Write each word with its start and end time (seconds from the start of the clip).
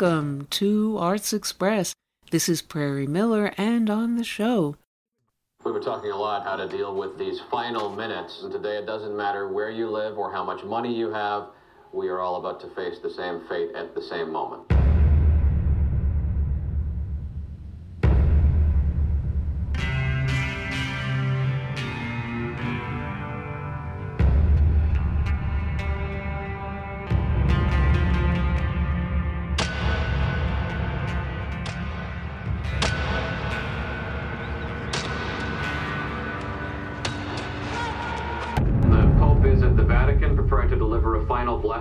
welcome 0.00 0.46
to 0.48 0.96
Arts 0.96 1.34
Express. 1.34 1.92
This 2.30 2.48
is 2.48 2.62
Prairie 2.62 3.06
Miller, 3.06 3.52
and 3.58 3.90
on 3.90 4.16
the 4.16 4.24
show. 4.24 4.76
We 5.62 5.72
were 5.72 5.80
talking 5.80 6.10
a 6.10 6.16
lot 6.16 6.42
how 6.42 6.56
to 6.56 6.66
deal 6.66 6.94
with 6.94 7.18
these 7.18 7.38
final 7.50 7.94
minutes, 7.94 8.40
and 8.42 8.50
today 8.50 8.78
it 8.78 8.86
doesn't 8.86 9.14
matter 9.14 9.48
where 9.48 9.68
you 9.68 9.90
live 9.90 10.16
or 10.16 10.32
how 10.32 10.42
much 10.42 10.64
money 10.64 10.94
you 10.94 11.10
have, 11.10 11.48
we 11.92 12.08
are 12.08 12.20
all 12.20 12.36
about 12.36 12.60
to 12.60 12.68
face 12.68 12.98
the 13.02 13.10
same 13.10 13.42
fate 13.46 13.74
at 13.74 13.94
the 13.94 14.00
same 14.00 14.32
moment. 14.32 14.62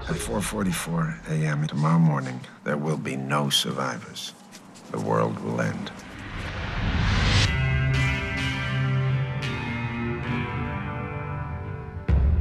At 0.10 0.16
4:44 0.16 1.30
a.m. 1.30 1.68
tomorrow 1.68 2.00
morning, 2.00 2.40
there 2.64 2.78
will 2.78 2.98
be 2.98 3.16
no 3.16 3.52
survivors. 3.52 4.34
The 4.90 5.00
world 5.00 5.40
will 5.44 5.62
end. 5.62 5.92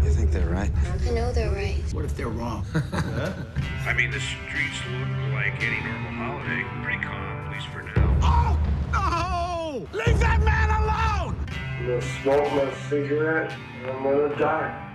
You 0.02 0.10
think 0.10 0.30
they're 0.30 0.48
right? 0.48 0.70
I 1.06 1.10
know 1.10 1.30
they're 1.30 1.52
right. 1.52 1.82
What 1.92 2.06
if 2.06 2.16
they're 2.16 2.28
wrong? 2.28 2.64
I 2.74 3.92
mean, 3.94 4.12
the 4.12 4.20
streets 4.20 4.80
look 4.90 5.32
like 5.34 5.62
any 5.62 5.84
normal 5.84 6.12
holiday. 6.12 6.64
Pretty 6.82 7.02
calm, 7.04 7.20
at 7.20 7.52
least 7.52 7.66
for 7.66 7.82
now. 7.82 8.16
Oh! 8.22 8.58
No! 8.94 9.86
Leave 9.92 10.18
that 10.20 10.40
man 10.40 10.70
alone! 10.70 11.36
I'm 11.78 11.86
gonna 11.86 12.00
smoke 12.22 12.50
my 12.54 12.72
cigarette 12.88 13.52
and 13.82 13.90
I'm 13.90 14.02
gonna 14.02 14.38
die. 14.38 14.87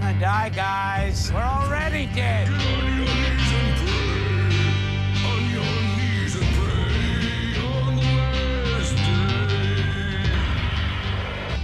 Gonna 0.00 0.20
die, 0.20 0.50
guys. 0.50 1.32
We're 1.32 1.40
already 1.40 2.04
dead. 2.14 2.48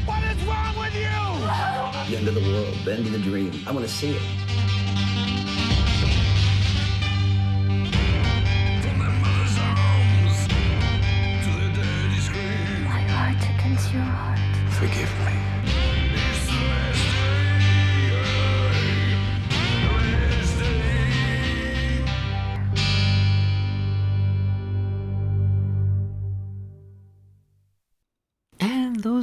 What 0.07 0.23
is 0.25 0.43
wrong 0.45 0.79
with 0.79 0.95
you? 0.95 1.11
The 2.09 2.17
end 2.17 2.29
of 2.29 2.35
the 2.35 2.41
world, 2.41 2.75
the 2.85 2.95
end 2.95 3.07
of 3.07 3.13
the 3.13 3.19
dream. 3.19 3.53
I 3.67 3.73
want 3.73 3.87
to 3.87 3.93
see 3.93 4.13
it. 4.17 4.42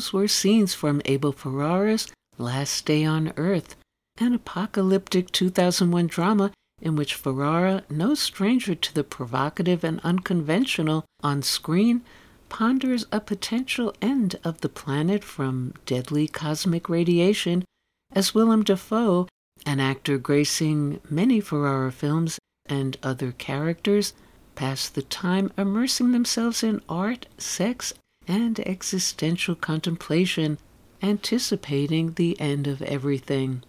Those 0.09 0.14
were 0.14 0.28
scenes 0.28 0.74
from 0.74 1.03
Abel 1.06 1.31
Ferrara's 1.31 2.08
Last 2.40 2.88
Day 2.88 3.06
on 3.06 3.31
Earth, 3.38 3.75
an 4.18 4.34
apocalyptic 4.34 5.31
2001 5.31 6.08
drama 6.08 6.52
in 6.81 6.96
which 6.96 7.14
Ferrara, 7.14 7.84
no 7.92 8.16
stranger 8.16 8.74
to 8.74 8.96
the 8.96 9.03
provocative 9.03 9.84
and 9.84 10.00
unconventional 10.00 11.06
on 11.22 11.44
screen, 11.44 12.02
ponders 12.50 13.06
a 13.12 13.20
potential 13.22 13.94
end 14.02 14.40
of 14.44 14.62
the 14.62 14.70
planet 14.70 15.24
from 15.24 15.75
deadly 15.86 16.28
cosmic 16.28 16.90
radiation, 16.90 17.64
as 18.12 18.34
Willem 18.34 18.64
Dafoe, 18.64 19.28
an 19.64 19.80
actor 19.80 20.18
gracing 20.18 21.02
many 21.08 21.40
Ferrara 21.40 21.91
films 21.91 22.40
and 22.66 22.97
other 23.03 23.31
characters, 23.34 24.14
pass 24.56 24.90
the 24.90 25.03
time 25.03 25.52
immersing 25.56 26.14
themselves 26.14 26.64
in 26.64 26.81
art, 26.90 27.28
sex, 27.38 27.94
and 28.29 28.59
existential 28.59 29.56
contemplation, 29.56 30.59
anticipating 31.01 32.13
the 32.13 32.40
end 32.40 32.67
of 32.67 32.81
everything. 32.84 33.63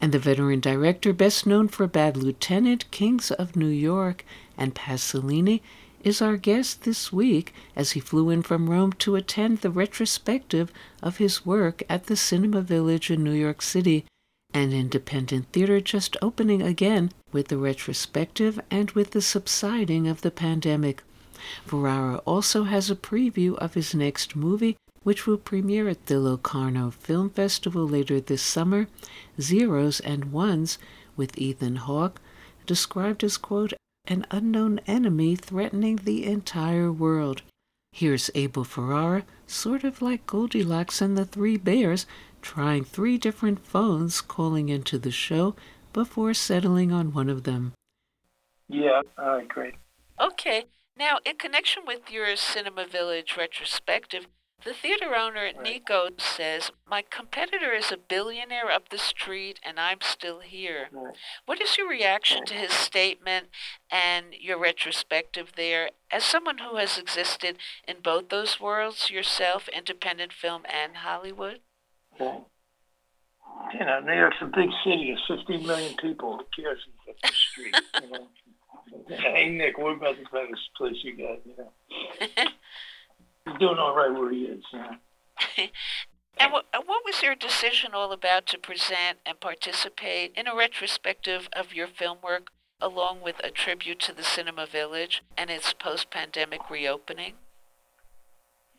And 0.00 0.12
the 0.12 0.18
veteran 0.18 0.60
director, 0.60 1.12
best 1.12 1.46
known 1.46 1.68
for 1.68 1.86
Bad 1.86 2.16
Lieutenant, 2.16 2.90
Kings 2.90 3.30
of 3.30 3.54
New 3.54 3.68
York, 3.68 4.24
and 4.58 4.74
Pasolini, 4.74 5.62
is 6.02 6.20
our 6.20 6.36
guest 6.36 6.82
this 6.82 7.12
week 7.12 7.54
as 7.74 7.92
he 7.92 8.00
flew 8.00 8.28
in 8.28 8.42
from 8.42 8.68
Rome 8.68 8.92
to 8.94 9.14
attend 9.14 9.58
the 9.58 9.70
retrospective 9.70 10.72
of 11.00 11.18
his 11.18 11.46
work 11.46 11.82
at 11.88 12.06
the 12.06 12.16
Cinema 12.16 12.62
Village 12.62 13.10
in 13.10 13.22
New 13.22 13.32
York 13.32 13.62
City, 13.62 14.04
an 14.52 14.72
independent 14.72 15.46
theater 15.52 15.80
just 15.80 16.16
opening 16.20 16.60
again 16.60 17.12
with 17.32 17.48
the 17.48 17.56
retrospective 17.56 18.60
and 18.70 18.90
with 18.92 19.12
the 19.12 19.22
subsiding 19.22 20.08
of 20.08 20.22
the 20.22 20.30
pandemic. 20.30 21.02
Ferrara 21.64 22.16
also 22.24 22.64
has 22.64 22.90
a 22.90 22.96
preview 22.96 23.56
of 23.56 23.74
his 23.74 23.94
next 23.94 24.36
movie, 24.36 24.76
which 25.02 25.26
will 25.26 25.38
premiere 25.38 25.88
at 25.88 26.06
the 26.06 26.18
Locarno 26.18 26.90
Film 26.90 27.30
Festival 27.30 27.86
later 27.86 28.20
this 28.20 28.42
summer, 28.42 28.88
Zeros 29.40 30.00
and 30.00 30.32
Ones, 30.32 30.78
with 31.16 31.38
Ethan 31.38 31.76
Hawke, 31.76 32.20
described 32.66 33.22
as, 33.22 33.36
quote, 33.36 33.72
an 34.06 34.26
unknown 34.30 34.80
enemy 34.86 35.36
threatening 35.36 35.96
the 35.96 36.24
entire 36.24 36.92
world. 36.92 37.42
Here's 37.92 38.30
Abel 38.34 38.64
Ferrara, 38.64 39.24
sort 39.46 39.84
of 39.84 40.02
like 40.02 40.26
Goldilocks 40.26 41.00
and 41.00 41.16
the 41.16 41.24
Three 41.24 41.56
Bears, 41.56 42.06
trying 42.42 42.84
three 42.84 43.18
different 43.18 43.64
phones 43.66 44.20
calling 44.20 44.68
into 44.68 44.98
the 44.98 45.10
show 45.10 45.56
before 45.92 46.34
settling 46.34 46.92
on 46.92 47.12
one 47.12 47.30
of 47.30 47.44
them. 47.44 47.72
Yeah, 48.68 49.00
all 49.18 49.36
right, 49.36 49.48
great. 49.48 49.74
Okay, 50.20 50.64
now 50.96 51.18
in 51.24 51.36
connection 51.36 51.84
with 51.86 52.10
your 52.10 52.34
Cinema 52.36 52.86
Village 52.86 53.34
retrospective, 53.36 54.26
the 54.64 54.72
theater 54.72 55.14
owner 55.14 55.52
Nico 55.62 56.08
says, 56.18 56.72
My 56.88 57.04
competitor 57.08 57.72
is 57.72 57.92
a 57.92 57.96
billionaire 57.96 58.70
up 58.70 58.88
the 58.88 58.98
street 58.98 59.60
and 59.62 59.78
I'm 59.78 60.00
still 60.00 60.40
here. 60.40 60.88
Right. 60.90 61.14
What 61.44 61.60
is 61.60 61.76
your 61.76 61.88
reaction 61.88 62.44
to 62.46 62.54
his 62.54 62.72
statement 62.72 63.48
and 63.90 64.34
your 64.40 64.58
retrospective 64.58 65.52
there? 65.56 65.90
As 66.10 66.24
someone 66.24 66.58
who 66.58 66.78
has 66.78 66.98
existed 66.98 67.58
in 67.86 67.96
both 68.02 68.28
those 68.28 68.58
worlds, 68.58 69.10
yourself, 69.10 69.68
independent 69.68 70.32
film 70.32 70.62
and 70.66 70.96
Hollywood? 70.96 71.60
Okay. 72.14 72.38
You 73.74 73.86
know, 73.86 74.00
New 74.00 74.14
York's 74.14 74.36
a 74.40 74.46
big 74.46 74.70
city. 74.84 75.14
There's 75.28 75.40
15 75.40 75.66
million 75.66 75.96
people. 75.96 76.38
Who 76.38 76.62
cares 76.62 76.80
up 77.08 77.16
the 77.22 77.28
street? 77.28 77.76
You 78.02 78.10
know? 78.10 78.26
hey, 79.08 79.50
Nick, 79.50 79.78
what 79.78 79.96
about 79.96 80.16
this 80.16 80.26
Vegas 80.32 80.58
place 80.76 80.96
you 81.02 81.16
got? 81.16 81.44
You 81.46 81.54
know, 81.58 81.72
he's 83.44 83.58
doing 83.58 83.78
all 83.78 83.94
right 83.94 84.12
where 84.12 84.30
he 84.30 84.42
is. 84.42 84.64
You 84.72 84.78
know? 84.78 85.68
And 86.38 86.52
what, 86.52 86.66
uh, 86.74 86.82
what 86.84 87.02
was 87.04 87.22
your 87.22 87.34
decision 87.34 87.92
all 87.94 88.12
about 88.12 88.46
to 88.46 88.58
present 88.58 89.18
and 89.24 89.40
participate 89.40 90.32
in 90.36 90.46
a 90.46 90.54
retrospective 90.54 91.48
of 91.54 91.74
your 91.74 91.86
film 91.86 92.18
work, 92.22 92.48
along 92.80 93.22
with 93.22 93.36
a 93.42 93.50
tribute 93.50 94.00
to 94.00 94.12
the 94.12 94.22
Cinema 94.22 94.66
Village 94.66 95.22
and 95.36 95.48
its 95.48 95.72
post 95.72 96.10
pandemic 96.10 96.68
reopening? 96.68 97.34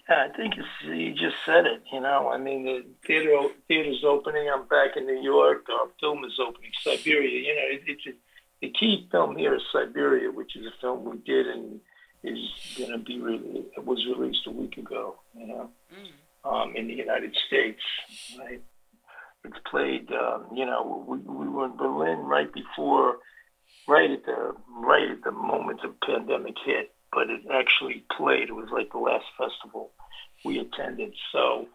Yeah, 0.08 0.28
I 0.30 0.38
think 0.38 0.54
it's, 0.56 0.68
you 0.86 1.14
just 1.14 1.36
said 1.46 1.66
it. 1.66 1.82
You 1.92 2.00
know, 2.00 2.30
I 2.32 2.38
mean, 2.38 2.64
the 2.64 2.86
theater 3.06 3.50
theater's 3.68 4.04
opening. 4.06 4.48
I'm 4.50 4.68
back 4.68 4.96
in 4.96 5.06
New 5.06 5.22
York. 5.22 5.66
Our 5.70 5.90
film 6.00 6.24
is 6.24 6.40
opening. 6.40 6.72
Siberia. 6.82 7.42
You 7.42 7.56
know, 7.56 7.68
it, 7.72 7.82
it's 7.88 8.06
a, 8.08 8.12
the 8.62 8.72
key 8.72 9.08
film 9.12 9.36
here 9.36 9.56
is 9.56 9.62
Siberia, 9.72 10.32
which 10.32 10.56
is 10.56 10.66
a 10.66 10.82
film 10.82 11.06
we 11.06 11.18
did 11.18 11.48
and 11.48 11.80
is 12.24 12.40
going 12.78 12.92
to 12.92 12.98
be 12.98 13.20
re- 13.20 13.66
it 13.76 13.86
was 13.86 14.06
released 14.06 14.48
a 14.48 14.52
week 14.52 14.78
ago. 14.78 15.16
You 15.36 15.48
know, 15.48 15.70
um, 16.44 16.76
in 16.76 16.88
the 16.88 16.94
United 16.94 17.36
States. 17.48 17.82
Right? 18.38 18.62
It's 19.46 19.58
played. 19.70 20.10
Um, 20.12 20.48
you 20.54 20.66
know, 20.66 21.06
we, 21.08 21.18
we 21.20 21.48
were 21.48 21.66
in 21.66 21.78
Berlin 21.78 22.20
right 22.20 22.52
before, 22.52 23.18
right 23.88 24.12
at 24.12 24.26
the 24.26 24.54
right 24.70 25.10
at 25.12 25.24
the 25.24 25.32
moment 25.32 25.82
the 25.82 25.94
pandemic 26.06 26.56
hit. 26.66 26.92
But 27.14 27.30
it 27.30 27.42
actually 27.52 28.04
played. 28.18 28.50
It 28.50 28.56
was 28.56 28.70
like 28.72 28.92
the 28.92 28.98
last 28.98 29.26
festival 29.38 29.92
we 30.44 30.60
attended. 30.60 31.14
So, 31.32 31.68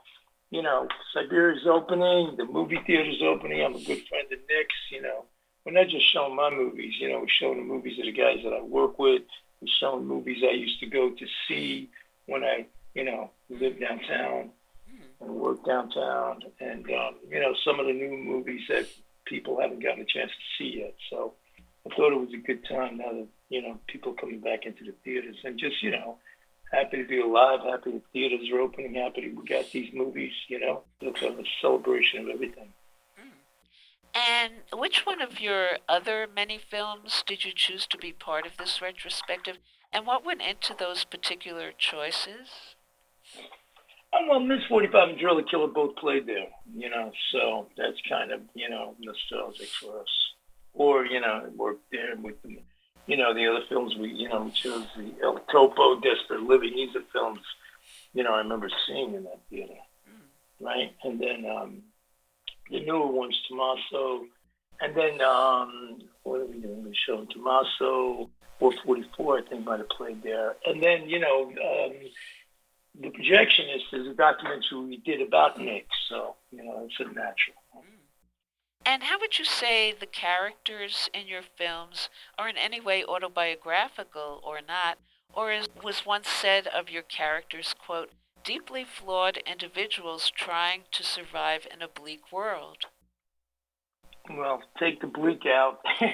you 0.50 0.62
know, 0.62 0.86
Siberia's 1.14 1.66
opening, 1.66 2.34
the 2.36 2.44
movie 2.44 2.80
theater's 2.86 3.22
opening. 3.22 3.64
I'm 3.64 3.74
a 3.74 3.82
good 3.82 4.02
friend 4.08 4.26
of 4.30 4.38
Nick's. 4.40 4.74
You 4.90 5.02
know, 5.02 5.24
we're 5.64 5.72
not 5.72 5.88
just 5.88 6.12
showing 6.12 6.36
my 6.36 6.50
movies. 6.50 6.94
You 7.00 7.10
know, 7.10 7.20
we're 7.20 7.26
showing 7.40 7.58
the 7.58 7.64
movies 7.64 7.98
of 7.98 8.06
the 8.06 8.12
guys 8.12 8.38
that 8.44 8.52
I 8.52 8.62
work 8.62 8.98
with. 8.98 9.22
We're 9.60 9.68
showing 9.80 10.06
movies 10.06 10.42
I 10.42 10.52
used 10.52 10.80
to 10.80 10.86
go 10.86 11.10
to 11.10 11.26
see 11.48 11.90
when 12.26 12.42
I, 12.42 12.66
you 12.94 13.04
know, 13.04 13.30
lived 13.48 13.80
downtown 13.80 14.50
and 15.20 15.34
worked 15.34 15.66
downtown. 15.66 16.42
And 16.60 16.84
um, 16.86 17.14
you 17.28 17.40
know, 17.40 17.54
some 17.64 17.78
of 17.78 17.86
the 17.86 17.92
new 17.92 18.16
movies 18.16 18.62
that 18.68 18.86
people 19.24 19.60
haven't 19.60 19.82
gotten 19.82 20.02
a 20.02 20.06
chance 20.06 20.30
to 20.30 20.58
see 20.58 20.78
yet. 20.80 20.94
So 21.10 21.34
I 21.86 21.94
thought 21.94 22.12
it 22.12 22.20
was 22.20 22.34
a 22.34 22.38
good 22.38 22.64
time 22.68 22.98
now 22.98 23.12
that 23.12 23.28
you 23.48 23.62
know 23.62 23.78
people 23.86 24.14
coming 24.14 24.40
back 24.40 24.66
into 24.66 24.84
the 24.84 24.94
theaters 25.04 25.36
and 25.44 25.58
just 25.58 25.82
you 25.82 25.90
know 25.90 26.18
happy 26.72 26.96
to 26.96 27.08
be 27.08 27.20
alive, 27.20 27.60
happy 27.60 27.92
the 27.92 28.02
theaters 28.12 28.48
are 28.52 28.60
opening, 28.60 28.94
happy 28.94 29.32
we 29.32 29.44
got 29.44 29.70
these 29.70 29.92
movies. 29.92 30.32
You 30.48 30.60
know, 30.60 30.82
it's 31.00 31.22
a 31.22 31.44
celebration 31.60 32.20
of 32.20 32.28
everything. 32.30 32.72
And 34.14 34.54
which 34.72 35.06
one 35.06 35.22
of 35.22 35.40
your 35.40 35.78
other 35.88 36.26
many 36.32 36.58
films 36.58 37.24
did 37.26 37.44
you 37.44 37.52
choose 37.54 37.86
to 37.86 37.96
be 37.96 38.12
part 38.12 38.46
of 38.46 38.58
this 38.58 38.82
retrospective? 38.82 39.58
And 39.92 40.06
what 40.06 40.24
went 40.24 40.42
into 40.42 40.74
those 40.78 41.04
particular 41.04 41.72
choices? 41.76 42.76
Um, 44.12 44.28
well, 44.28 44.40
Miss 44.40 44.60
45 44.68 45.10
and 45.10 45.18
Driller 45.18 45.42
Killer 45.42 45.68
both 45.68 45.96
played 45.96 46.26
there, 46.26 46.48
you 46.74 46.90
know, 46.90 47.12
so 47.30 47.68
that's 47.78 47.96
kind 48.06 48.30
of, 48.30 48.42
you 48.54 48.68
know, 48.68 48.94
nostalgic 49.00 49.68
for 49.68 50.00
us. 50.00 50.08
Or, 50.74 51.06
you 51.06 51.20
know, 51.20 51.50
worked 51.56 51.90
there 51.90 52.14
with, 52.16 52.40
the, 52.42 52.60
you 53.06 53.16
know, 53.16 53.32
the 53.32 53.46
other 53.46 53.64
films 53.70 53.94
we, 53.96 54.10
you 54.10 54.28
know, 54.28 54.42
we 54.42 54.50
chose 54.50 54.86
the 54.96 55.14
El 55.22 55.38
Topo, 55.50 56.00
Desperate 56.00 56.42
Living. 56.42 56.74
These 56.74 56.96
are 56.96 57.04
films, 57.12 57.40
you 58.12 58.22
know, 58.22 58.34
I 58.34 58.38
remember 58.38 58.68
seeing 58.86 59.14
in 59.14 59.24
that 59.24 59.40
theater, 59.48 59.74
mm. 60.08 60.66
right? 60.66 60.94
And 61.04 61.18
then 61.18 61.46
um, 61.50 61.82
the 62.72 62.80
newer 62.80 63.06
ones, 63.06 63.40
Tommaso, 63.48 64.24
and 64.80 64.96
then 64.96 65.20
um, 65.20 65.98
what 66.22 66.40
are 66.40 66.46
we 66.46 66.58
doing? 66.58 66.82
We 66.84 66.96
showing 67.06 67.28
Tommaso, 67.28 68.30
444, 68.58 69.38
I 69.38 69.42
think, 69.42 69.64
might 69.64 69.78
have 69.78 69.88
played 69.90 70.22
there. 70.22 70.56
And 70.66 70.82
then, 70.82 71.08
you 71.08 71.20
know, 71.20 71.44
um, 71.44 71.92
the 73.00 73.08
projectionist 73.08 73.92
is 73.92 74.08
a 74.08 74.14
documentary 74.14 74.80
we 74.80 74.96
did 74.98 75.20
about 75.20 75.58
Nick, 75.60 75.86
so, 76.08 76.36
you 76.50 76.64
know, 76.64 76.86
it's 76.86 76.98
a 76.98 77.04
natural. 77.04 77.56
And 78.84 79.04
how 79.04 79.20
would 79.20 79.38
you 79.38 79.44
say 79.44 79.92
the 79.92 80.06
characters 80.06 81.08
in 81.14 81.28
your 81.28 81.42
films 81.42 82.08
are 82.36 82.48
in 82.48 82.56
any 82.56 82.80
way 82.80 83.04
autobiographical 83.04 84.40
or 84.42 84.58
not? 84.66 84.98
Or 85.32 85.52
as 85.52 85.68
was 85.82 86.04
once 86.04 86.28
said 86.28 86.66
of 86.66 86.90
your 86.90 87.02
characters, 87.02 87.74
quote, 87.78 88.10
deeply 88.44 88.84
flawed 88.84 89.38
individuals 89.46 90.30
trying 90.30 90.82
to 90.92 91.02
survive 91.02 91.66
in 91.72 91.82
a 91.82 91.88
bleak 91.88 92.32
world? 92.32 92.86
Well, 94.30 94.62
take 94.78 95.00
the 95.00 95.08
bleak 95.08 95.42
out. 95.46 95.80
and 96.00 96.12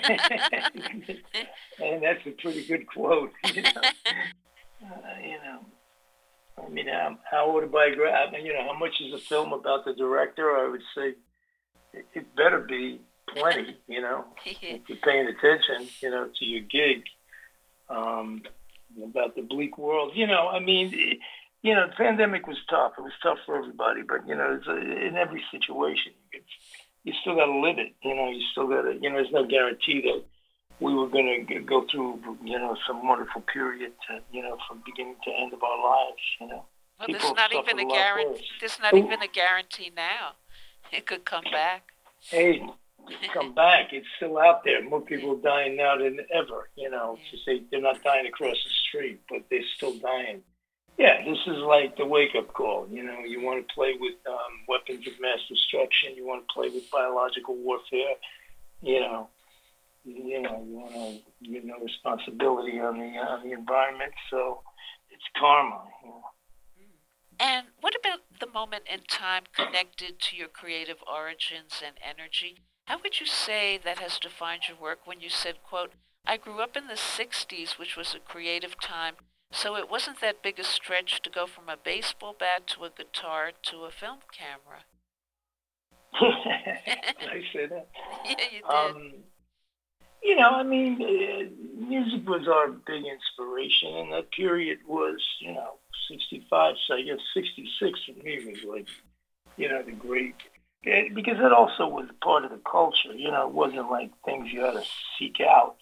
that's 2.02 2.26
a 2.26 2.30
pretty 2.40 2.66
good 2.66 2.86
quote. 2.86 3.32
You 3.44 3.62
know, 3.62 3.70
uh, 3.76 5.18
you 5.22 5.38
know 5.44 5.60
I 6.64 6.68
mean, 6.70 6.88
how, 6.88 7.18
how 7.30 7.50
autobiographical, 7.50 8.44
you 8.44 8.52
know, 8.52 8.66
how 8.72 8.78
much 8.78 9.00
is 9.00 9.12
a 9.12 9.18
film 9.18 9.52
about 9.52 9.84
the 9.84 9.92
director? 9.92 10.56
I 10.56 10.70
would 10.70 10.82
say 10.96 11.14
it, 11.92 12.06
it 12.14 12.36
better 12.36 12.60
be 12.60 13.00
plenty, 13.36 13.76
you 13.86 14.00
know, 14.00 14.24
if 14.44 14.88
you're 14.88 14.98
paying 14.98 15.28
attention, 15.28 15.88
you 16.00 16.10
know, 16.10 16.28
to 16.38 16.44
your 16.44 16.62
gig. 16.62 17.04
Um, 17.88 18.42
about 19.02 19.36
the 19.36 19.42
bleak 19.42 19.78
world. 19.78 20.12
You 20.14 20.26
know, 20.26 20.48
I 20.48 20.60
mean, 20.60 20.92
you 21.62 21.74
know, 21.74 21.86
the 21.86 21.94
pandemic 21.94 22.46
was 22.46 22.58
tough. 22.70 22.92
It 22.98 23.02
was 23.02 23.12
tough 23.22 23.38
for 23.44 23.56
everybody, 23.56 24.02
but 24.02 24.26
you 24.26 24.36
know, 24.36 24.60
a, 24.68 24.76
in 24.76 25.16
every 25.16 25.42
situation, 25.50 26.12
you, 26.32 26.40
you 27.04 27.12
still 27.20 27.34
got 27.34 27.46
to 27.46 27.58
live 27.58 27.78
it. 27.78 27.94
You 28.02 28.14
know, 28.14 28.30
you 28.30 28.42
still 28.52 28.68
got 28.68 28.82
to. 28.82 28.94
You 28.94 29.10
know, 29.10 29.16
there's 29.16 29.32
no 29.32 29.46
guarantee 29.46 30.02
that 30.02 30.24
we 30.80 30.94
were 30.94 31.08
going 31.08 31.46
to 31.48 31.60
go 31.60 31.84
through, 31.90 32.20
you 32.44 32.58
know, 32.58 32.76
some 32.86 33.06
wonderful 33.06 33.42
period, 33.42 33.92
to, 34.06 34.20
you 34.30 34.42
know, 34.42 34.56
from 34.68 34.82
beginning 34.86 35.16
to 35.24 35.30
end 35.30 35.52
of 35.52 35.62
our 35.62 35.78
lives. 35.82 36.22
You 36.40 36.46
know, 36.46 36.64
well, 36.98 37.06
People 37.06 37.20
there's 37.20 37.36
not 37.36 37.52
even 37.52 37.78
a 37.80 37.92
guarantee. 37.92 38.44
There's 38.60 38.78
not 38.80 38.94
even 38.94 39.22
a 39.22 39.28
guarantee 39.28 39.92
now. 39.94 40.32
It 40.90 41.04
could 41.04 41.26
come 41.26 41.44
back. 41.52 41.82
Hey, 42.30 42.62
come 43.34 43.52
back. 43.52 43.92
It's 43.92 44.06
still 44.16 44.38
out 44.38 44.64
there. 44.64 44.82
More 44.82 45.02
people 45.02 45.36
dying 45.36 45.76
now 45.76 45.98
than 45.98 46.20
ever. 46.32 46.70
You 46.76 46.88
know, 46.88 47.18
to 47.30 47.36
say 47.44 47.62
they're 47.70 47.82
not 47.82 48.02
dying 48.02 48.26
across 48.26 48.56
the 48.64 48.70
street, 48.88 49.20
but 49.28 49.42
they're 49.50 49.60
still 49.76 49.98
dying 49.98 50.40
yeah, 50.98 51.24
this 51.24 51.38
is 51.46 51.58
like 51.58 51.96
the 51.96 52.04
wake-up 52.04 52.52
call. 52.52 52.88
You 52.90 53.04
know, 53.04 53.20
you 53.20 53.40
want 53.40 53.66
to 53.66 53.74
play 53.74 53.94
with 54.00 54.16
um, 54.28 54.66
weapons 54.66 55.06
of 55.06 55.12
mass 55.20 55.38
destruction. 55.48 56.16
You 56.16 56.26
want 56.26 56.46
to 56.46 56.52
play 56.52 56.68
with 56.68 56.90
biological 56.90 57.54
warfare. 57.54 58.18
You 58.82 59.00
know, 59.00 59.28
you 60.04 60.42
know, 60.42 60.64
you 60.66 60.76
want 60.76 60.92
to 60.92 61.20
you 61.40 61.64
know 61.64 61.76
responsibility 61.80 62.80
on 62.80 62.98
the 62.98 63.06
on 63.18 63.48
the 63.48 63.52
environment. 63.52 64.12
So 64.28 64.62
it's 65.10 65.22
karma. 65.38 65.84
You 66.02 66.08
know. 66.10 66.22
And 67.38 67.68
what 67.80 67.94
about 67.94 68.20
the 68.40 68.48
moment 68.48 68.82
in 68.92 69.00
time 69.08 69.44
connected 69.54 70.18
to 70.18 70.36
your 70.36 70.48
creative 70.48 70.98
origins 71.06 71.80
and 71.84 71.94
energy? 72.02 72.56
How 72.86 72.98
would 73.04 73.20
you 73.20 73.26
say 73.26 73.78
that 73.84 73.98
has 73.98 74.18
defined 74.18 74.62
your 74.68 74.76
work 74.76 75.06
when 75.06 75.20
you 75.20 75.28
said, 75.28 75.62
quote, 75.62 75.92
I 76.26 76.36
grew 76.36 76.60
up 76.60 76.76
in 76.76 76.88
the 76.88 76.94
60s, 76.94 77.78
which 77.78 77.96
was 77.96 78.14
a 78.14 78.18
creative 78.18 78.80
time 78.80 79.14
so 79.50 79.76
it 79.76 79.90
wasn't 79.90 80.20
that 80.20 80.42
big 80.42 80.58
a 80.58 80.64
stretch 80.64 81.22
to 81.22 81.30
go 81.30 81.46
from 81.46 81.68
a 81.68 81.76
baseball 81.76 82.34
bat 82.38 82.66
to 82.68 82.84
a 82.84 82.90
guitar 82.90 83.52
to 83.62 83.84
a 83.84 83.90
film 83.90 84.18
camera. 84.32 84.84
I 86.14 87.42
say 87.52 87.66
that. 87.66 87.88
Yeah, 88.24 88.36
you 88.52 88.62
did. 88.62 88.96
Um, 88.96 89.12
you 90.22 90.36
know, 90.36 90.50
I 90.50 90.62
mean, 90.62 91.00
uh, 91.00 91.84
music 91.86 92.28
was 92.28 92.48
our 92.48 92.68
big 92.68 93.04
inspiration, 93.04 93.96
and 93.96 94.12
that 94.12 94.30
period 94.32 94.78
was, 94.86 95.16
you 95.40 95.52
know, 95.52 95.78
65, 96.10 96.74
so 96.86 96.94
I 96.94 97.02
guess 97.02 97.18
66 97.34 98.00
for 98.04 98.24
me 98.24 98.44
was 98.46 98.64
like, 98.64 98.88
you 99.56 99.68
know, 99.68 99.82
the 99.82 99.92
great, 99.92 100.34
it, 100.82 101.14
because 101.14 101.38
it 101.38 101.52
also 101.52 101.86
was 101.86 102.08
part 102.22 102.44
of 102.44 102.50
the 102.50 102.60
culture, 102.70 103.14
you 103.14 103.30
know, 103.30 103.46
it 103.46 103.54
wasn't 103.54 103.90
like 103.90 104.10
things 104.24 104.52
you 104.52 104.60
had 104.60 104.72
to 104.74 104.84
seek 105.18 105.40
out 105.40 105.76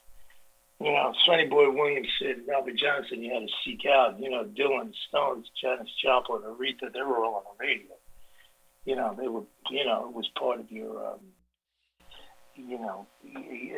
you 0.81 0.93
know, 0.93 1.13
Sonny 1.25 1.47
Boy 1.47 1.71
Williams 1.71 2.09
said 2.19 2.43
Robert 2.47 2.77
Johnson 2.77 3.23
you 3.23 3.33
had 3.33 3.47
to 3.47 3.55
seek 3.65 3.87
out, 3.87 4.21
you 4.21 4.31
know, 4.31 4.45
Dylan, 4.45 4.93
Stones, 5.09 5.47
Janis 5.61 5.89
Joplin, 6.03 6.43
Aretha, 6.43 6.93
they 6.93 7.01
were 7.01 7.25
all 7.25 7.37
on 7.37 7.43
the 7.59 7.65
radio. 7.65 7.95
You 8.85 8.97
know, 8.97 9.17
they 9.19 9.27
were, 9.27 9.43
you 9.71 9.85
know, 9.85 10.09
it 10.09 10.15
was 10.15 10.29
part 10.39 10.61
of 10.61 10.71
your, 10.71 11.15
um, 11.15 11.21
you 12.55 12.79
know, 12.79 13.07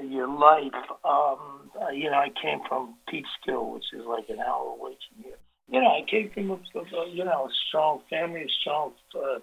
your 0.02 0.28
life. 0.28 0.74
Um, 1.04 1.70
uh, 1.80 1.90
you 1.90 2.10
know, 2.10 2.18
I 2.18 2.30
came 2.42 2.60
from 2.68 2.96
Peekskill, 3.08 3.74
which 3.74 3.84
is 3.92 4.04
like 4.06 4.28
an 4.28 4.40
hour 4.40 4.76
away 4.78 4.96
from 5.08 5.24
here. 5.24 5.38
You 5.70 5.80
know, 5.80 5.88
I 5.88 6.02
came 6.08 6.30
from, 6.30 6.50
a, 6.50 7.08
you 7.10 7.24
know, 7.24 7.46
a 7.46 7.50
strong 7.68 8.00
family, 8.10 8.42
a 8.42 8.48
strong 8.60 8.92
uh, 9.14 9.38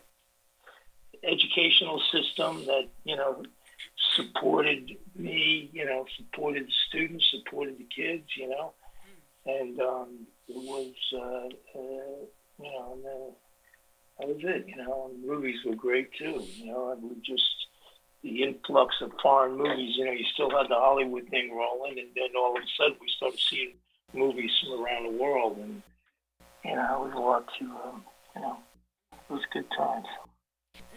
educational 1.24 2.02
system 2.12 2.66
that, 2.66 2.88
you 3.04 3.16
know, 3.16 3.44
supported 4.15 4.92
me, 5.15 5.70
you 5.74 5.86
know, 5.86 6.06
supported 6.18 6.65
the 6.68 6.74
students, 6.88 7.25
supported 7.32 7.77
the 7.77 7.88
kids, 7.96 8.24
you 8.38 8.50
know, 8.50 8.74
and 9.46 9.80
um, 9.80 10.27
it 10.48 10.56
was, 10.56 10.94
uh, 11.13 11.80
uh, 11.80 12.25
you 12.60 12.72
know, 12.72 12.94
and 12.94 13.06
then 13.06 13.32
that 14.20 14.27
was 14.27 14.38
it, 14.44 14.65
you 14.68 14.77
know. 14.77 15.12
And 15.12 15.25
movies 15.25 15.60
were 15.65 15.75
great 15.75 16.10
too, 16.18 16.44
you 16.56 16.68
know. 16.68 16.92
And 16.92 17.04
we 17.04 17.15
just 17.25 17.44
the 18.24 18.44
influx 18.44 18.96
of 19.01 19.12
foreign 19.22 19.58
movies, 19.58 19.96
you 19.98 20.06
know, 20.06 20.12
you 20.12 20.25
still 20.34 20.50
had 20.50 20.68
the 20.70 20.75
Hollywood 20.75 21.27
thing 21.30 21.56
rolling, 21.56 22.00
and 22.00 22.10
then 22.15 22.30
all 22.38 22.58
of 22.58 22.63
a 22.63 22.68
sudden 22.77 22.98
we 23.00 23.08
started 23.15 23.39
seeing 23.39 23.74
movies 24.13 24.51
from 24.63 24.84
around 24.84 25.04
the 25.04 25.22
world, 25.22 25.58
and 25.58 25.82
you 26.63 26.75
know, 26.75 27.06
it 27.06 27.08
was 27.08 27.13
a 27.15 27.20
lot 27.20 27.46
to, 27.60 27.65
um, 27.65 28.04
you 28.36 28.42
know, 28.42 28.58
it 29.13 29.34
was 29.34 29.44
good 29.54 29.65
times. 29.77 30.08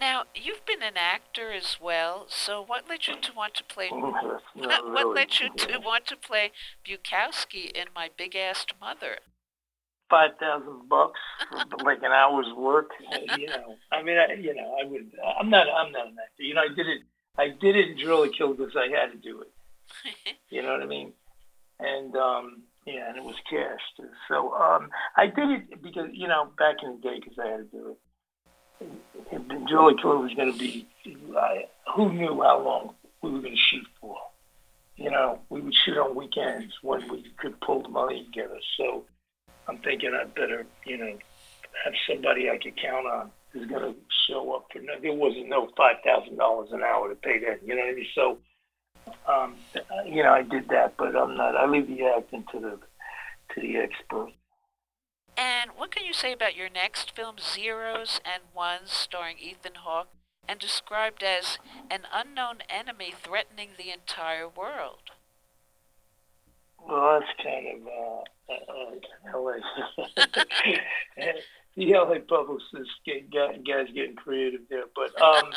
Now, 0.01 0.25
you've 0.35 0.65
been 0.65 0.83
an 0.83 0.97
actor 0.97 1.53
as 1.53 1.79
well, 1.81 2.27
so 2.29 2.63
what 2.63 2.89
led 2.89 3.09
you 3.09 3.15
to 3.21 3.33
want 3.33 3.55
to 3.55 3.65
play 3.65 3.89
what, 3.91 4.43
what 4.55 5.15
led 5.15 5.41
you 5.41 5.51
to 5.55 5.79
want 5.79 6.07
to 6.07 6.17
play 6.17 6.53
Bukowski 6.87 7.71
in 7.71 7.87
My 7.95 8.11
Big 8.17 8.33
Assed 8.33 8.73
Mother? 8.81 9.19
Five 10.11 10.31
thousand 10.41 10.89
bucks 10.89 11.21
for 11.51 11.77
like 11.85 11.99
an 11.99 12.13
hour's 12.13 12.47
work. 12.57 12.91
You 13.37 13.47
know, 13.49 13.77
I 13.93 14.03
mean, 14.03 14.17
I, 14.17 14.33
you 14.35 14.55
know, 14.55 14.77
I 14.83 14.87
would. 14.87 15.11
I'm 15.39 15.51
not. 15.51 15.67
I'm 15.69 15.93
not 15.93 16.07
an 16.07 16.17
actor. 16.23 16.43
You 16.43 16.55
know, 16.55 16.63
I 16.63 16.75
did 16.75 16.87
it. 16.87 17.03
I 17.37 17.49
did 17.49 17.77
it 17.77 17.91
in 17.91 17.99
Driller 17.99 18.29
Kill 18.29 18.55
because 18.55 18.75
I 18.75 18.89
had 18.89 19.13
to 19.13 19.19
do 19.19 19.43
it. 19.43 19.53
you 20.49 20.63
know 20.63 20.73
what 20.73 20.83
I 20.83 20.87
mean? 20.87 21.13
And 21.79 22.17
um, 22.17 22.63
yeah, 22.87 23.11
and 23.11 23.19
it 23.19 23.23
was 23.23 23.37
cast. 23.51 24.09
So 24.29 24.55
um, 24.55 24.89
I 25.15 25.27
did 25.27 25.51
it 25.51 25.83
because 25.83 26.09
you 26.15 26.27
know 26.27 26.53
back 26.57 26.77
in 26.83 26.93
the 26.97 27.01
day 27.03 27.21
because 27.21 27.39
I 27.39 27.49
had 27.49 27.71
to 27.71 27.77
do 27.77 27.89
it 27.91 27.99
Driller 29.67 29.95
Killer 29.95 30.19
was 30.19 30.35
going 30.35 30.53
to 30.53 30.59
be, 30.59 30.87
who 31.95 32.13
knew 32.13 32.43
how 32.43 32.63
long 32.63 32.95
we 33.23 33.31
were 33.31 33.41
going 33.41 33.55
to 33.55 33.61
shoot 33.71 33.87
for? 34.01 34.17
You 34.97 35.11
know, 35.11 35.41
we 35.49 35.61
would 35.61 35.75
shoot 35.75 35.97
on 35.97 36.15
weekends 36.17 36.75
when 36.83 37.09
we 37.09 37.25
could 37.39 37.61
pull 37.61 37.83
the 37.83 37.89
money 37.89 38.25
together. 38.25 38.59
So 38.77 39.05
I'm 39.69 39.79
thinking 39.79 40.13
I'd 40.19 40.35
better, 40.35 40.67
you 40.87 40.99
know, 40.99 41.19
have 41.85 41.95
somebody 42.09 42.51
I 42.51 42.59
could 42.59 42.77
count 42.77 43.07
on 43.07 43.31
who's 43.51 43.69
going 43.69 43.83
to 43.83 43.95
show 44.29 44.55
up 44.55 44.67
for. 44.73 44.81
No, 44.81 44.95
there 45.01 45.13
wasn't 45.13 45.49
no 45.49 45.69
five 45.77 45.97
thousand 46.05 46.37
dollars 46.37 46.71
an 46.73 46.83
hour 46.83 47.09
to 47.09 47.15
pay 47.15 47.39
that. 47.41 47.61
You 47.65 47.77
know 47.77 47.83
what 47.83 47.91
I 47.91 47.95
mean? 47.95 48.07
So, 48.15 48.39
um, 49.29 49.55
you 50.07 50.23
know, 50.23 50.33
I 50.33 50.43
did 50.43 50.69
that, 50.69 50.95
but 50.97 51.15
I'm 51.15 51.37
not. 51.37 51.57
I 51.57 51.67
leave 51.67 51.87
the 51.87 52.05
acting 52.05 52.45
to 52.53 52.61
the 52.61 52.79
to 53.55 53.61
the 53.61 53.77
experts. 53.77 54.33
And 55.39 55.71
what 55.77 55.93
can 55.93 56.05
you 56.05 56.13
say 56.13 56.33
about 56.33 56.57
your 56.57 56.69
next 56.69 57.15
film, 57.15 57.37
Zeros 57.39 58.21
and 58.25 58.43
Ones, 58.55 58.91
starring 58.91 59.39
Ethan 59.39 59.77
Hawke 59.77 60.09
and 60.49 60.59
described 60.59 61.23
as 61.23 61.59
an 61.91 62.01
unknown 62.13 62.59
enemy 62.69 63.13
threatening 63.23 63.71
the 63.77 63.93
entire 63.93 64.49
world. 64.49 65.11
Well, 66.81 67.21
that's 67.21 67.33
kind 67.43 67.67
of 67.69 67.87
uh, 67.87 68.53
uh, 68.53 69.39
LA. 69.39 69.59
the 71.77 71.93
LA 71.93 72.19
publicists 72.27 72.95
get, 73.05 73.31
guys 73.31 73.89
getting 73.95 74.17
creative 74.17 74.63
there, 74.71 74.85
but 74.97 75.21
um, 75.21 75.53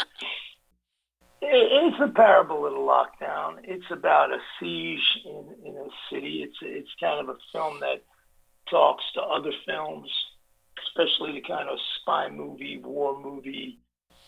it's 1.41 2.01
a 2.03 2.09
parable 2.13 2.65
of 2.65 2.73
a 2.73 2.75
lockdown. 2.75 3.59
It's 3.63 3.85
about 3.91 4.31
a 4.31 4.39
siege 4.59 4.99
in, 5.25 5.55
in 5.65 5.77
a 5.77 5.87
city. 6.11 6.43
It's 6.43 6.57
it's 6.61 6.89
kind 6.99 7.21
of 7.21 7.29
a 7.29 7.37
film 7.53 7.79
that 7.79 8.03
talks 8.71 9.03
to 9.13 9.21
other 9.21 9.51
films, 9.65 10.09
especially 10.87 11.33
the 11.33 11.47
kind 11.47 11.69
of 11.69 11.77
spy 11.99 12.29
movie, 12.29 12.81
war 12.83 13.21
movie 13.21 13.77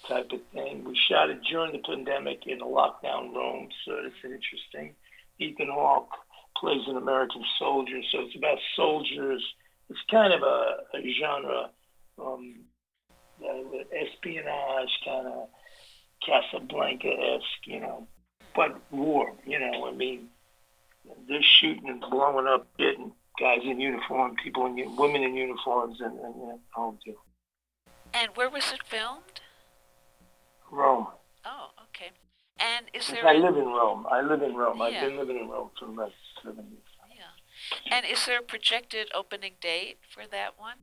type 0.08 0.32
of 0.32 0.42
thing. 0.54 0.84
We 0.84 0.96
shot 1.10 1.30
it 1.30 1.42
during 1.50 1.72
the 1.72 1.80
pandemic 1.80 2.46
in 2.46 2.62
a 2.62 2.66
lockdown 2.66 3.34
Rome, 3.34 3.70
so 3.86 3.94
it's 4.04 4.16
interesting. 4.24 4.96
Ethan 5.40 5.70
Hawke 5.72 6.12
plays 6.60 6.82
an 6.88 6.98
American 6.98 7.44
soldier, 7.58 8.02
so 8.12 8.20
it's 8.22 8.36
about 8.36 8.58
soldiers. 8.76 9.42
It's 9.90 10.00
kind 10.12 10.34
of 10.34 10.44
a, 10.44 10.76
a 10.94 11.14
genre, 11.20 11.70
um, 12.20 12.56
uh, 13.44 13.78
espionage 13.92 15.00
kind 15.06 15.28
of 15.28 15.48
Casablanca-esque, 16.26 17.66
you 17.66 17.80
know, 17.80 18.08
but 18.56 18.80
war, 18.92 19.34
you 19.46 19.60
know, 19.60 19.88
I 19.88 19.92
mean, 19.92 20.30
they're 21.28 21.42
shooting 21.42 21.90
and 21.90 22.02
blowing 22.02 22.48
up, 22.48 22.68
getting 22.78 23.12
guys 23.40 23.60
in 23.64 23.80
uniform, 23.80 24.36
people 24.42 24.66
in 24.66 24.96
women 24.96 25.24
in 25.24 25.36
uniforms, 25.36 26.00
and, 26.02 26.20
and 26.20 26.36
you 26.36 26.48
know, 26.48 26.60
all 26.76 26.98
deal. 27.04 27.16
And 28.14 28.30
where 28.36 28.50
was 28.50 28.72
it 28.72 28.84
filmed? 28.86 29.42
Rome. 30.72 31.08
Oh, 31.46 31.72
okay. 31.90 32.12
And 32.60 32.86
is 32.94 33.08
there? 33.08 33.28
I 33.28 33.34
live 33.34 33.58
in 33.58 33.66
Rome. 33.66 34.06
I 34.10 34.22
live 34.22 34.42
in 34.42 34.56
Rome. 34.56 34.78
Yeah. 34.78 34.86
I've 34.86 35.10
been 35.10 35.18
living 35.18 35.38
in 35.38 35.50
Rome 35.50 35.72
for 35.80 35.86
the 35.86 35.92
last 35.92 36.14
seven 36.44 36.66
years. 36.70 36.84
Yeah. 37.16 37.98
And 37.98 38.06
is 38.06 38.26
there 38.26 38.40
a 38.40 38.44
projected 38.44 39.10
opening 39.14 39.54
date 39.62 39.98
for 40.10 40.24
that 40.32 40.60
one? 40.60 40.78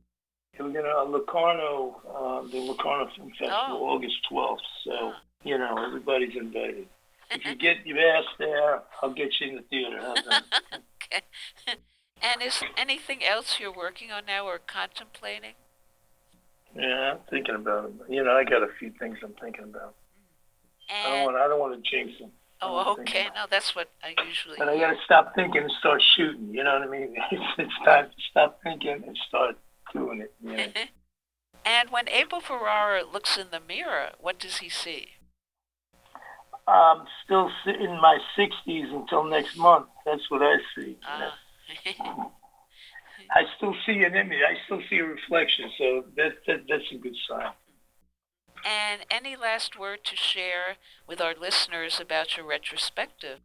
We're 0.59 0.69
gonna 0.69 0.89
uh, 0.89 1.05
Locarno, 1.05 2.01
uh, 2.07 2.51
the 2.51 2.59
Locarno 2.59 3.09
Film 3.15 3.29
Festival, 3.29 3.51
oh. 3.51 3.85
August 3.85 4.15
twelfth. 4.29 4.61
So. 4.83 4.91
Oh 4.91 5.13
you 5.43 5.57
know, 5.57 5.75
everybody's 5.85 6.35
invited. 6.35 6.87
If 7.31 7.45
you 7.45 7.55
get 7.59 7.85
your 7.85 7.99
ass 7.99 8.25
there, 8.37 8.81
I'll 9.01 9.13
get 9.13 9.29
you 9.39 9.49
in 9.49 9.55
the 9.57 9.61
theater. 9.63 9.99
okay. 10.73 11.77
And 12.21 12.41
is 12.41 12.61
anything 12.77 13.23
else 13.23 13.59
you're 13.59 13.73
working 13.73 14.11
on 14.11 14.25
now 14.27 14.45
or 14.45 14.59
contemplating? 14.59 15.53
Yeah, 16.75 17.13
I'm 17.13 17.19
thinking 17.29 17.55
about 17.55 17.85
it. 17.85 17.93
You 18.09 18.23
know, 18.23 18.31
I 18.31 18.43
got 18.43 18.63
a 18.63 18.69
few 18.79 18.91
things 18.99 19.17
I'm 19.23 19.33
thinking 19.41 19.65
about. 19.65 19.95
And... 20.89 21.13
I 21.13 21.15
don't 21.15 21.25
want. 21.25 21.37
I 21.37 21.47
don't 21.47 21.59
want 21.59 21.83
to 21.83 21.89
jinx 21.89 22.19
them. 22.19 22.31
Oh, 22.61 22.95
okay. 22.99 23.27
No, 23.33 23.45
that's 23.49 23.75
what 23.75 23.89
I 24.03 24.13
usually. 24.27 24.55
But 24.57 24.69
I 24.69 24.77
got 24.77 24.91
to 24.91 24.97
stop 25.03 25.33
thinking 25.33 25.63
and 25.63 25.71
start 25.79 26.01
shooting. 26.15 26.53
You 26.53 26.63
know 26.63 26.73
what 26.79 26.87
I 26.87 26.91
mean? 26.91 27.15
It's, 27.31 27.43
it's 27.57 27.85
time 27.85 28.05
to 28.05 28.21
stop 28.29 28.59
thinking 28.63 29.03
and 29.05 29.17
start 29.27 29.57
doing 29.93 30.21
it. 30.21 30.33
You 30.43 30.57
know? 30.57 30.67
and 31.65 31.89
when 31.89 32.07
Abel 32.07 32.39
Ferrara 32.39 33.03
looks 33.03 33.35
in 33.35 33.47
the 33.51 33.59
mirror, 33.59 34.11
what 34.19 34.39
does 34.39 34.57
he 34.57 34.69
see? 34.69 35.07
I'm 36.67 37.05
still 37.25 37.49
in 37.65 37.99
my 37.99 38.19
60s 38.37 38.93
until 38.93 39.23
next 39.23 39.57
month. 39.57 39.87
That's 40.05 40.29
what 40.29 40.43
I 40.43 40.57
see. 40.75 40.97
Uh. 41.09 41.31
I 43.33 43.43
still 43.57 43.75
see 43.85 44.03
an 44.03 44.15
image. 44.15 44.39
I 44.45 44.55
still 44.65 44.81
see 44.89 44.97
a 44.97 45.05
reflection. 45.05 45.69
So 45.77 46.05
that, 46.17 46.33
that 46.47 46.65
that's 46.67 46.91
a 46.91 46.97
good 46.97 47.15
sign. 47.29 47.51
And 48.65 49.05
any 49.09 49.35
last 49.35 49.79
word 49.79 50.03
to 50.05 50.15
share 50.15 50.77
with 51.07 51.21
our 51.21 51.33
listeners 51.39 51.99
about 51.99 52.37
your 52.37 52.45
retrospective? 52.45 53.39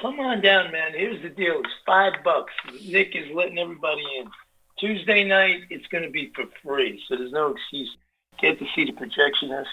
Come 0.00 0.20
on 0.20 0.40
down, 0.40 0.72
man. 0.72 0.92
Here's 0.92 1.22
the 1.22 1.28
deal. 1.28 1.60
It's 1.60 1.72
five 1.86 2.14
bucks. 2.24 2.52
Nick 2.86 3.14
is 3.14 3.26
letting 3.34 3.58
everybody 3.58 4.02
in. 4.18 4.30
Tuesday 4.78 5.24
night, 5.24 5.62
it's 5.70 5.86
going 5.88 6.02
to 6.02 6.10
be 6.10 6.32
for 6.34 6.44
free, 6.62 7.00
so 7.06 7.16
there's 7.16 7.32
no 7.32 7.52
excuse. 7.52 7.96
Get 8.40 8.58
to 8.58 8.66
see 8.74 8.84
the 8.84 8.92
projectionist. 8.92 9.66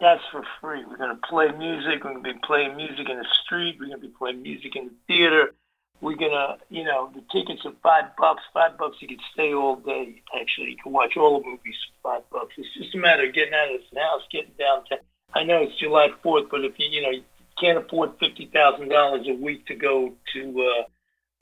That's 0.00 0.22
for 0.30 0.44
free. 0.60 0.84
We're 0.84 0.98
going 0.98 1.16
to 1.16 1.26
play 1.28 1.50
music. 1.52 2.04
We're 2.04 2.12
going 2.12 2.22
to 2.22 2.32
be 2.34 2.38
playing 2.44 2.76
music 2.76 3.08
in 3.08 3.18
the 3.18 3.26
street. 3.44 3.76
We're 3.80 3.86
going 3.86 4.00
to 4.00 4.06
be 4.06 4.14
playing 4.16 4.42
music 4.42 4.76
in 4.76 4.86
the 4.86 4.94
theater. 5.08 5.54
We're 6.00 6.16
going 6.16 6.32
to, 6.32 6.56
you 6.68 6.84
know, 6.84 7.10
the 7.14 7.22
tickets 7.32 7.62
are 7.64 7.72
five 7.82 8.16
bucks. 8.18 8.42
Five 8.52 8.76
bucks, 8.78 8.96
you 9.00 9.08
can 9.08 9.18
stay 9.32 9.54
all 9.54 9.76
day, 9.76 10.22
actually. 10.38 10.70
You 10.70 10.76
can 10.82 10.92
watch 10.92 11.16
all 11.16 11.40
the 11.40 11.46
movies 11.46 11.76
for 12.02 12.12
five 12.12 12.30
bucks. 12.30 12.54
It's 12.58 12.74
just 12.74 12.94
a 12.94 12.98
matter 12.98 13.26
of 13.26 13.34
getting 13.34 13.54
out 13.54 13.72
of 13.72 13.80
this 13.80 13.98
house, 13.98 14.22
getting 14.30 14.52
downtown. 14.58 14.98
I 15.34 15.44
know 15.44 15.62
it's 15.62 15.78
July 15.78 16.08
4th, 16.24 16.48
but 16.50 16.64
if 16.64 16.78
you, 16.78 16.88
you 16.90 17.02
know, 17.02 17.10
you 17.10 17.22
can't 17.58 17.78
afford 17.78 18.18
$50,000 18.18 19.28
a 19.28 19.42
week 19.42 19.66
to 19.66 19.74
go 19.74 20.12
to 20.34 20.62
uh, 20.62 20.82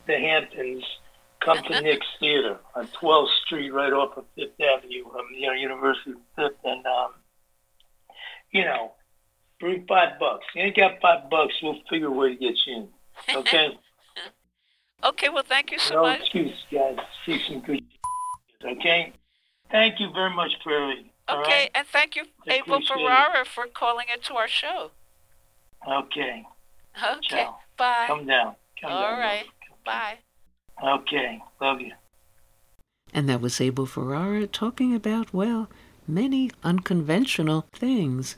the 0.06 0.18
Hamptons, 0.18 0.84
come 1.44 1.58
to 1.62 1.80
Nick's 1.82 2.06
Theater 2.20 2.58
on 2.74 2.88
12th 3.02 3.28
Street, 3.44 3.70
right 3.70 3.92
off 3.92 4.16
of 4.16 4.24
Fifth 4.36 4.60
Avenue, 4.60 5.04
um, 5.06 5.26
you 5.36 5.46
know, 5.46 5.52
University 5.52 6.12
of 6.12 6.18
Fifth, 6.36 6.58
and 6.64 6.86
um, 6.86 7.10
you 8.52 8.64
know, 8.64 8.92
bring 9.60 9.84
five 9.86 10.18
bucks. 10.18 10.44
You 10.54 10.62
ain't 10.62 10.76
got 10.76 11.00
five 11.02 11.28
bucks, 11.28 11.54
we'll 11.62 11.80
figure 11.90 12.08
a 12.08 12.10
way 12.10 12.30
to 12.30 12.36
get 12.36 12.54
you 12.66 12.76
in. 12.76 12.88
Okay? 13.36 13.68
Okay, 15.04 15.28
well, 15.28 15.44
thank 15.46 15.70
you 15.70 15.78
so 15.78 15.94
no 15.94 16.02
much. 16.02 16.18
No 16.18 16.24
excuse, 16.24 16.64
guys. 16.70 16.96
See 17.26 17.40
some 17.48 17.60
good 17.60 17.82
Okay? 18.64 19.12
Thank 19.70 20.00
you 20.00 20.10
very 20.12 20.34
much, 20.34 20.52
Prairie. 20.62 21.10
Okay, 21.28 21.40
right? 21.50 21.70
and 21.74 21.86
thank 21.86 22.16
you, 22.16 22.24
Abel 22.46 22.80
Ferrara, 22.82 23.40
it. 23.40 23.46
for 23.46 23.66
calling 23.66 24.06
into 24.12 24.34
our 24.34 24.48
show. 24.48 24.90
Okay. 25.88 26.44
Okay. 26.96 27.44
Ciao. 27.44 27.58
Bye. 27.76 28.04
Come 28.06 28.26
down. 28.26 28.54
Come 28.80 28.92
All 28.92 29.02
down. 29.02 29.18
right. 29.18 29.44
Bye. 29.84 30.18
Okay. 30.82 31.42
Love 31.60 31.80
you. 31.80 31.92
And 33.12 33.28
that 33.28 33.40
was 33.40 33.60
Abel 33.60 33.86
Ferrara 33.86 34.46
talking 34.46 34.94
about, 34.94 35.32
well, 35.32 35.70
many 36.06 36.50
unconventional 36.62 37.66
things. 37.72 38.36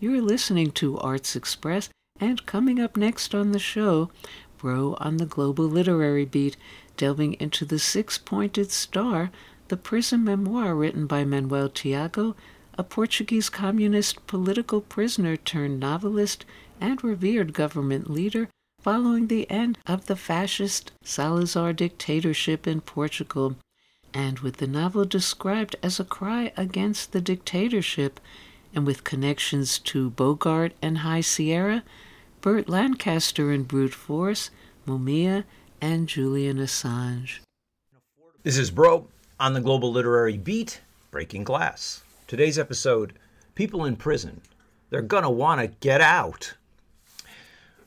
You're 0.00 0.20
listening 0.20 0.72
to 0.72 0.98
Arts 0.98 1.36
Express, 1.36 1.90
and 2.18 2.44
coming 2.46 2.80
up 2.80 2.96
next 2.96 3.34
on 3.34 3.52
the 3.52 3.58
show, 3.58 4.10
Broe 4.58 4.96
on 5.00 5.16
the 5.16 5.26
Global 5.26 5.64
Literary 5.66 6.24
Beat, 6.24 6.56
delving 6.96 7.34
into 7.34 7.64
The 7.64 7.78
Six 7.78 8.18
Pointed 8.18 8.70
Star, 8.70 9.30
the 9.68 9.76
prison 9.76 10.24
memoir 10.24 10.74
written 10.74 11.06
by 11.06 11.24
Manuel 11.24 11.68
Tiago, 11.68 12.34
a 12.78 12.84
Portuguese 12.84 13.48
communist 13.48 14.26
political 14.26 14.80
prisoner 14.80 15.36
turned 15.36 15.80
novelist 15.80 16.44
and 16.80 17.02
revered 17.02 17.52
government 17.52 18.10
leader 18.10 18.48
following 18.80 19.26
the 19.26 19.50
end 19.50 19.78
of 19.86 20.06
the 20.06 20.14
fascist 20.14 20.92
Salazar 21.02 21.72
dictatorship 21.72 22.66
in 22.66 22.80
Portugal. 22.80 23.56
And 24.14 24.38
with 24.38 24.58
the 24.58 24.66
novel 24.66 25.04
described 25.04 25.74
as 25.82 25.98
a 25.98 26.04
cry 26.04 26.52
against 26.56 27.12
the 27.12 27.20
dictatorship, 27.20 28.20
and 28.74 28.86
with 28.86 29.04
connections 29.04 29.78
to 29.80 30.10
Bogart 30.10 30.72
and 30.80 30.98
High 30.98 31.22
Sierra, 31.22 31.82
Burt 32.46 32.68
Lancaster 32.68 33.50
in 33.50 33.64
Brute 33.64 33.92
Force, 33.92 34.50
Mumia, 34.86 35.42
and 35.80 36.08
Julian 36.08 36.58
Assange. 36.58 37.40
This 38.44 38.56
is 38.56 38.70
Broe 38.70 39.08
on 39.40 39.54
the 39.54 39.60
Global 39.60 39.90
Literary 39.90 40.38
Beat, 40.38 40.80
Breaking 41.10 41.42
Glass. 41.42 42.04
Today's 42.28 42.56
episode 42.56 43.14
People 43.56 43.84
in 43.84 43.96
Prison. 43.96 44.42
They're 44.90 45.02
gonna 45.02 45.28
wanna 45.28 45.66
get 45.66 46.00
out. 46.00 46.54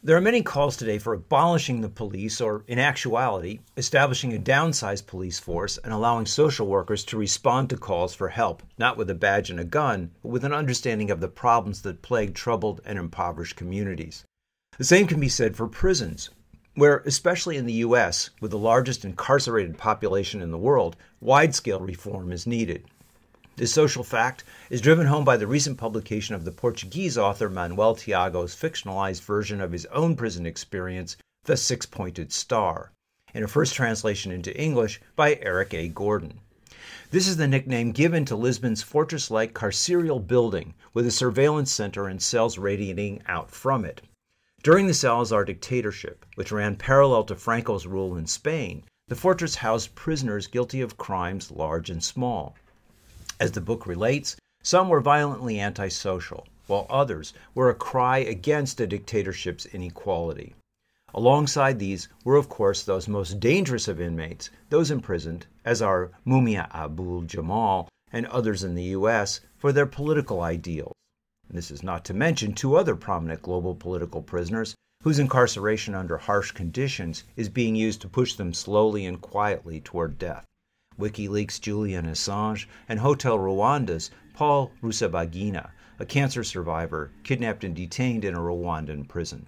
There 0.03 0.17
are 0.17 0.21
many 0.21 0.43
calls 0.43 0.75
today 0.75 0.97
for 0.97 1.13
abolishing 1.13 1.79
the 1.79 1.87
police, 1.87 2.41
or 2.41 2.65
in 2.67 2.79
actuality, 2.79 3.61
establishing 3.77 4.33
a 4.33 4.39
downsized 4.39 5.07
police 5.07 5.39
force 5.39 5.77
and 5.77 5.93
allowing 5.93 6.25
social 6.25 6.67
workers 6.67 7.05
to 7.05 7.17
respond 7.17 7.69
to 7.69 7.77
calls 7.77 8.13
for 8.13 8.27
help, 8.27 8.61
not 8.77 8.97
with 8.97 9.09
a 9.09 9.15
badge 9.15 9.49
and 9.49 9.59
a 9.61 9.63
gun, 9.63 10.11
but 10.21 10.29
with 10.29 10.43
an 10.43 10.51
understanding 10.51 11.09
of 11.09 11.21
the 11.21 11.29
problems 11.29 11.81
that 11.83 12.01
plague 12.01 12.33
troubled 12.33 12.81
and 12.83 12.99
impoverished 12.99 13.55
communities. 13.55 14.25
The 14.79 14.85
same 14.85 15.07
can 15.07 15.19
be 15.19 15.27
said 15.27 15.57
for 15.57 15.67
prisons, 15.67 16.29
where, 16.73 16.99
especially 16.99 17.57
in 17.57 17.65
the 17.65 17.83
U.S., 17.83 18.29
with 18.39 18.51
the 18.51 18.57
largest 18.57 19.03
incarcerated 19.03 19.77
population 19.77 20.41
in 20.41 20.51
the 20.51 20.57
world, 20.57 20.95
wide 21.19 21.53
scale 21.53 21.81
reform 21.81 22.31
is 22.31 22.47
needed. 22.47 22.85
This 23.57 23.73
social 23.73 24.05
fact 24.05 24.45
is 24.69 24.79
driven 24.79 25.07
home 25.07 25.25
by 25.25 25.35
the 25.35 25.47
recent 25.47 25.77
publication 25.77 26.33
of 26.33 26.45
the 26.45 26.53
Portuguese 26.53 27.17
author 27.17 27.49
Manuel 27.49 27.93
Tiago's 27.93 28.55
fictionalized 28.55 29.21
version 29.21 29.59
of 29.59 29.73
his 29.73 29.85
own 29.87 30.15
prison 30.15 30.45
experience, 30.45 31.17
The 31.43 31.57
Six 31.57 31.85
Pointed 31.85 32.31
Star, 32.31 32.93
in 33.33 33.43
a 33.43 33.49
first 33.49 33.73
translation 33.73 34.31
into 34.31 34.57
English 34.57 35.01
by 35.17 35.39
Eric 35.41 35.73
A. 35.73 35.89
Gordon. 35.89 36.39
This 37.11 37.27
is 37.27 37.35
the 37.35 37.49
nickname 37.49 37.91
given 37.91 38.23
to 38.23 38.37
Lisbon's 38.37 38.81
fortress 38.81 39.29
like 39.29 39.53
carceral 39.53 40.25
building 40.25 40.73
with 40.93 41.05
a 41.05 41.11
surveillance 41.11 41.69
center 41.69 42.07
and 42.07 42.21
cells 42.21 42.57
radiating 42.57 43.21
out 43.27 43.51
from 43.51 43.83
it. 43.83 44.01
During 44.61 44.87
the 44.87 44.93
Salazar 44.93 45.45
dictatorship, 45.45 46.25
which 46.35 46.51
ran 46.51 46.75
parallel 46.75 47.23
to 47.25 47.35
Franco's 47.35 47.87
rule 47.87 48.17
in 48.17 48.27
Spain, 48.27 48.83
the 49.07 49.15
fortress 49.15 49.55
housed 49.55 49.95
prisoners 49.95 50.47
guilty 50.47 50.81
of 50.81 50.97
crimes 50.97 51.49
large 51.49 51.89
and 51.89 52.03
small. 52.03 52.55
As 53.39 53.53
the 53.53 53.61
book 53.61 53.87
relates, 53.87 54.35
Some 54.61 54.89
were 54.89 54.99
violently 54.99 55.61
antisocial, 55.61 56.45
while 56.67 56.87
others 56.89 57.33
were 57.55 57.69
a 57.69 57.73
cry 57.73 58.17
against 58.17 58.81
a 58.81 58.87
dictatorship's 58.87 59.65
inequality. 59.65 60.55
Alongside 61.13 61.79
these 61.79 62.09
were, 62.25 62.35
of 62.35 62.49
course, 62.49 62.83
those 62.83 63.07
most 63.07 63.39
dangerous 63.39 63.87
of 63.87 64.01
inmates, 64.01 64.49
those 64.69 64.91
imprisoned, 64.91 65.47
as 65.63 65.81
are 65.81 66.11
Mumia 66.25 66.69
Abu-Jamal 66.73 67.87
and 68.11 68.25
others 68.25 68.65
in 68.65 68.75
the 68.75 68.91
U.S., 68.99 69.39
for 69.57 69.71
their 69.71 69.85
political 69.85 70.41
ideals. 70.41 70.93
This 71.51 71.71
is 71.71 71.81
not 71.81 72.05
to 72.05 72.13
mention 72.13 72.53
two 72.53 72.75
other 72.75 72.95
prominent 72.95 73.41
global 73.41 73.73
political 73.73 74.21
prisoners 74.21 74.75
whose 75.01 75.17
incarceration 75.17 75.95
under 75.95 76.17
harsh 76.17 76.51
conditions 76.51 77.23
is 77.35 77.49
being 77.49 77.75
used 77.75 78.01
to 78.01 78.07
push 78.09 78.35
them 78.35 78.53
slowly 78.53 79.05
and 79.05 79.19
quietly 79.19 79.81
toward 79.81 80.19
death. 80.19 80.45
WikiLeaks' 80.99 81.59
Julian 81.59 82.05
Assange 82.05 82.67
and 82.87 82.99
Hotel 82.99 83.37
Rwanda's 83.37 84.11
Paul 84.33 84.71
Rusesabagina, 84.83 85.71
a 85.97 86.05
cancer 86.05 86.43
survivor 86.43 87.11
kidnapped 87.23 87.63
and 87.63 87.75
detained 87.75 88.23
in 88.23 88.35
a 88.35 88.39
Rwandan 88.39 89.07
prison. 89.07 89.47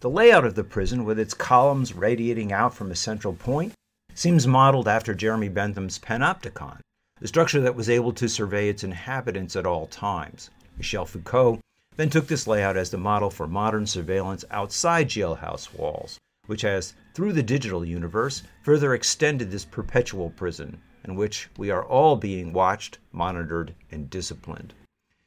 The 0.00 0.10
layout 0.10 0.44
of 0.44 0.56
the 0.56 0.64
prison, 0.64 1.04
with 1.04 1.18
its 1.18 1.32
columns 1.32 1.94
radiating 1.94 2.52
out 2.52 2.74
from 2.74 2.90
a 2.90 2.96
central 2.96 3.32
point, 3.32 3.72
seems 4.12 4.46
modeled 4.46 4.88
after 4.88 5.14
Jeremy 5.14 5.48
Bentham's 5.48 5.98
Panopticon, 5.98 6.80
the 7.20 7.28
structure 7.28 7.60
that 7.60 7.76
was 7.76 7.88
able 7.88 8.12
to 8.12 8.28
survey 8.28 8.68
its 8.68 8.84
inhabitants 8.84 9.56
at 9.56 9.64
all 9.64 9.86
times. 9.86 10.50
Michel 10.76 11.06
Foucault 11.06 11.60
then 11.96 12.10
took 12.10 12.26
this 12.26 12.46
layout 12.46 12.76
as 12.76 12.90
the 12.90 12.98
model 12.98 13.30
for 13.30 13.46
modern 13.46 13.86
surveillance 13.86 14.44
outside 14.50 15.08
jailhouse 15.08 15.72
walls, 15.72 16.18
which 16.46 16.62
has, 16.62 16.94
through 17.14 17.32
the 17.32 17.42
digital 17.42 17.84
universe, 17.84 18.42
further 18.62 18.94
extended 18.94 19.50
this 19.50 19.64
perpetual 19.64 20.30
prison 20.30 20.80
in 21.04 21.14
which 21.14 21.48
we 21.56 21.70
are 21.70 21.84
all 21.84 22.16
being 22.16 22.52
watched, 22.52 22.98
monitored, 23.12 23.74
and 23.90 24.10
disciplined. 24.10 24.74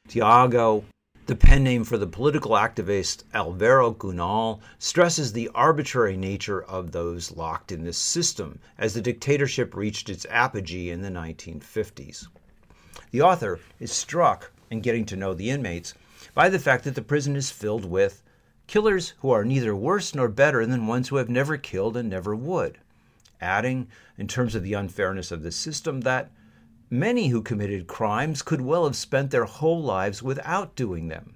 Tiago 0.08 0.84
the 1.28 1.36
pen 1.36 1.62
name 1.62 1.84
for 1.84 1.98
the 1.98 2.06
political 2.06 2.52
activist 2.52 3.22
Alvaro 3.34 3.92
Cunhal 3.92 4.60
stresses 4.78 5.34
the 5.34 5.50
arbitrary 5.54 6.16
nature 6.16 6.62
of 6.62 6.90
those 6.90 7.32
locked 7.32 7.70
in 7.70 7.84
this 7.84 7.98
system 7.98 8.58
as 8.78 8.94
the 8.94 9.02
dictatorship 9.02 9.76
reached 9.76 10.08
its 10.08 10.24
apogee 10.30 10.88
in 10.88 11.02
the 11.02 11.10
1950s. 11.10 12.28
The 13.10 13.20
author 13.20 13.60
is 13.78 13.92
struck 13.92 14.50
in 14.70 14.80
getting 14.80 15.04
to 15.06 15.16
know 15.16 15.34
the 15.34 15.50
inmates 15.50 15.94
by 16.34 16.48
the 16.48 16.58
fact 16.58 16.84
that 16.84 16.94
the 16.94 17.02
prison 17.02 17.36
is 17.36 17.50
filled 17.50 17.84
with 17.84 18.22
killers 18.66 19.14
who 19.18 19.30
are 19.30 19.44
neither 19.44 19.74
worse 19.74 20.14
nor 20.14 20.28
better 20.28 20.66
than 20.66 20.86
ones 20.86 21.08
who 21.08 21.16
have 21.16 21.28
never 21.28 21.56
killed 21.56 21.96
and 21.96 22.10
never 22.10 22.34
would, 22.34 22.78
adding, 23.40 23.88
in 24.16 24.26
terms 24.26 24.54
of 24.54 24.62
the 24.62 24.74
unfairness 24.74 25.30
of 25.30 25.42
the 25.42 25.52
system, 25.52 26.02
that 26.02 26.30
Many 26.90 27.28
who 27.28 27.42
committed 27.42 27.86
crimes 27.86 28.40
could 28.40 28.62
well 28.62 28.86
have 28.86 28.96
spent 28.96 29.30
their 29.30 29.44
whole 29.44 29.82
lives 29.82 30.22
without 30.22 30.74
doing 30.74 31.08
them. 31.08 31.34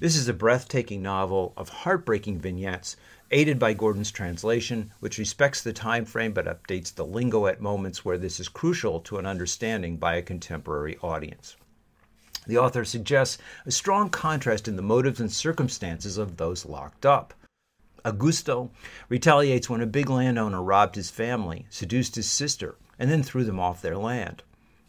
This 0.00 0.16
is 0.16 0.26
a 0.26 0.32
breathtaking 0.32 1.02
novel 1.02 1.52
of 1.54 1.68
heartbreaking 1.68 2.40
vignettes, 2.40 2.96
aided 3.30 3.58
by 3.58 3.74
Gordon's 3.74 4.10
translation, 4.10 4.90
which 5.00 5.18
respects 5.18 5.62
the 5.62 5.74
time 5.74 6.06
frame 6.06 6.32
but 6.32 6.46
updates 6.46 6.94
the 6.94 7.04
lingo 7.04 7.46
at 7.46 7.60
moments 7.60 8.06
where 8.06 8.16
this 8.16 8.40
is 8.40 8.48
crucial 8.48 9.00
to 9.00 9.18
an 9.18 9.26
understanding 9.26 9.98
by 9.98 10.14
a 10.14 10.22
contemporary 10.22 10.96
audience. 11.02 11.57
The 12.48 12.56
author 12.56 12.86
suggests 12.86 13.36
a 13.66 13.70
strong 13.70 14.08
contrast 14.08 14.68
in 14.68 14.76
the 14.76 14.82
motives 14.82 15.20
and 15.20 15.30
circumstances 15.30 16.16
of 16.16 16.38
those 16.38 16.64
locked 16.64 17.04
up. 17.04 17.34
Augusto 18.06 18.70
retaliates 19.10 19.68
when 19.68 19.82
a 19.82 19.86
big 19.86 20.08
landowner 20.08 20.62
robbed 20.62 20.94
his 20.94 21.10
family, 21.10 21.66
seduced 21.68 22.16
his 22.16 22.30
sister, 22.30 22.76
and 22.98 23.10
then 23.10 23.22
threw 23.22 23.44
them 23.44 23.60
off 23.60 23.82
their 23.82 23.98
land. 23.98 24.42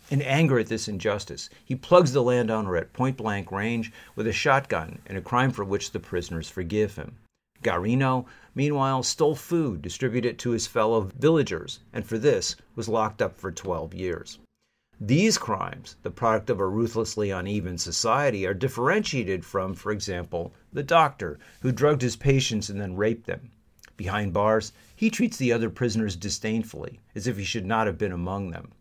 In 0.10 0.22
anger 0.22 0.58
at 0.58 0.68
this 0.68 0.88
injustice, 0.88 1.50
he 1.66 1.76
plugs 1.76 2.14
the 2.14 2.24
landowner 2.24 2.78
at 2.78 2.94
point 2.94 3.18
blank 3.18 3.52
range 3.52 3.92
with 4.16 4.26
a 4.26 4.32
shotgun 4.32 5.00
in 5.06 5.18
a 5.18 5.22
crime 5.22 5.52
for 5.52 5.66
which 5.66 5.92
the 5.92 6.00
prisoners 6.00 6.50
forgive 6.50 6.96
him. 6.96 7.18
Garino, 7.62 8.26
meanwhile, 8.56 9.04
stole 9.04 9.36
food, 9.36 9.82
distributed 9.82 10.30
it 10.30 10.40
to 10.40 10.52
his 10.52 10.66
fellow 10.66 11.12
villagers, 11.20 11.82
and 11.92 12.06
for 12.06 12.18
this 12.18 12.56
was 12.76 12.88
locked 12.88 13.22
up 13.22 13.36
for 13.36 13.52
12 13.52 13.94
years. 13.94 14.40
These 15.02 15.38
crimes, 15.38 15.96
the 16.04 16.12
product 16.12 16.50
of 16.50 16.60
a 16.60 16.68
ruthlessly 16.68 17.32
uneven 17.32 17.78
society, 17.78 18.46
are 18.46 18.54
differentiated 18.54 19.46
from, 19.46 19.74
for 19.74 19.94
example, 19.94 20.54
the 20.74 20.84
doctor 20.84 21.40
who 21.62 21.72
drugged 21.72 22.02
his 22.02 22.18
patients 22.18 22.70
and 22.70 22.82
then 22.82 22.98
raped 22.98 23.26
them. 23.26 23.52
Behind 23.96 24.34
bars, 24.34 24.74
he 24.94 25.10
treats 25.10 25.38
the 25.38 25.54
other 25.54 25.70
prisoners 25.70 26.18
disdainfully, 26.18 27.00
as 27.16 27.28
if 27.28 27.38
he 27.38 27.46
should 27.46 27.66
not 27.66 27.88
have 27.88 27.98
been 27.98 28.12
among 28.12 28.52
them. 28.52 28.74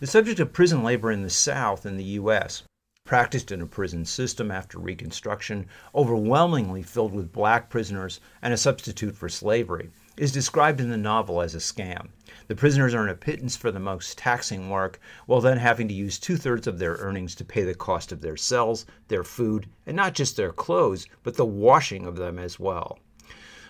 The 0.00 0.06
subject 0.06 0.40
of 0.40 0.54
prison 0.54 0.82
labor 0.82 1.12
in 1.12 1.22
the 1.22 1.28
South 1.28 1.84
in 1.84 1.98
the 1.98 2.04
U.S., 2.04 2.62
practiced 3.04 3.52
in 3.52 3.60
a 3.60 3.66
prison 3.66 4.06
system 4.06 4.50
after 4.50 4.78
Reconstruction, 4.78 5.66
overwhelmingly 5.94 6.82
filled 6.82 7.12
with 7.12 7.30
black 7.30 7.68
prisoners 7.68 8.20
and 8.40 8.54
a 8.54 8.56
substitute 8.56 9.14
for 9.14 9.28
slavery, 9.28 9.90
is 10.16 10.32
described 10.32 10.80
in 10.80 10.90
the 10.90 10.96
novel 10.96 11.40
as 11.40 11.54
a 11.54 11.58
scam. 11.58 12.08
The 12.46 12.54
prisoners 12.54 12.94
earn 12.94 13.08
a 13.08 13.14
pittance 13.14 13.56
for 13.56 13.70
the 13.70 13.80
most 13.80 14.18
taxing 14.18 14.68
work, 14.68 15.00
while 15.26 15.40
then 15.40 15.58
having 15.58 15.88
to 15.88 15.94
use 15.94 16.18
two 16.18 16.36
thirds 16.36 16.66
of 16.66 16.78
their 16.78 16.94
earnings 16.96 17.34
to 17.36 17.44
pay 17.44 17.62
the 17.62 17.74
cost 17.74 18.12
of 18.12 18.20
their 18.20 18.36
cells, 18.36 18.86
their 19.08 19.24
food, 19.24 19.66
and 19.86 19.96
not 19.96 20.14
just 20.14 20.36
their 20.36 20.52
clothes, 20.52 21.06
but 21.22 21.36
the 21.36 21.44
washing 21.44 22.06
of 22.06 22.16
them 22.16 22.38
as 22.38 22.60
well. 22.60 22.98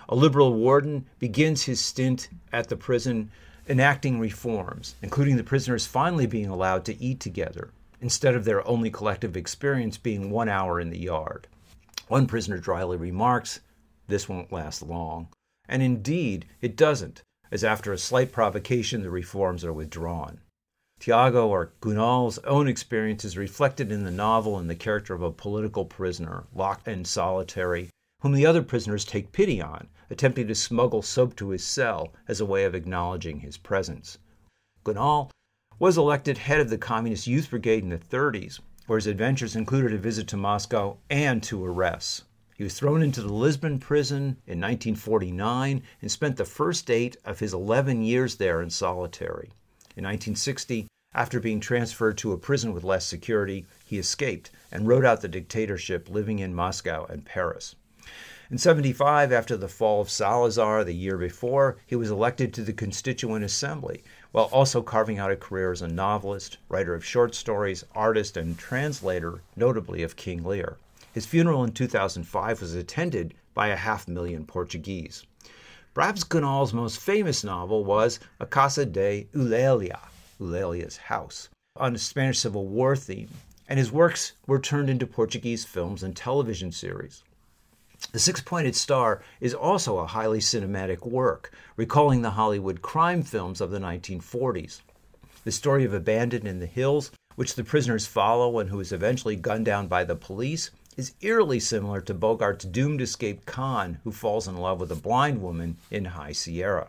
A 0.08 0.14
liberal 0.14 0.52
warden 0.52 1.06
begins 1.18 1.62
his 1.62 1.80
stint 1.80 2.28
at 2.52 2.68
the 2.68 2.76
prison 2.76 3.30
enacting 3.68 4.20
reforms, 4.20 4.96
including 5.00 5.36
the 5.36 5.44
prisoners 5.44 5.86
finally 5.86 6.26
being 6.26 6.48
allowed 6.48 6.84
to 6.84 7.02
eat 7.02 7.20
together, 7.20 7.70
instead 8.00 8.34
of 8.34 8.44
their 8.44 8.66
only 8.68 8.90
collective 8.90 9.36
experience 9.36 9.96
being 9.96 10.30
one 10.30 10.48
hour 10.48 10.78
in 10.78 10.90
the 10.90 10.98
yard. 10.98 11.46
One 12.08 12.26
prisoner 12.26 12.58
dryly 12.58 12.98
remarks, 12.98 13.60
This 14.08 14.28
won't 14.28 14.52
last 14.52 14.82
long. 14.82 15.28
And 15.68 15.82
indeed, 15.82 16.46
it 16.60 16.76
doesn't, 16.76 17.22
as 17.50 17.64
after 17.64 17.92
a 17.92 17.98
slight 17.98 18.32
provocation, 18.32 19.02
the 19.02 19.10
reforms 19.10 19.64
are 19.64 19.72
withdrawn. 19.72 20.40
Tiago 21.00 21.48
or 21.48 21.72
Cunhal's 21.80 22.38
own 22.40 22.68
experience 22.68 23.24
is 23.24 23.36
reflected 23.36 23.92
in 23.92 24.04
the 24.04 24.10
novel 24.10 24.58
in 24.58 24.68
the 24.68 24.74
character 24.74 25.14
of 25.14 25.22
a 25.22 25.30
political 25.30 25.84
prisoner, 25.84 26.44
locked 26.54 26.88
and 26.88 27.06
solitary, 27.06 27.90
whom 28.20 28.32
the 28.32 28.46
other 28.46 28.62
prisoners 28.62 29.04
take 29.04 29.32
pity 29.32 29.60
on, 29.60 29.88
attempting 30.08 30.46
to 30.48 30.54
smuggle 30.54 31.02
soap 31.02 31.36
to 31.36 31.50
his 31.50 31.64
cell 31.64 32.12
as 32.26 32.40
a 32.40 32.46
way 32.46 32.64
of 32.64 32.74
acknowledging 32.74 33.40
his 33.40 33.58
presence. 33.58 34.18
Cunhal 34.84 35.30
was 35.78 35.98
elected 35.98 36.38
head 36.38 36.60
of 36.60 36.70
the 36.70 36.78
Communist 36.78 37.26
Youth 37.26 37.50
Brigade 37.50 37.82
in 37.82 37.90
the 37.90 37.98
30s, 37.98 38.60
where 38.86 38.98
his 38.98 39.06
adventures 39.06 39.56
included 39.56 39.92
a 39.92 39.98
visit 39.98 40.28
to 40.28 40.36
Moscow 40.36 40.96
and 41.10 41.42
two 41.42 41.64
arrests. 41.64 42.22
He 42.56 42.62
was 42.62 42.78
thrown 42.78 43.02
into 43.02 43.20
the 43.20 43.32
Lisbon 43.32 43.80
prison 43.80 44.36
in 44.46 44.60
1949 44.60 45.82
and 46.00 46.10
spent 46.10 46.36
the 46.36 46.44
first 46.44 46.88
eight 46.88 47.16
of 47.24 47.40
his 47.40 47.52
11 47.52 48.04
years 48.04 48.36
there 48.36 48.62
in 48.62 48.70
solitary. 48.70 49.50
In 49.96 50.04
1960, 50.04 50.86
after 51.12 51.40
being 51.40 51.58
transferred 51.58 52.16
to 52.18 52.32
a 52.32 52.38
prison 52.38 52.72
with 52.72 52.84
less 52.84 53.06
security, 53.06 53.66
he 53.84 53.98
escaped 53.98 54.52
and 54.70 54.86
rode 54.86 55.04
out 55.04 55.20
the 55.20 55.26
dictatorship 55.26 56.08
living 56.08 56.38
in 56.38 56.54
Moscow 56.54 57.06
and 57.06 57.24
Paris. 57.24 57.74
In 58.50 58.58
75, 58.58 59.32
after 59.32 59.56
the 59.56 59.66
fall 59.66 60.00
of 60.00 60.08
Salazar 60.08 60.84
the 60.84 60.94
year 60.94 61.18
before, 61.18 61.78
he 61.86 61.96
was 61.96 62.10
elected 62.10 62.54
to 62.54 62.62
the 62.62 62.72
Constituent 62.72 63.44
Assembly, 63.44 64.04
while 64.30 64.46
also 64.52 64.80
carving 64.80 65.18
out 65.18 65.32
a 65.32 65.36
career 65.36 65.72
as 65.72 65.82
a 65.82 65.88
novelist, 65.88 66.58
writer 66.68 66.94
of 66.94 67.04
short 67.04 67.34
stories, 67.34 67.82
artist, 67.96 68.36
and 68.36 68.56
translator, 68.56 69.42
notably 69.56 70.04
of 70.04 70.14
King 70.14 70.44
Lear. 70.44 70.76
His 71.14 71.26
funeral 71.26 71.62
in 71.62 71.70
2005 71.70 72.60
was 72.60 72.74
attended 72.74 73.34
by 73.54 73.68
a 73.68 73.76
half 73.76 74.08
million 74.08 74.44
Portuguese. 74.44 75.24
Perhaps 75.94 76.24
Cunhal's 76.24 76.72
most 76.72 76.98
famous 76.98 77.44
novel 77.44 77.84
was 77.84 78.18
A 78.40 78.46
Casa 78.46 78.84
de 78.84 79.28
Eulalia, 79.32 80.00
Eulalia's 80.40 80.96
House, 80.96 81.50
on 81.76 81.94
a 81.94 81.98
Spanish 81.98 82.40
Civil 82.40 82.66
War 82.66 82.96
theme, 82.96 83.28
and 83.68 83.78
his 83.78 83.92
works 83.92 84.32
were 84.48 84.58
turned 84.58 84.90
into 84.90 85.06
Portuguese 85.06 85.64
films 85.64 86.02
and 86.02 86.16
television 86.16 86.72
series. 86.72 87.22
The 88.10 88.18
Six 88.18 88.40
Pointed 88.40 88.74
Star 88.74 89.22
is 89.40 89.54
also 89.54 89.98
a 89.98 90.08
highly 90.08 90.40
cinematic 90.40 91.06
work, 91.06 91.52
recalling 91.76 92.22
the 92.22 92.30
Hollywood 92.30 92.82
crime 92.82 93.22
films 93.22 93.60
of 93.60 93.70
the 93.70 93.78
1940s. 93.78 94.80
The 95.44 95.52
story 95.52 95.84
of 95.84 95.94
a 95.94 96.00
bandit 96.00 96.44
in 96.44 96.58
the 96.58 96.66
hills, 96.66 97.12
which 97.36 97.54
the 97.54 97.62
prisoners 97.62 98.04
follow 98.04 98.58
and 98.58 98.68
who 98.68 98.80
is 98.80 98.90
eventually 98.90 99.36
gunned 99.36 99.66
down 99.66 99.86
by 99.86 100.02
the 100.02 100.16
police, 100.16 100.72
is 100.96 101.14
eerily 101.20 101.60
similar 101.60 102.00
to 102.00 102.14
Bogart's 102.14 102.64
doomed 102.64 103.00
escape 103.00 103.46
con 103.46 103.98
who 104.04 104.12
falls 104.12 104.46
in 104.46 104.56
love 104.56 104.80
with 104.80 104.92
a 104.92 104.96
blind 104.96 105.42
woman 105.42 105.76
in 105.90 106.04
High 106.04 106.32
Sierra. 106.32 106.88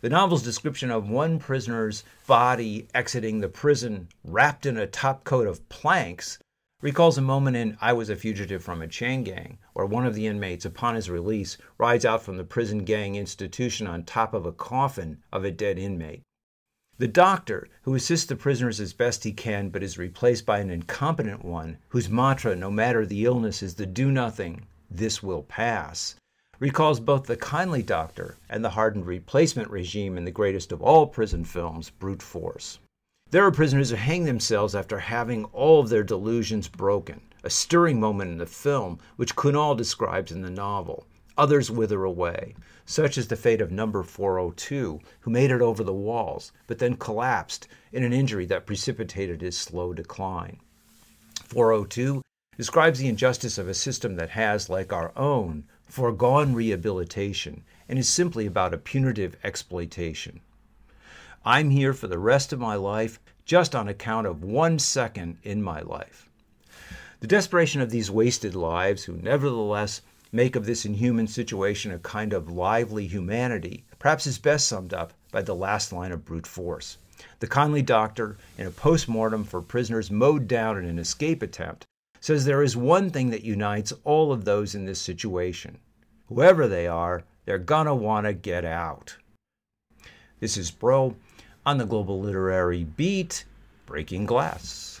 The 0.00 0.10
novel's 0.10 0.42
description 0.42 0.90
of 0.90 1.08
one 1.08 1.38
prisoner's 1.38 2.04
body 2.26 2.86
exiting 2.94 3.40
the 3.40 3.48
prison 3.48 4.08
wrapped 4.22 4.66
in 4.66 4.76
a 4.76 4.86
top 4.86 5.24
coat 5.24 5.46
of 5.46 5.68
planks 5.68 6.38
recalls 6.80 7.18
a 7.18 7.22
moment 7.22 7.56
in 7.56 7.76
I 7.80 7.92
Was 7.92 8.08
a 8.08 8.14
Fugitive 8.14 8.62
from 8.62 8.80
a 8.80 8.86
Chain 8.86 9.24
Gang, 9.24 9.58
where 9.72 9.86
one 9.86 10.06
of 10.06 10.14
the 10.14 10.28
inmates, 10.28 10.64
upon 10.64 10.94
his 10.94 11.10
release, 11.10 11.58
rides 11.76 12.04
out 12.04 12.22
from 12.22 12.36
the 12.36 12.44
prison 12.44 12.84
gang 12.84 13.16
institution 13.16 13.88
on 13.88 14.04
top 14.04 14.32
of 14.32 14.46
a 14.46 14.52
coffin 14.52 15.18
of 15.32 15.44
a 15.44 15.50
dead 15.50 15.78
inmate. 15.78 16.22
The 17.00 17.06
doctor, 17.06 17.68
who 17.82 17.94
assists 17.94 18.26
the 18.26 18.34
prisoners 18.34 18.80
as 18.80 18.92
best 18.92 19.22
he 19.22 19.32
can 19.32 19.68
but 19.68 19.84
is 19.84 19.98
replaced 19.98 20.44
by 20.44 20.58
an 20.58 20.68
incompetent 20.68 21.44
one, 21.44 21.78
whose 21.90 22.08
mantra, 22.08 22.56
no 22.56 22.72
matter 22.72 23.06
the 23.06 23.24
illness, 23.24 23.62
is 23.62 23.76
the 23.76 23.86
do 23.86 24.10
nothing, 24.10 24.66
this 24.90 25.22
will 25.22 25.44
pass, 25.44 26.16
recalls 26.58 26.98
both 26.98 27.26
the 27.26 27.36
kindly 27.36 27.84
doctor 27.84 28.36
and 28.48 28.64
the 28.64 28.70
hardened 28.70 29.06
replacement 29.06 29.70
regime 29.70 30.18
in 30.18 30.24
the 30.24 30.32
greatest 30.32 30.72
of 30.72 30.82
all 30.82 31.06
prison 31.06 31.44
films, 31.44 31.88
Brute 31.88 32.20
Force. 32.20 32.80
There 33.30 33.44
are 33.46 33.52
prisoners 33.52 33.90
who 33.90 33.96
hang 33.96 34.24
themselves 34.24 34.74
after 34.74 34.98
having 34.98 35.44
all 35.46 35.78
of 35.78 35.90
their 35.90 36.02
delusions 36.02 36.66
broken, 36.66 37.20
a 37.44 37.50
stirring 37.50 38.00
moment 38.00 38.32
in 38.32 38.38
the 38.38 38.46
film, 38.46 38.98
which 39.14 39.36
Cunhal 39.36 39.76
describes 39.76 40.32
in 40.32 40.42
the 40.42 40.50
novel. 40.50 41.06
Others 41.38 41.70
wither 41.70 42.02
away. 42.02 42.56
Such 42.84 43.16
is 43.16 43.28
the 43.28 43.36
fate 43.36 43.60
of 43.60 43.70
number 43.70 44.02
402, 44.02 45.00
who 45.20 45.30
made 45.30 45.52
it 45.52 45.62
over 45.62 45.84
the 45.84 45.94
walls, 45.94 46.50
but 46.66 46.80
then 46.80 46.96
collapsed 46.96 47.68
in 47.92 48.02
an 48.02 48.12
injury 48.12 48.44
that 48.46 48.66
precipitated 48.66 49.40
his 49.40 49.56
slow 49.56 49.94
decline. 49.94 50.58
402 51.44 52.22
describes 52.56 52.98
the 52.98 53.08
injustice 53.08 53.56
of 53.56 53.68
a 53.68 53.74
system 53.74 54.16
that 54.16 54.30
has, 54.30 54.68
like 54.68 54.92
our 54.92 55.12
own, 55.16 55.62
foregone 55.84 56.54
rehabilitation 56.54 57.62
and 57.88 58.00
is 58.00 58.08
simply 58.08 58.44
about 58.44 58.74
a 58.74 58.78
punitive 58.78 59.36
exploitation. 59.44 60.40
I'm 61.44 61.70
here 61.70 61.94
for 61.94 62.08
the 62.08 62.18
rest 62.18 62.52
of 62.52 62.58
my 62.58 62.74
life 62.74 63.20
just 63.44 63.76
on 63.76 63.86
account 63.86 64.26
of 64.26 64.42
one 64.42 64.78
second 64.80 65.38
in 65.44 65.62
my 65.62 65.80
life. 65.80 66.28
The 67.20 67.26
desperation 67.26 67.80
of 67.80 67.90
these 67.90 68.10
wasted 68.10 68.54
lives, 68.54 69.04
who 69.04 69.14
nevertheless 69.14 70.02
make 70.32 70.56
of 70.56 70.66
this 70.66 70.84
inhuman 70.84 71.26
situation 71.26 71.92
a 71.92 71.98
kind 71.98 72.32
of 72.32 72.50
lively 72.50 73.06
humanity, 73.06 73.84
perhaps 73.98 74.26
is 74.26 74.38
best 74.38 74.68
summed 74.68 74.92
up 74.92 75.12
by 75.30 75.42
the 75.42 75.54
last 75.54 75.92
line 75.92 76.12
of 76.12 76.24
brute 76.24 76.46
force. 76.46 76.98
The 77.40 77.46
kindly 77.46 77.82
doctor, 77.82 78.36
in 78.56 78.66
a 78.66 78.70
post 78.70 79.08
mortem 79.08 79.44
for 79.44 79.60
prisoners 79.60 80.10
mowed 80.10 80.46
down 80.46 80.78
in 80.78 80.84
an 80.84 80.98
escape 80.98 81.42
attempt, 81.42 81.84
says 82.20 82.44
there 82.44 82.62
is 82.62 82.76
one 82.76 83.10
thing 83.10 83.30
that 83.30 83.44
unites 83.44 83.92
all 84.04 84.32
of 84.32 84.44
those 84.44 84.74
in 84.74 84.84
this 84.84 85.00
situation. 85.00 85.78
Whoever 86.28 86.68
they 86.68 86.86
are, 86.86 87.24
they're 87.44 87.58
gonna 87.58 87.94
want 87.94 88.26
to 88.26 88.32
get 88.32 88.64
out. 88.64 89.16
This 90.40 90.56
is 90.56 90.70
Broe 90.70 91.16
on 91.64 91.78
the 91.78 91.86
Global 91.86 92.20
Literary 92.20 92.84
Beat, 92.84 93.44
Breaking 93.86 94.26
Glass. 94.26 95.00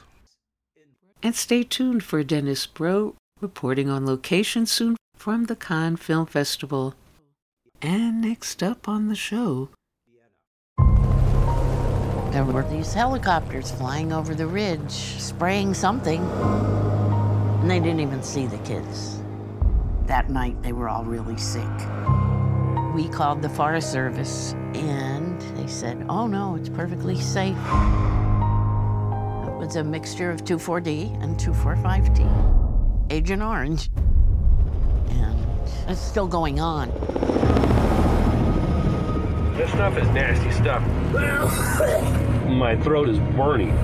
And 1.22 1.34
stay 1.34 1.62
tuned 1.62 2.02
for 2.02 2.22
Dennis 2.22 2.66
Broe 2.66 3.14
reporting 3.40 3.88
on 3.88 4.06
location 4.06 4.66
soon 4.66 4.96
from 5.18 5.46
the 5.46 5.56
Cannes 5.56 5.96
Film 5.96 6.26
Festival. 6.26 6.94
And 7.82 8.20
next 8.20 8.62
up 8.62 8.88
on 8.88 9.08
the 9.08 9.16
show, 9.16 9.68
there 12.30 12.44
were 12.44 12.62
these 12.70 12.94
helicopters 12.94 13.72
flying 13.72 14.12
over 14.12 14.32
the 14.32 14.46
ridge, 14.46 14.92
spraying 14.92 15.74
something, 15.74 16.22
and 16.22 17.68
they 17.68 17.80
didn't 17.80 17.98
even 17.98 18.22
see 18.22 18.46
the 18.46 18.58
kids. 18.58 19.20
That 20.06 20.30
night, 20.30 20.62
they 20.62 20.72
were 20.72 20.88
all 20.88 21.04
really 21.04 21.36
sick. 21.36 21.64
We 22.94 23.08
called 23.08 23.42
the 23.42 23.48
Forest 23.48 23.90
Service, 23.90 24.52
and 24.74 25.40
they 25.56 25.66
said, 25.66 26.06
oh 26.08 26.28
no, 26.28 26.54
it's 26.54 26.68
perfectly 26.68 27.20
safe. 27.20 27.56
It 29.46 29.54
was 29.58 29.74
a 29.74 29.82
mixture 29.82 30.30
of 30.30 30.44
2,4-D 30.44 31.16
and 31.20 31.36
2,4,5-T. 31.36 33.14
Agent 33.14 33.42
Orange. 33.42 33.90
And 35.10 35.90
it's 35.90 36.00
still 36.00 36.26
going 36.26 36.60
on. 36.60 36.90
This 39.56 39.70
stuff 39.72 39.96
is 39.98 40.08
nasty 40.10 40.52
stuff. 40.52 40.82
My 42.48 42.76
throat 42.76 43.08
is 43.08 43.18
burning. 43.36 43.76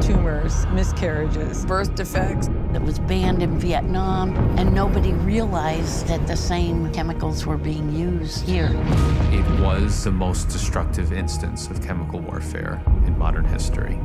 Tumors, 0.00 0.66
miscarriages, 0.68 1.66
birth 1.66 1.94
defects. 1.94 2.48
It 2.72 2.80
was 2.82 2.98
banned 3.00 3.42
in 3.42 3.58
Vietnam, 3.58 4.34
and 4.56 4.72
nobody 4.72 5.12
realized 5.12 6.06
that 6.06 6.26
the 6.26 6.36
same 6.36 6.92
chemicals 6.92 7.44
were 7.44 7.58
being 7.58 7.92
used 7.92 8.44
here. 8.46 8.70
It 9.32 9.60
was 9.60 10.04
the 10.04 10.10
most 10.10 10.48
destructive 10.48 11.12
instance 11.12 11.68
of 11.68 11.82
chemical 11.82 12.20
warfare 12.20 12.80
in 13.06 13.18
modern 13.18 13.44
history. 13.44 13.98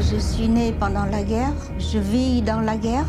Je 0.00 0.20
suis 0.20 0.48
né 0.48 0.72
pendant 0.78 1.10
la 1.10 1.22
guerre, 1.24 1.54
je 1.78 1.98
vis 1.98 2.42
dans 2.42 2.64
la 2.64 2.76
guerre, 2.76 3.06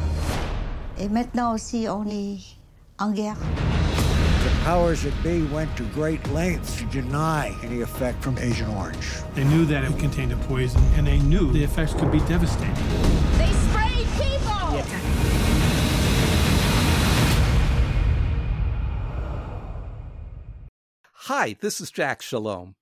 et 0.98 1.10
maintenant 1.10 1.54
aussi 1.54 1.88
on 1.90 2.08
est 2.08 2.61
en 3.02 3.14
guerre. 3.14 3.36
The 3.36 4.50
powers 4.64 5.04
that 5.04 5.24
be 5.24 5.44
went 5.44 5.76
to 5.78 5.84
great 5.86 6.26
lengths 6.30 6.78
to 6.78 6.86
deny 6.86 7.56
any 7.64 7.82
effect 7.82 8.24
from 8.24 8.38
Agent 8.38 8.70
Orange. 8.70 9.08
They 9.34 9.44
knew 9.44 9.66
that 9.66 9.84
it 9.84 9.98
contained 10.00 10.32
a 10.32 10.38
poison, 10.38 10.82
and 10.96 11.06
they 11.08 11.20
knew 11.20 11.52
the 11.52 11.64
effects 11.64 11.94
could 11.94 12.12
be 12.12 12.20
devastating. 12.22 12.74
They 13.38 13.52
sprayed 13.54 14.08
people! 14.18 14.76
Yeah. 14.76 14.86
Hi, 21.14 21.56
this 21.60 21.82
is 21.82 21.92
Jack 21.92 22.22
Shalom. 22.22 22.76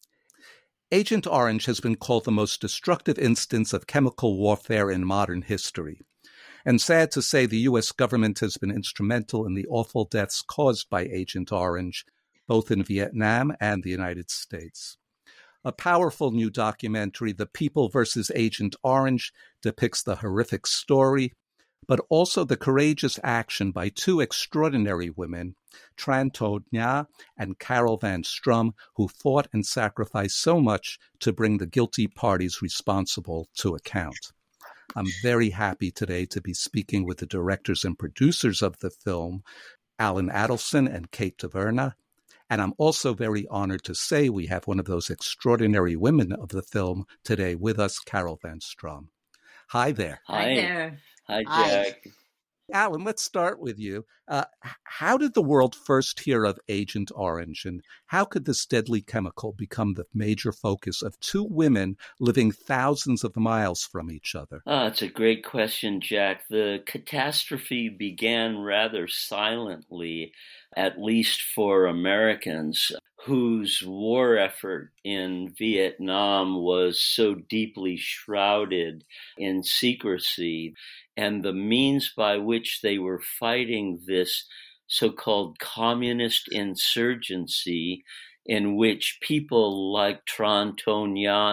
Agent 0.92 1.28
Orange 1.28 1.66
has 1.66 1.80
been 1.80 1.96
called 1.96 2.26
the 2.26 2.32
most 2.32 2.62
destructive 2.62 3.20
instance 3.20 3.74
of 3.74 3.86
chemical 3.88 4.38
warfare 4.38 4.90
in 4.90 5.06
modern 5.06 5.44
history. 5.44 6.02
And 6.66 6.82
sad 6.82 7.12
to 7.12 7.22
say, 7.22 7.46
the 7.46 7.60
U.S. 7.60 7.92
government 7.92 8.40
has 8.40 8.58
been 8.58 8.72
instrumental 8.72 9.46
in 9.46 9.54
the 9.54 9.68
awful 9.68 10.06
deaths 10.06 10.42
caused 10.42 10.90
by 10.90 11.02
Agent 11.04 11.52
Orange, 11.52 12.06
both 12.48 12.72
in 12.72 12.84
Vietnam 12.84 13.56
and 13.60 13.84
the 13.84 13.90
United 13.90 14.30
States. 14.30 14.98
A 15.66 15.72
powerful 15.72 16.32
new 16.32 16.50
documentary, 16.50 17.34
The 17.34 17.46
People 17.46 17.90
versus 17.90 18.32
Agent 18.34 18.76
Orange, 18.84 19.34
depicts 19.62 20.02
the 20.02 20.18
horrific 20.18 20.66
story, 20.66 21.34
but 21.88 22.00
also 22.10 22.44
the 22.44 22.56
courageous 22.56 23.20
action 23.24 23.72
by 23.72 23.90
two 23.90 24.22
extraordinary 24.22 25.10
women, 25.10 25.56
Tran 25.98 26.32
To 26.34 26.64
Nga 26.74 27.08
and 27.38 27.60
Carol 27.60 27.98
Van 27.98 28.24
Strum, 28.24 28.74
who 28.96 29.08
fought 29.08 29.48
and 29.52 29.66
sacrificed 29.66 30.40
so 30.40 30.62
much 30.62 30.98
to 31.20 31.34
bring 31.34 31.58
the 31.58 31.68
guilty 31.68 32.08
parties 32.08 32.62
responsible 32.62 33.50
to 33.56 33.76
account. 33.76 34.32
I'm 34.96 35.08
very 35.22 35.52
happy 35.52 35.92
today 35.92 36.26
to 36.28 36.42
be 36.42 36.54
speaking 36.54 37.06
with 37.06 37.20
the 37.20 37.26
directors 37.26 37.84
and 37.84 37.98
producers 37.98 38.62
of 38.62 38.80
the 38.80 38.90
film, 38.90 39.44
Alan 39.98 40.30
Adelson 40.30 40.94
and 40.94 41.12
Kate 41.12 41.38
Taverna. 41.38 41.94
And 42.50 42.62
I'm 42.62 42.74
also 42.78 43.14
very 43.14 43.46
honored 43.50 43.84
to 43.84 43.94
say 43.94 44.30
we 44.30 44.48
have 44.48 44.66
one 44.66 44.80
of 44.80 44.86
those 44.86 45.10
extraordinary 45.10 45.96
women 45.96 46.34
of 46.34 46.50
the 46.50 46.64
film 46.64 47.06
today 47.24 47.54
with 47.56 47.80
us, 47.80 48.00
Carol 48.00 48.40
Van 48.42 48.60
Strum. 48.60 49.10
Hi 49.70 49.92
there. 49.92 50.22
Hi 50.26 50.56
there. 50.56 50.98
Hi, 51.28 51.44
Jack. 51.44 52.02
Hi. 52.04 52.12
Alan, 52.74 53.04
let's 53.04 53.24
start 53.24 53.60
with 53.60 53.80
you. 53.80 54.06
Uh, 54.28 54.46
how 54.84 55.18
did 55.18 55.34
the 55.34 55.42
world 55.42 55.76
first 55.76 56.20
hear 56.20 56.46
of 56.46 56.60
Agent 56.68 57.12
Orange, 57.16 57.66
and 57.66 57.82
how 58.08 58.26
could 58.26 58.46
this 58.46 58.66
deadly 58.66 59.02
chemical 59.02 59.54
become 59.54 59.94
the 59.94 60.06
major 60.14 60.52
focus 60.52 61.02
of 61.02 61.20
two 61.20 61.44
women 61.44 61.98
living 62.20 62.52
thousands 62.52 63.24
of 63.24 63.36
miles 63.36 63.84
from 63.84 64.12
each 64.12 64.36
other? 64.36 64.62
Ah, 64.68 64.88
it's 64.88 65.02
a 65.02 65.08
great 65.08 65.44
question, 65.44 66.02
Jack. 66.02 66.48
The 66.50 66.84
catastrophe 66.86 67.90
began 67.90 68.60
rather 68.60 69.08
silently, 69.08 70.34
at 70.76 71.00
least 71.00 71.42
for 71.42 71.88
Americans 71.88 72.92
whose 73.26 73.84
war 73.86 74.38
effort 74.38 74.92
in 75.04 75.54
Vietnam 75.58 76.56
was 76.62 77.02
so 77.02 77.36
deeply 77.36 77.98
shrouded 77.98 79.04
in 79.38 79.62
secrecy 79.62 80.74
and 81.18 81.44
the 81.44 81.54
means 81.54 82.14
by 82.16 82.38
which 82.38 82.80
they 82.82 82.98
were 82.98 83.22
fighting 83.40 84.00
this 84.08 84.46
so-called 84.88 85.60
communist 85.60 86.48
insurgency 86.52 88.04
in 88.46 88.76
which 88.78 89.20
people 89.22 89.92
like 89.92 90.26
Tran 90.26 90.76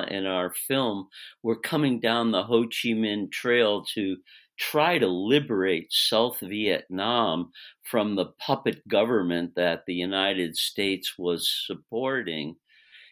in 0.09 0.27
our 0.27 0.53
film 0.53 1.09
were 1.43 1.59
coming 1.59 2.01
down 2.01 2.31
the 2.31 2.45
Ho 2.45 2.63
Chi 2.63 2.91
Minh 2.91 3.31
Trail 3.31 3.85
to 3.95 4.17
try 4.59 4.99
to 4.99 5.07
liberate 5.07 5.93
South 5.93 6.41
Vietnam 6.41 7.53
from 7.83 8.15
the 8.15 8.27
puppet 8.39 8.87
government 8.89 9.55
that 9.57 9.85
the 9.87 9.95
United 9.95 10.57
States 10.57 11.15
was 11.19 11.53
supporting. 11.67 12.57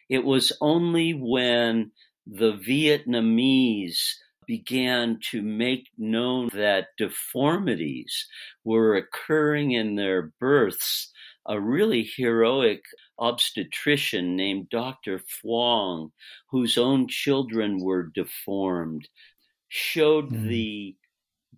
It 0.09 0.23
was 0.23 0.51
only 0.61 1.13
when 1.13 1.91
the 2.27 2.53
Vietnamese 2.53 4.15
began 4.47 5.19
to 5.31 5.41
make 5.41 5.87
known 5.97 6.49
that 6.53 6.89
deformities 6.97 8.27
were 8.63 8.95
occurring 8.95 9.71
in 9.71 9.95
their 9.95 10.33
births, 10.39 11.11
a 11.47 11.59
really 11.59 12.03
heroic 12.15 12.83
obstetrician 13.17 14.35
named 14.35 14.69
Dr. 14.69 15.19
Phuong, 15.19 16.11
whose 16.49 16.77
own 16.77 17.07
children 17.07 17.79
were 17.79 18.11
deformed, 18.13 19.07
showed 19.69 20.29
mm. 20.31 20.47
the 20.47 20.95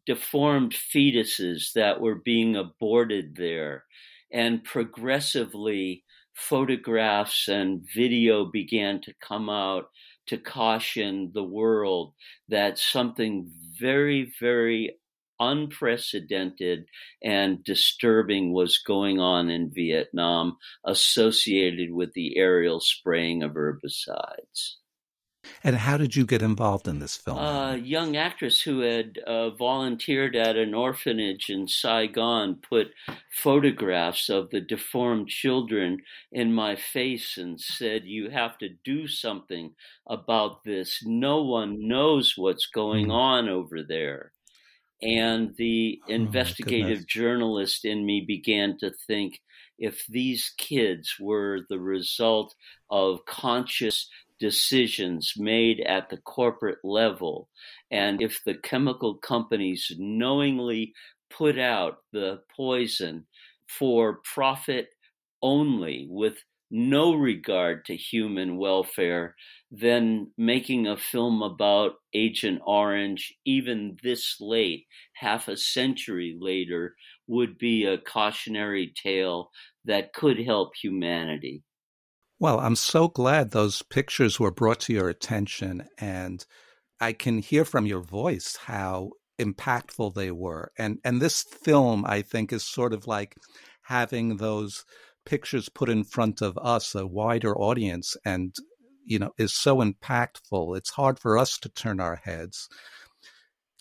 deformed 0.08 0.74
fetuses 0.74 1.74
that 1.76 2.02
were 2.02 2.16
being 2.16 2.56
aborted 2.56 3.36
there. 3.36 3.84
And 4.32 4.64
progressively, 4.64 6.04
photographs 6.34 7.48
and 7.48 7.86
video 7.96 8.46
began 8.46 9.02
to 9.02 9.14
come 9.22 9.50
out 9.50 9.90
to 10.28 10.38
caution 10.38 11.32
the 11.34 11.44
world 11.44 12.14
that 12.48 12.80
something 12.80 13.52
very, 13.80 14.34
very 14.40 14.98
unprecedented 15.40 16.86
and 17.24 17.64
disturbing 17.64 18.54
was 18.54 18.80
going 18.80 19.20
on 19.20 19.50
in 19.50 19.72
Vietnam 19.74 20.58
associated 20.86 21.92
with 21.92 22.14
the 22.14 22.38
aerial 22.38 22.80
spraying 22.80 23.44
of 23.44 23.52
herbicides. 23.52 24.78
And 25.64 25.76
how 25.76 25.98
did 25.98 26.16
you 26.16 26.26
get 26.26 26.42
involved 26.42 26.88
in 26.88 27.00
this 27.00 27.16
film? 27.16 27.38
A 27.38 27.78
young 27.78 28.16
actress 28.16 28.62
who 28.62 28.80
had 28.80 29.18
uh, 29.26 29.52
volunteered 29.52 30.36
at 30.36 30.56
an 30.56 30.74
orphanage 30.74 31.50
in 31.50 31.68
Saigon 31.68 32.56
put 32.56 32.88
photographs 33.32 34.30
of 34.30 34.50
the 34.50 34.62
deformed 34.62 35.30
children 35.30 36.00
in 36.32 36.54
my 36.54 36.76
face 36.76 37.38
and 37.38 37.60
said, 37.60 38.04
You 38.06 38.30
have 38.30 38.58
to 38.60 38.70
do 38.84 39.08
something 39.08 39.74
about 40.08 40.64
this. 40.64 41.04
No 41.06 41.44
one 41.44 41.88
knows 41.88 42.34
what's 42.38 42.68
going 42.68 43.08
mm. 43.08 43.14
on 43.14 43.50
over 43.50 43.84
there. 43.84 44.32
And 45.02 45.56
the 45.58 46.00
oh, 46.08 46.12
investigative 46.12 47.06
journalist 47.06 47.86
in 47.86 48.06
me 48.06 48.24
began 48.26 48.78
to 48.80 48.92
think 48.92 49.42
if 49.78 50.06
these 50.08 50.54
kids 50.58 51.16
were 51.20 51.62
the 51.70 51.80
result 51.80 52.56
of 52.90 53.26
conscious 53.26 54.10
decisions 54.40 55.34
made 55.38 55.80
at 55.82 56.10
the 56.10 56.18
corporate 56.18 56.80
level. 56.84 57.50
And 57.92 58.22
if 58.22 58.44
the 58.46 58.56
chemical 58.56 59.16
companies 59.16 59.92
knowingly 59.98 60.94
put 61.30 61.58
out 61.60 61.98
the 62.14 62.42
poison 62.56 63.26
for 63.68 64.20
profit 64.24 64.90
only 65.42 66.08
with 66.10 66.38
no 66.70 67.14
regard 67.14 67.86
to 67.86 67.96
human 67.96 68.58
welfare, 68.58 69.36
then 69.72 70.32
making 70.38 70.88
a 70.88 70.98
film 70.98 71.42
about 71.42 71.94
Agent 72.14 72.62
Orange, 72.66 73.34
even 73.46 73.98
this 74.04 74.38
late, 74.42 74.86
half 75.14 75.48
a 75.48 75.56
century 75.56 76.38
later, 76.40 76.96
would 77.28 77.58
be 77.58 77.86
a 77.86 77.98
cautionary 77.98 78.94
tale 79.02 79.50
that 79.86 80.14
could 80.14 80.40
help 80.40 80.76
humanity. 80.76 81.64
Well, 82.40 82.60
I'm 82.60 82.76
so 82.76 83.08
glad 83.08 83.50
those 83.50 83.82
pictures 83.82 84.40
were 84.40 84.52
brought 84.52 84.80
to 84.82 84.94
your 84.94 85.10
attention. 85.10 85.88
And 85.98 86.46
I 87.00 87.14
can 87.14 87.40
hear 87.40 87.66
from 87.66 87.88
your 87.88 88.02
voice 88.02 88.58
how 88.66 89.12
impactful 89.40 90.14
they 90.14 90.30
were. 90.30 90.72
And, 90.78 91.00
and 91.04 91.20
this 91.20 91.42
film, 91.42 92.06
I 92.06 92.22
think, 92.22 92.54
is 92.54 92.64
sort 92.64 92.94
of 92.94 93.08
like 93.08 93.36
having 93.84 94.38
those 94.38 94.86
pictures 95.26 95.68
put 95.70 95.90
in 95.90 96.04
front 96.04 96.42
of 96.42 96.58
us, 96.60 96.94
a 96.94 97.08
wider 97.08 97.58
audience, 97.58 98.16
and, 98.24 98.54
you 99.04 99.18
know, 99.18 99.32
is 99.40 99.54
so 99.54 99.78
impactful. 99.78 100.78
It's 100.78 100.92
hard 100.92 101.20
for 101.20 101.40
us 101.40 101.58
to 101.60 101.70
turn 101.70 102.00
our 102.00 102.18
heads. 102.18 102.68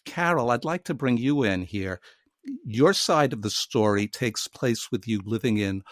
Carol, 0.07 0.51
I'd 0.51 0.65
like 0.65 0.85
to 0.85 0.95
bring 0.95 1.19
you 1.19 1.43
in 1.43 1.63
here. 1.63 2.01
Your 2.65 2.95
side 2.95 3.35
of 3.35 3.43
the 3.43 3.51
story 3.51 4.09
takes 4.09 4.49
place 4.49 4.91
with 4.91 5.07
you 5.07 5.21
living 5.25 5.59
in 5.59 5.83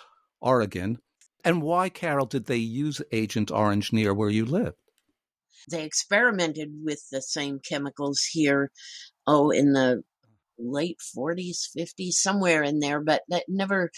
Oregon 0.40 0.98
and 1.44 1.62
why, 1.62 1.88
Carol, 1.88 2.26
did 2.26 2.46
they 2.46 2.56
use 2.56 3.02
Agent 3.12 3.50
Orange 3.50 3.92
near 3.92 4.14
where 4.14 4.30
you 4.30 4.44
lived? 4.44 4.76
They 5.70 5.84
experimented 5.84 6.70
with 6.82 7.02
the 7.10 7.22
same 7.22 7.58
chemicals 7.58 8.22
here, 8.30 8.70
oh, 9.26 9.50
in 9.50 9.72
the 9.72 10.02
late 10.58 10.98
40s, 11.16 11.68
50s, 11.76 12.12
somewhere 12.12 12.62
in 12.62 12.80
there, 12.80 13.00
but 13.00 13.22
that 13.28 13.44
never 13.48 13.90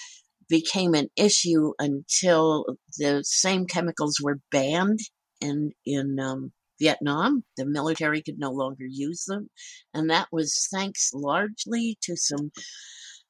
became 0.49 0.95
an 0.95 1.09
issue 1.17 1.73
until 1.79 2.67
the 2.99 3.23
same 3.25 3.67
chemicals 3.67 4.21
were 4.23 4.41
banned 4.51 5.01
in 5.41 5.73
in 5.85 6.19
um, 6.21 6.53
Vietnam. 6.79 7.45
The 7.57 7.67
military 7.67 8.23
could 8.23 8.39
no 8.39 8.51
longer 8.51 8.87
use 8.89 9.25
them, 9.25 9.51
and 9.93 10.11
that 10.11 10.29
was 10.31 10.69
thanks 10.73 11.11
largely 11.13 11.99
to 12.03 12.17
some 12.17 12.53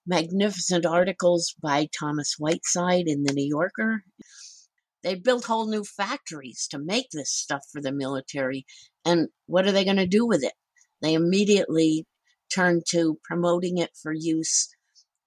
magnificent 0.07 0.87
articles 0.87 1.55
by 1.61 1.89
Thomas 1.99 2.37
Whiteside 2.39 3.05
in 3.07 3.25
the 3.25 3.33
New 3.33 3.47
Yorker. 3.47 4.05
They 5.03 5.15
built 5.15 5.45
whole 5.45 5.69
new 5.69 5.85
factories 5.85 6.67
to 6.71 6.79
make 6.79 7.07
this 7.13 7.33
stuff 7.33 7.63
for 7.73 7.81
the 7.81 7.93
military. 7.93 8.67
And 9.05 9.29
what 9.47 9.67
are 9.67 9.73
they 9.73 9.85
going 9.85 9.97
to 9.99 10.07
do 10.07 10.27
with 10.27 10.43
it? 10.43 10.55
They 11.03 11.15
immediately 11.15 12.07
turned 12.55 12.85
to 12.91 13.19
promoting 13.25 13.79
it 13.79 13.91
for 14.01 14.13
use 14.13 14.69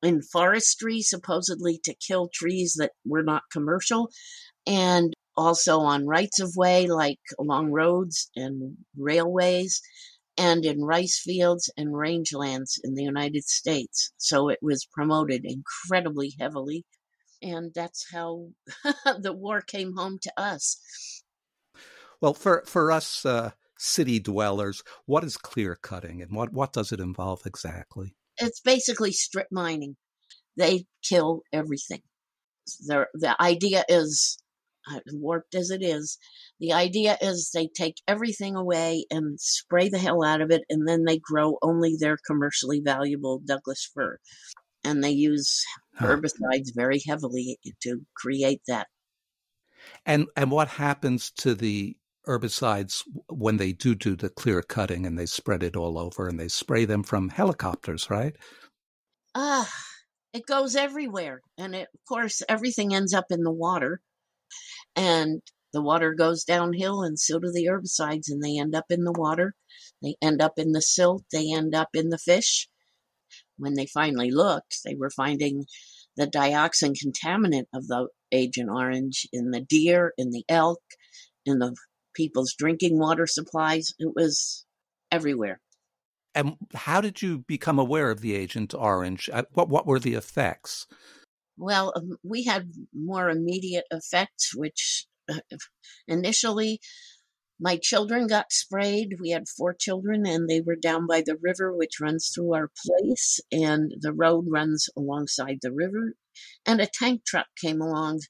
in 0.01 0.21
forestry, 0.21 1.01
supposedly 1.01 1.79
to 1.83 1.95
kill 1.95 2.29
trees 2.33 2.75
that 2.79 2.91
were 3.05 3.23
not 3.23 3.43
commercial, 3.51 4.09
and 4.65 5.13
also 5.35 5.79
on 5.79 6.07
rights 6.07 6.39
of 6.39 6.55
way, 6.55 6.87
like 6.87 7.19
along 7.39 7.71
roads 7.71 8.29
and 8.35 8.77
railways 8.97 9.81
and 10.39 10.63
in 10.65 10.81
rice 10.81 11.19
fields 11.19 11.69
and 11.75 11.89
rangelands 11.89 12.79
in 12.81 12.95
the 12.95 13.03
United 13.03 13.43
States. 13.43 14.13
So 14.17 14.47
it 14.47 14.59
was 14.61 14.87
promoted 14.89 15.43
incredibly 15.43 16.33
heavily. 16.39 16.85
And 17.41 17.73
that's 17.75 18.05
how 18.13 18.47
the 19.19 19.33
war 19.33 19.61
came 19.61 19.95
home 19.97 20.17
to 20.21 20.31
us. 20.37 20.79
Well, 22.21 22.33
for, 22.33 22.63
for 22.65 22.89
us 22.89 23.25
uh, 23.25 23.51
city 23.77 24.19
dwellers, 24.19 24.81
what 25.05 25.25
is 25.25 25.35
clear 25.35 25.75
cutting 25.75 26.21
and 26.21 26.31
what, 26.31 26.53
what 26.53 26.71
does 26.71 26.93
it 26.93 27.01
involve 27.01 27.45
exactly? 27.45 28.15
It's 28.37 28.61
basically 28.61 29.11
strip 29.11 29.47
mining. 29.51 29.97
They 30.55 30.85
kill 31.03 31.41
everything. 31.51 32.01
The, 32.87 33.07
the 33.13 33.41
idea 33.41 33.83
is 33.89 34.37
warped 35.13 35.55
as 35.55 35.69
it 35.69 35.81
is. 35.83 36.17
The 36.59 36.73
idea 36.73 37.17
is 37.21 37.51
they 37.51 37.67
take 37.67 37.95
everything 38.07 38.55
away 38.55 39.05
and 39.11 39.39
spray 39.39 39.89
the 39.89 39.97
hell 39.97 40.23
out 40.23 40.41
of 40.41 40.51
it, 40.51 40.63
and 40.69 40.87
then 40.87 41.05
they 41.05 41.19
grow 41.19 41.57
only 41.61 41.95
their 41.97 42.17
commercially 42.25 42.81
valuable 42.83 43.41
Douglas 43.45 43.89
fir. 43.93 44.17
And 44.83 45.03
they 45.03 45.11
use 45.11 45.63
herbicides 45.99 46.73
very 46.73 47.01
heavily 47.05 47.59
to 47.83 48.01
create 48.15 48.61
that. 48.67 48.87
And 50.05 50.27
and 50.35 50.51
what 50.51 50.67
happens 50.67 51.31
to 51.39 51.55
the 51.55 51.95
herbicides 52.27 53.03
when 53.29 53.57
they 53.57 53.71
do 53.71 53.95
do 53.95 54.15
the 54.15 54.29
clear 54.29 54.61
cutting 54.61 55.05
and 55.05 55.17
they 55.17 55.25
spread 55.25 55.63
it 55.63 55.75
all 55.75 55.97
over 55.97 56.27
and 56.27 56.39
they 56.39 56.47
spray 56.47 56.85
them 56.85 57.03
from 57.03 57.29
helicopters, 57.29 58.09
right? 58.09 58.35
Ah, 59.35 59.63
uh, 59.63 59.69
it 60.33 60.45
goes 60.45 60.75
everywhere, 60.75 61.41
and 61.57 61.75
it, 61.75 61.87
of 61.93 61.99
course 62.07 62.41
everything 62.47 62.93
ends 62.93 63.13
up 63.13 63.25
in 63.31 63.43
the 63.43 63.51
water 63.51 64.01
and 64.95 65.41
the 65.73 65.81
water 65.81 66.13
goes 66.13 66.43
downhill 66.43 67.03
and 67.03 67.19
so 67.19 67.39
do 67.39 67.51
the 67.51 67.65
herbicides 67.65 68.29
and 68.29 68.41
they 68.41 68.57
end 68.57 68.75
up 68.75 68.85
in 68.89 69.03
the 69.03 69.11
water. 69.11 69.53
They 70.01 70.15
end 70.21 70.41
up 70.41 70.53
in 70.57 70.71
the 70.71 70.81
silt. 70.81 71.23
They 71.31 71.51
end 71.53 71.75
up 71.75 71.89
in 71.93 72.09
the 72.09 72.17
fish. 72.17 72.67
When 73.57 73.75
they 73.75 73.85
finally 73.85 74.31
looked 74.31 74.79
they 74.83 74.95
were 74.95 75.11
finding 75.11 75.65
the 76.15 76.25
dioxin 76.25 76.93
contaminant 76.93 77.65
of 77.73 77.87
the 77.87 78.07
agent 78.31 78.69
orange 78.69 79.27
in 79.31 79.51
the 79.51 79.61
deer 79.61 80.13
in 80.17 80.31
the 80.31 80.43
elk 80.49 80.81
in 81.45 81.59
the 81.59 81.75
people's 82.13 82.53
drinking 82.57 82.97
water 82.97 83.27
supplies. 83.27 83.93
It 83.99 84.13
was 84.15 84.65
everywhere. 85.11 85.59
And 86.35 86.57
how 86.73 87.01
did 87.01 87.21
you 87.21 87.39
become 87.39 87.79
aware 87.79 88.11
of 88.11 88.21
the 88.21 88.35
agent 88.35 88.73
orange? 88.73 89.29
What 89.53 89.69
what 89.69 89.85
were 89.85 89.99
the 89.99 90.13
effects 90.13 90.87
well, 91.59 91.93
um, 91.95 92.17
we 92.23 92.45
had 92.45 92.71
more 92.93 93.29
immediate 93.29 93.85
effects, 93.91 94.55
which 94.55 95.05
uh, 95.29 95.39
initially 96.07 96.79
my 97.59 97.77
children 97.77 98.27
got 98.27 98.53
sprayed. 98.53 99.17
We 99.19 99.31
had 99.31 99.49
four 99.49 99.73
children, 99.73 100.25
and 100.25 100.49
they 100.49 100.61
were 100.61 100.77
down 100.77 101.05
by 101.05 101.21
the 101.21 101.37
river, 101.41 101.75
which 101.75 101.99
runs 102.01 102.31
through 102.33 102.53
our 102.55 102.71
place, 102.85 103.41
and 103.51 103.93
the 103.99 104.13
road 104.13 104.45
runs 104.47 104.87
alongside 104.97 105.59
the 105.61 105.73
river. 105.73 106.13
And 106.65 106.79
a 106.79 106.87
tank 106.87 107.25
truck 107.25 107.47
came 107.61 107.81
along 107.81 108.21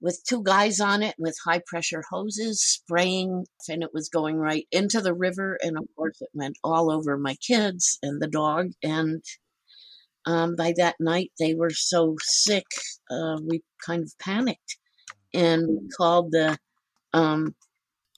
with 0.00 0.22
two 0.26 0.42
guys 0.42 0.80
on 0.80 1.02
it 1.02 1.14
with 1.18 1.36
high 1.44 1.60
pressure 1.66 2.02
hoses 2.10 2.62
spraying, 2.62 3.44
and 3.68 3.82
it 3.82 3.90
was 3.92 4.08
going 4.08 4.36
right 4.36 4.66
into 4.72 5.02
the 5.02 5.14
river. 5.14 5.58
And 5.62 5.76
of 5.76 5.86
course, 5.94 6.22
it 6.22 6.30
went 6.32 6.56
all 6.64 6.90
over 6.90 7.18
my 7.18 7.34
kids 7.46 7.98
and 8.02 8.22
the 8.22 8.28
dog, 8.28 8.70
and 8.82 9.22
um, 10.26 10.56
by 10.56 10.72
that 10.76 10.96
night 11.00 11.32
they 11.38 11.54
were 11.54 11.70
so 11.70 12.16
sick 12.20 12.66
uh, 13.10 13.36
we 13.48 13.62
kind 13.84 14.02
of 14.02 14.12
panicked 14.18 14.76
and 15.34 15.90
called 15.96 16.32
the 16.32 16.58
um, 17.12 17.54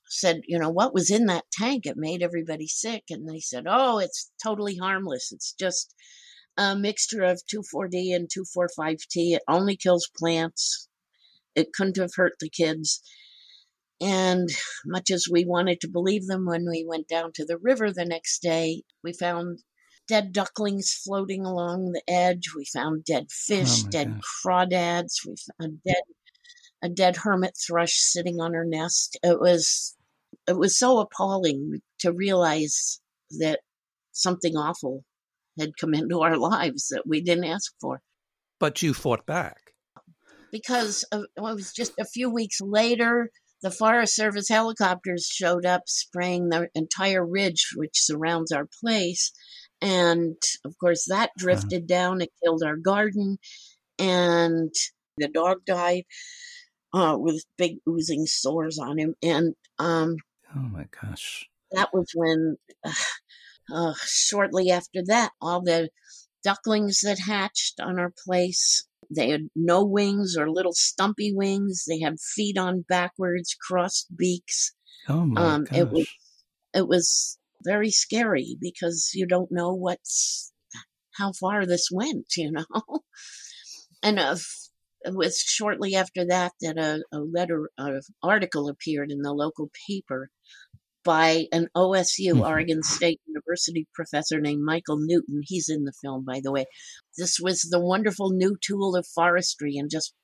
said 0.08 0.40
you 0.46 0.58
know 0.58 0.70
what 0.70 0.94
was 0.94 1.10
in 1.10 1.26
that 1.26 1.44
tank? 1.52 1.86
It 1.86 1.96
made 1.96 2.22
everybody 2.22 2.66
sick. 2.66 3.04
And 3.10 3.28
they 3.28 3.40
said 3.40 3.64
oh 3.68 3.98
it's 3.98 4.30
totally 4.42 4.76
harmless. 4.76 5.32
It's 5.32 5.52
just 5.52 5.94
a 6.56 6.74
mixture 6.74 7.22
of 7.22 7.42
2,4-D 7.54 8.12
and 8.12 8.28
2,4,5-T 8.28 9.34
it 9.34 9.42
only 9.48 9.76
kills 9.76 10.10
plants. 10.16 10.88
It 11.54 11.72
couldn't 11.72 11.98
have 11.98 12.14
hurt 12.16 12.34
the 12.40 12.50
kids. 12.50 13.00
And 14.00 14.48
much 14.86 15.10
as 15.10 15.26
we 15.30 15.44
wanted 15.44 15.80
to 15.80 15.88
believe 15.88 16.26
them 16.26 16.46
when 16.46 16.66
we 16.68 16.84
went 16.86 17.08
down 17.08 17.32
to 17.34 17.44
the 17.44 17.58
river 17.58 17.92
the 17.92 18.04
next 18.04 18.42
day 18.42 18.82
we 19.02 19.12
found 19.12 19.60
dead 20.08 20.32
ducklings 20.32 20.92
floating 20.92 21.44
along 21.44 21.92
the 21.92 22.02
edge. 22.08 22.48
We 22.56 22.64
found 22.64 23.04
dead 23.04 23.30
fish, 23.30 23.84
oh 23.84 23.88
dead 23.88 24.14
gosh. 24.14 24.22
crawdads. 24.44 25.26
We 25.26 25.34
found 25.58 25.78
dead 25.86 26.02
a 26.82 26.88
dead 26.88 27.16
hermit 27.16 27.56
thrush 27.56 27.94
sitting 27.94 28.40
on 28.40 28.54
her 28.54 28.64
nest. 28.64 29.18
It 29.22 29.40
was 29.40 29.96
it 30.46 30.56
was 30.56 30.78
so 30.78 30.98
appalling 30.98 31.80
to 32.00 32.12
realize 32.12 33.00
that 33.38 33.60
something 34.12 34.56
awful 34.56 35.04
had 35.58 35.76
come 35.78 35.94
into 35.94 36.20
our 36.20 36.36
lives 36.38 36.88
that 36.88 37.06
we 37.06 37.20
didn't 37.20 37.44
ask 37.44 37.72
for. 37.80 38.00
But 38.58 38.82
you 38.82 38.94
fought 38.94 39.26
back. 39.26 39.58
Because 40.50 41.04
it 41.12 41.26
was 41.36 41.72
just 41.72 41.92
a 42.00 42.06
few 42.06 42.30
weeks 42.30 42.60
later, 42.60 43.30
the 43.62 43.70
Forest 43.70 44.14
Service 44.14 44.48
helicopters 44.48 45.26
showed 45.26 45.66
up 45.66 45.82
spraying 45.86 46.48
the 46.48 46.68
entire 46.74 47.26
ridge 47.26 47.72
which 47.76 48.00
surrounds 48.00 48.50
our 48.50 48.66
place. 48.80 49.32
And 49.80 50.36
of 50.64 50.76
course, 50.78 51.06
that 51.08 51.30
drifted 51.36 51.86
down. 51.86 52.20
It 52.20 52.30
killed 52.42 52.62
our 52.64 52.76
garden. 52.76 53.38
And 53.98 54.72
the 55.16 55.28
dog 55.28 55.64
died 55.66 56.04
uh, 56.92 57.16
with 57.18 57.44
big 57.56 57.78
oozing 57.88 58.26
sores 58.26 58.78
on 58.78 58.98
him. 58.98 59.14
And 59.22 59.54
um, 59.78 60.16
oh 60.54 60.60
my 60.60 60.86
gosh. 61.02 61.48
That 61.72 61.90
was 61.92 62.10
when, 62.14 62.56
uh, 62.84 62.92
uh, 63.72 63.94
shortly 64.02 64.70
after 64.70 65.02
that, 65.06 65.32
all 65.40 65.60
the 65.62 65.90
ducklings 66.42 67.00
that 67.00 67.18
hatched 67.18 67.80
on 67.80 67.98
our 67.98 68.12
place 68.24 68.88
they 69.10 69.30
had 69.30 69.48
no 69.56 69.84
wings 69.84 70.36
or 70.38 70.50
little 70.50 70.72
stumpy 70.72 71.32
wings. 71.34 71.84
They 71.88 72.00
had 72.00 72.20
feet 72.20 72.58
on 72.58 72.84
backwards, 72.88 73.54
crossed 73.54 74.14
beaks. 74.16 74.74
Oh 75.08 75.24
my 75.24 75.40
um, 75.40 75.64
gosh. 75.64 75.78
It 75.78 75.90
was 75.90 76.08
it 76.74 76.88
was 76.88 77.37
very 77.64 77.90
scary 77.90 78.56
because 78.60 79.10
you 79.14 79.26
don't 79.26 79.52
know 79.52 79.74
what's 79.74 80.52
how 81.12 81.32
far 81.32 81.66
this 81.66 81.88
went, 81.92 82.36
you 82.36 82.52
know. 82.52 82.64
and 84.02 84.18
uh, 84.18 84.36
it 85.02 85.14
was 85.14 85.40
shortly 85.40 85.94
after 85.94 86.24
that 86.26 86.52
that 86.60 86.78
a, 86.78 87.02
a 87.16 87.20
letter, 87.20 87.70
an 87.76 88.00
article 88.22 88.68
appeared 88.68 89.10
in 89.10 89.22
the 89.22 89.32
local 89.32 89.70
paper 89.88 90.30
by 91.04 91.46
an 91.52 91.68
OSU, 91.76 92.32
mm-hmm. 92.32 92.40
Oregon 92.40 92.82
State 92.82 93.20
University 93.26 93.86
professor 93.94 94.40
named 94.40 94.62
Michael 94.64 94.98
Newton. 94.98 95.40
He's 95.44 95.68
in 95.68 95.84
the 95.84 95.92
film, 96.02 96.24
by 96.24 96.40
the 96.42 96.52
way. 96.52 96.66
This 97.16 97.38
was 97.40 97.62
the 97.62 97.80
wonderful 97.80 98.30
new 98.30 98.56
tool 98.60 98.94
of 98.96 99.06
forestry 99.06 99.76
and 99.76 99.90
just 99.90 100.14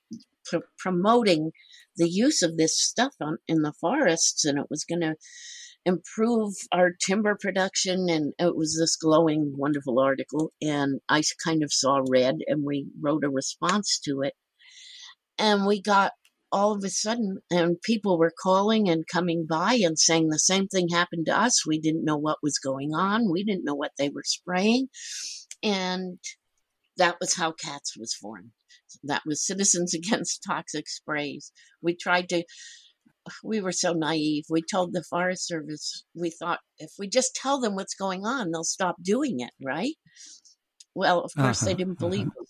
pr- 0.44 0.58
promoting 0.78 1.52
the 1.96 2.08
use 2.08 2.42
of 2.42 2.56
this 2.56 2.78
stuff 2.78 3.14
on, 3.20 3.38
in 3.48 3.62
the 3.62 3.72
forests, 3.80 4.44
and 4.44 4.58
it 4.58 4.66
was 4.68 4.84
going 4.84 5.00
to 5.00 5.14
improve 5.86 6.54
our 6.72 6.90
timber 7.04 7.36
production. 7.40 8.08
And 8.08 8.32
it 8.38 8.56
was 8.56 8.76
this 8.78 8.96
glowing, 8.96 9.54
wonderful 9.56 9.98
article. 9.98 10.52
And 10.60 11.00
I 11.08 11.22
kind 11.44 11.62
of 11.62 11.72
saw 11.72 12.00
red, 12.08 12.36
and 12.46 12.64
we 12.64 12.88
wrote 13.00 13.24
a 13.24 13.30
response 13.30 14.00
to 14.04 14.22
it. 14.22 14.34
And 15.38 15.66
we 15.66 15.82
got 15.82 16.12
all 16.52 16.72
of 16.72 16.84
a 16.84 16.88
sudden, 16.88 17.38
and 17.50 17.82
people 17.82 18.16
were 18.16 18.32
calling 18.40 18.88
and 18.88 19.04
coming 19.12 19.44
by 19.48 19.74
and 19.82 19.98
saying 19.98 20.28
the 20.28 20.38
same 20.38 20.68
thing 20.68 20.88
happened 20.88 21.26
to 21.26 21.36
us. 21.36 21.66
We 21.66 21.80
didn't 21.80 22.04
know 22.04 22.16
what 22.16 22.38
was 22.42 22.58
going 22.58 22.94
on. 22.94 23.30
We 23.30 23.42
didn't 23.42 23.64
know 23.64 23.74
what 23.74 23.90
they 23.98 24.08
were 24.08 24.22
spraying. 24.24 24.88
And 25.64 26.18
that 26.96 27.16
was 27.20 27.34
how 27.34 27.52
CATS 27.52 27.96
was 27.98 28.14
formed. 28.14 28.50
That 29.02 29.22
was 29.26 29.44
Citizens 29.44 29.94
Against 29.96 30.44
Toxic 30.46 30.88
Sprays. 30.88 31.50
We 31.82 31.96
tried 31.96 32.28
to, 32.28 32.44
we 33.42 33.60
were 33.60 33.72
so 33.72 33.92
naive. 33.92 34.44
We 34.48 34.62
told 34.62 34.92
the 34.92 35.04
Forest 35.08 35.46
Service, 35.46 36.04
we 36.14 36.30
thought 36.30 36.60
if 36.78 36.92
we 36.98 37.08
just 37.08 37.34
tell 37.34 37.60
them 37.60 37.74
what's 37.74 37.94
going 37.94 38.24
on, 38.24 38.50
they'll 38.50 38.64
stop 38.64 38.96
doing 39.02 39.40
it, 39.40 39.52
right? 39.62 39.94
Well, 40.94 41.20
of 41.20 41.32
course, 41.36 41.62
uh-huh, 41.62 41.70
they 41.70 41.74
didn't 41.74 41.98
believe 41.98 42.28
uh-huh. 42.28 42.44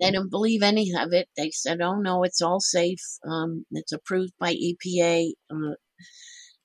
They 0.00 0.10
didn't 0.10 0.30
believe 0.30 0.62
any 0.64 0.90
of 0.98 1.12
it. 1.12 1.28
They 1.36 1.50
said, 1.52 1.80
"Oh 1.80 1.94
no, 1.94 2.24
it's 2.24 2.42
all 2.42 2.58
safe. 2.60 3.02
Um, 3.24 3.66
it's 3.70 3.92
approved 3.92 4.32
by 4.40 4.52
EPA," 4.52 5.32
uh, 5.48 5.74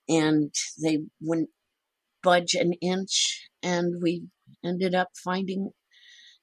and 0.09 0.51
they 0.81 0.99
wouldn't 1.21 1.51
budge 2.23 2.55
an 2.55 2.73
inch. 2.81 3.47
And 3.61 4.01
we 4.01 4.23
ended 4.65 4.95
up 4.95 5.09
finding 5.23 5.71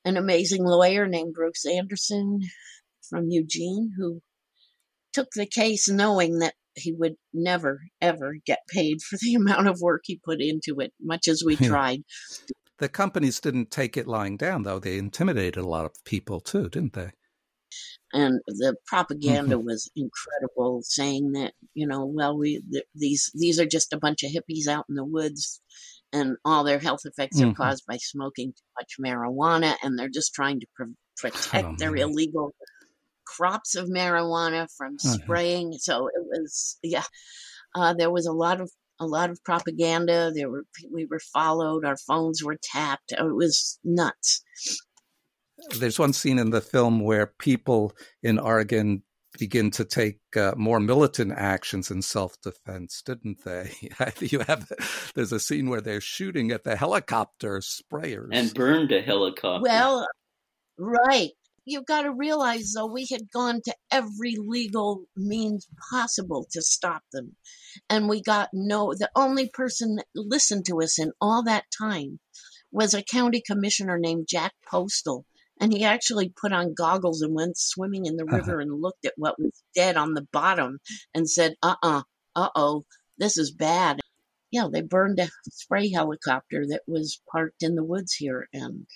an 0.04 0.16
amazing 0.16 0.64
lawyer 0.64 1.08
named 1.08 1.34
Bruce 1.34 1.64
Anderson 1.66 2.40
from 3.08 3.28
Eugene 3.28 3.94
who 3.96 4.20
took 5.12 5.30
the 5.34 5.46
case 5.46 5.88
knowing 5.88 6.38
that 6.38 6.54
he 6.76 6.92
would 6.92 7.14
never 7.32 7.80
ever 8.00 8.34
get 8.46 8.60
paid 8.68 9.00
for 9.02 9.18
the 9.20 9.34
amount 9.40 9.68
of 9.68 9.80
work 9.80 10.02
he 10.04 10.20
put 10.24 10.40
into 10.40 10.80
it 10.80 10.92
much 11.00 11.28
as 11.28 11.42
we 11.44 11.56
tried 11.56 12.02
the 12.78 12.88
companies 12.88 13.40
didn't 13.40 13.70
take 13.70 13.96
it 13.96 14.06
lying 14.06 14.36
down, 14.36 14.62
though. 14.62 14.78
They 14.78 14.98
intimidated 14.98 15.56
a 15.56 15.68
lot 15.68 15.84
of 15.84 15.92
people 16.04 16.40
too, 16.40 16.68
didn't 16.68 16.94
they? 16.94 17.12
And 18.12 18.40
the 18.46 18.76
propaganda 18.86 19.56
mm-hmm. 19.56 19.66
was 19.66 19.90
incredible, 19.96 20.80
saying 20.82 21.32
that 21.32 21.52
you 21.74 21.86
know, 21.86 22.04
well, 22.04 22.36
we 22.36 22.62
th- 22.70 22.84
these 22.94 23.30
these 23.34 23.58
are 23.58 23.66
just 23.66 23.92
a 23.92 23.98
bunch 23.98 24.22
of 24.22 24.30
hippies 24.30 24.68
out 24.68 24.86
in 24.88 24.94
the 24.94 25.04
woods, 25.04 25.60
and 26.12 26.36
all 26.44 26.64
their 26.64 26.78
health 26.78 27.00
effects 27.04 27.40
mm-hmm. 27.40 27.50
are 27.50 27.54
caused 27.54 27.84
by 27.86 27.96
smoking 27.96 28.52
too 28.52 28.64
much 28.78 28.94
marijuana, 29.04 29.74
and 29.82 29.98
they're 29.98 30.08
just 30.08 30.34
trying 30.34 30.60
to 30.60 30.66
pr- 30.76 30.84
protect 31.16 31.66
oh, 31.66 31.74
their 31.78 31.96
illegal 31.96 32.54
crops 33.24 33.74
of 33.74 33.88
marijuana 33.88 34.68
from 34.76 34.96
uh-huh. 35.04 35.14
spraying. 35.14 35.68
Mm-hmm. 35.68 35.78
So 35.78 36.08
it 36.08 36.24
was, 36.26 36.78
yeah, 36.82 37.04
uh, 37.74 37.94
there 37.94 38.10
was 38.10 38.26
a 38.26 38.32
lot 38.32 38.60
of 38.60 38.70
a 39.00 39.06
lot 39.06 39.30
of 39.30 39.42
propaganda. 39.44 40.32
There 40.34 40.50
were 40.50 40.64
we 40.92 41.06
were 41.06 41.20
followed. 41.20 41.84
Our 41.84 41.96
phones 41.96 42.42
were 42.42 42.56
tapped. 42.62 43.12
It 43.12 43.34
was 43.34 43.78
nuts. 43.84 44.42
There's 45.78 45.98
one 45.98 46.12
scene 46.12 46.38
in 46.38 46.50
the 46.50 46.60
film 46.60 47.00
where 47.00 47.26
people 47.38 47.92
in 48.22 48.38
Oregon 48.38 49.02
begin 49.38 49.70
to 49.72 49.84
take 49.84 50.20
uh, 50.36 50.52
more 50.56 50.78
militant 50.78 51.32
actions 51.32 51.90
in 51.90 52.02
self-defense, 52.02 53.02
didn't 53.04 53.44
they? 53.44 53.72
you 54.20 54.40
have 54.40 54.70
there's 55.14 55.32
a 55.32 55.40
scene 55.40 55.68
where 55.68 55.80
they're 55.80 56.00
shooting 56.00 56.50
at 56.50 56.64
the 56.64 56.76
helicopter 56.76 57.58
sprayers 57.58 58.28
and 58.32 58.54
burned 58.54 58.92
a 58.92 59.02
helicopter. 59.02 59.62
Well, 59.62 60.06
right 60.78 61.32
you've 61.64 61.86
got 61.86 62.02
to 62.02 62.12
realize 62.12 62.72
though 62.74 62.86
we 62.86 63.06
had 63.10 63.30
gone 63.32 63.60
to 63.64 63.74
every 63.90 64.36
legal 64.38 65.04
means 65.16 65.66
possible 65.90 66.46
to 66.50 66.62
stop 66.62 67.02
them 67.12 67.34
and 67.88 68.08
we 68.08 68.22
got 68.22 68.48
no 68.52 68.94
the 68.94 69.10
only 69.16 69.48
person 69.48 69.96
that 69.96 70.06
listened 70.14 70.64
to 70.64 70.80
us 70.80 70.98
in 70.98 71.12
all 71.20 71.42
that 71.42 71.64
time 71.76 72.18
was 72.70 72.94
a 72.94 73.02
county 73.02 73.42
commissioner 73.44 73.98
named 73.98 74.26
jack 74.28 74.52
postal 74.68 75.24
and 75.60 75.72
he 75.72 75.84
actually 75.84 76.32
put 76.40 76.52
on 76.52 76.74
goggles 76.74 77.22
and 77.22 77.34
went 77.34 77.56
swimming 77.56 78.06
in 78.06 78.16
the 78.16 78.24
uh-huh. 78.24 78.36
river 78.36 78.60
and 78.60 78.82
looked 78.82 79.04
at 79.04 79.14
what 79.16 79.38
was 79.38 79.62
dead 79.74 79.96
on 79.96 80.14
the 80.14 80.26
bottom 80.32 80.78
and 81.14 81.28
said 81.28 81.54
uh-uh 81.62 82.02
uh-oh 82.36 82.82
this 83.18 83.38
is 83.38 83.50
bad 83.50 84.00
yeah 84.50 84.66
they 84.72 84.82
burned 84.82 85.18
a 85.18 85.28
spray 85.50 85.90
helicopter 85.90 86.64
that 86.68 86.82
was 86.86 87.20
parked 87.30 87.62
in 87.62 87.74
the 87.74 87.84
woods 87.84 88.14
here 88.14 88.48
and 88.52 88.86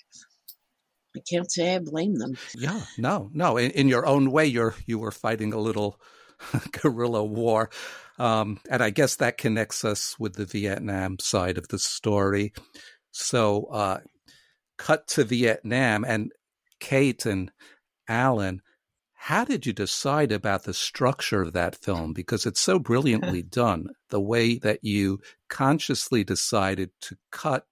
I 1.15 1.19
can't 1.27 1.51
say 1.51 1.75
I 1.75 1.79
blame 1.79 2.15
them. 2.15 2.37
Yeah, 2.55 2.81
no, 2.97 3.29
no. 3.33 3.57
In, 3.57 3.71
in 3.71 3.87
your 3.87 4.05
own 4.05 4.31
way, 4.31 4.45
you're 4.45 4.75
you 4.85 4.99
were 4.99 5.11
fighting 5.11 5.53
a 5.53 5.59
little 5.59 5.99
guerrilla 6.71 7.23
war, 7.23 7.69
um, 8.17 8.59
and 8.69 8.83
I 8.83 8.91
guess 8.91 9.15
that 9.15 9.37
connects 9.37 9.83
us 9.83 10.17
with 10.19 10.35
the 10.35 10.45
Vietnam 10.45 11.17
side 11.19 11.57
of 11.57 11.67
the 11.69 11.79
story. 11.79 12.53
So, 13.11 13.65
uh, 13.65 13.99
cut 14.77 15.07
to 15.09 15.23
Vietnam, 15.23 16.03
and 16.03 16.31
Kate 16.79 17.25
and 17.25 17.51
Alan. 18.07 18.61
How 19.13 19.43
did 19.43 19.65
you 19.65 19.73
decide 19.73 20.31
about 20.31 20.63
the 20.63 20.73
structure 20.73 21.41
of 21.41 21.53
that 21.53 21.75
film? 21.75 22.13
Because 22.13 22.45
it's 22.45 22.61
so 22.61 22.79
brilliantly 22.79 23.41
done. 23.43 23.87
The 24.09 24.21
way 24.21 24.57
that 24.59 24.79
you 24.83 25.19
consciously 25.49 26.23
decided 26.23 26.91
to 27.01 27.17
cut 27.29 27.65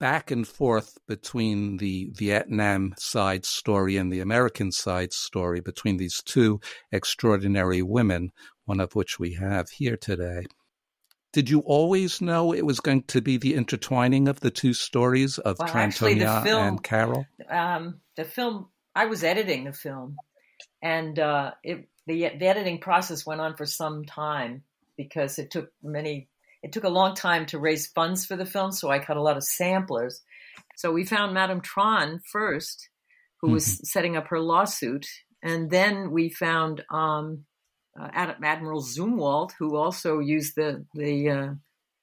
back 0.00 0.30
and 0.30 0.48
forth 0.48 0.98
between 1.06 1.76
the 1.76 2.10
Vietnam 2.14 2.94
side 2.98 3.44
story 3.44 3.96
and 3.96 4.10
the 4.10 4.20
American 4.20 4.72
side 4.72 5.12
story 5.12 5.60
between 5.60 5.98
these 5.98 6.22
two 6.24 6.58
extraordinary 6.90 7.82
women, 7.82 8.32
one 8.64 8.80
of 8.80 8.94
which 8.94 9.20
we 9.20 9.34
have 9.34 9.68
here 9.68 9.96
today. 9.96 10.46
Did 11.32 11.48
you 11.48 11.60
always 11.60 12.20
know 12.20 12.52
it 12.52 12.66
was 12.66 12.80
going 12.80 13.04
to 13.04 13.20
be 13.20 13.36
the 13.36 13.54
intertwining 13.54 14.26
of 14.26 14.40
the 14.40 14.50
two 14.50 14.74
stories 14.74 15.38
of 15.38 15.58
well, 15.60 15.68
Tran 15.68 15.94
To 15.98 16.08
Nga 16.08 16.58
and 16.58 16.82
Carol? 16.82 17.26
Um, 17.48 18.00
the 18.16 18.24
film, 18.24 18.68
I 18.96 19.06
was 19.06 19.22
editing 19.22 19.64
the 19.64 19.72
film, 19.72 20.16
and 20.82 21.16
uh, 21.18 21.52
it, 21.62 21.88
the, 22.06 22.32
the 22.36 22.46
editing 22.46 22.80
process 22.80 23.24
went 23.24 23.40
on 23.40 23.54
for 23.54 23.66
some 23.66 24.04
time 24.06 24.64
because 24.96 25.38
it 25.38 25.52
took 25.52 25.70
many 25.82 26.29
it 26.62 26.72
took 26.72 26.84
a 26.84 26.88
long 26.90 27.14
time 27.14 27.46
to 27.46 27.58
raise 27.58 27.86
funds 27.86 28.26
for 28.26 28.36
the 28.36 28.46
film, 28.46 28.72
so 28.72 28.90
I 28.90 28.98
cut 28.98 29.16
a 29.16 29.22
lot 29.22 29.36
of 29.36 29.44
samplers. 29.44 30.22
So 30.76 30.92
we 30.92 31.04
found 31.04 31.34
Madame 31.34 31.60
Tran 31.60 32.20
first, 32.30 32.88
who 33.40 33.48
mm-hmm. 33.48 33.54
was 33.54 33.90
setting 33.90 34.16
up 34.16 34.28
her 34.28 34.40
lawsuit, 34.40 35.06
and 35.42 35.70
then 35.70 36.10
we 36.10 36.28
found 36.30 36.84
um, 36.90 37.44
uh, 37.98 38.08
Admiral 38.12 38.82
Zumwalt, 38.82 39.52
who 39.58 39.76
also 39.76 40.18
used 40.18 40.54
the 40.56 40.84
the 40.94 41.30
uh, 41.30 41.48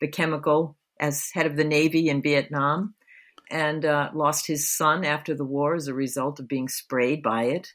the 0.01 0.07
chemical 0.07 0.77
as 0.99 1.29
head 1.33 1.45
of 1.45 1.55
the 1.55 1.63
Navy 1.63 2.09
in 2.09 2.21
Vietnam, 2.21 2.95
and 3.51 3.85
uh, 3.85 4.09
lost 4.13 4.47
his 4.47 4.69
son 4.69 5.05
after 5.05 5.35
the 5.35 5.45
war 5.45 5.75
as 5.75 5.87
a 5.87 5.93
result 5.93 6.39
of 6.39 6.47
being 6.47 6.67
sprayed 6.67 7.21
by 7.21 7.45
it. 7.45 7.73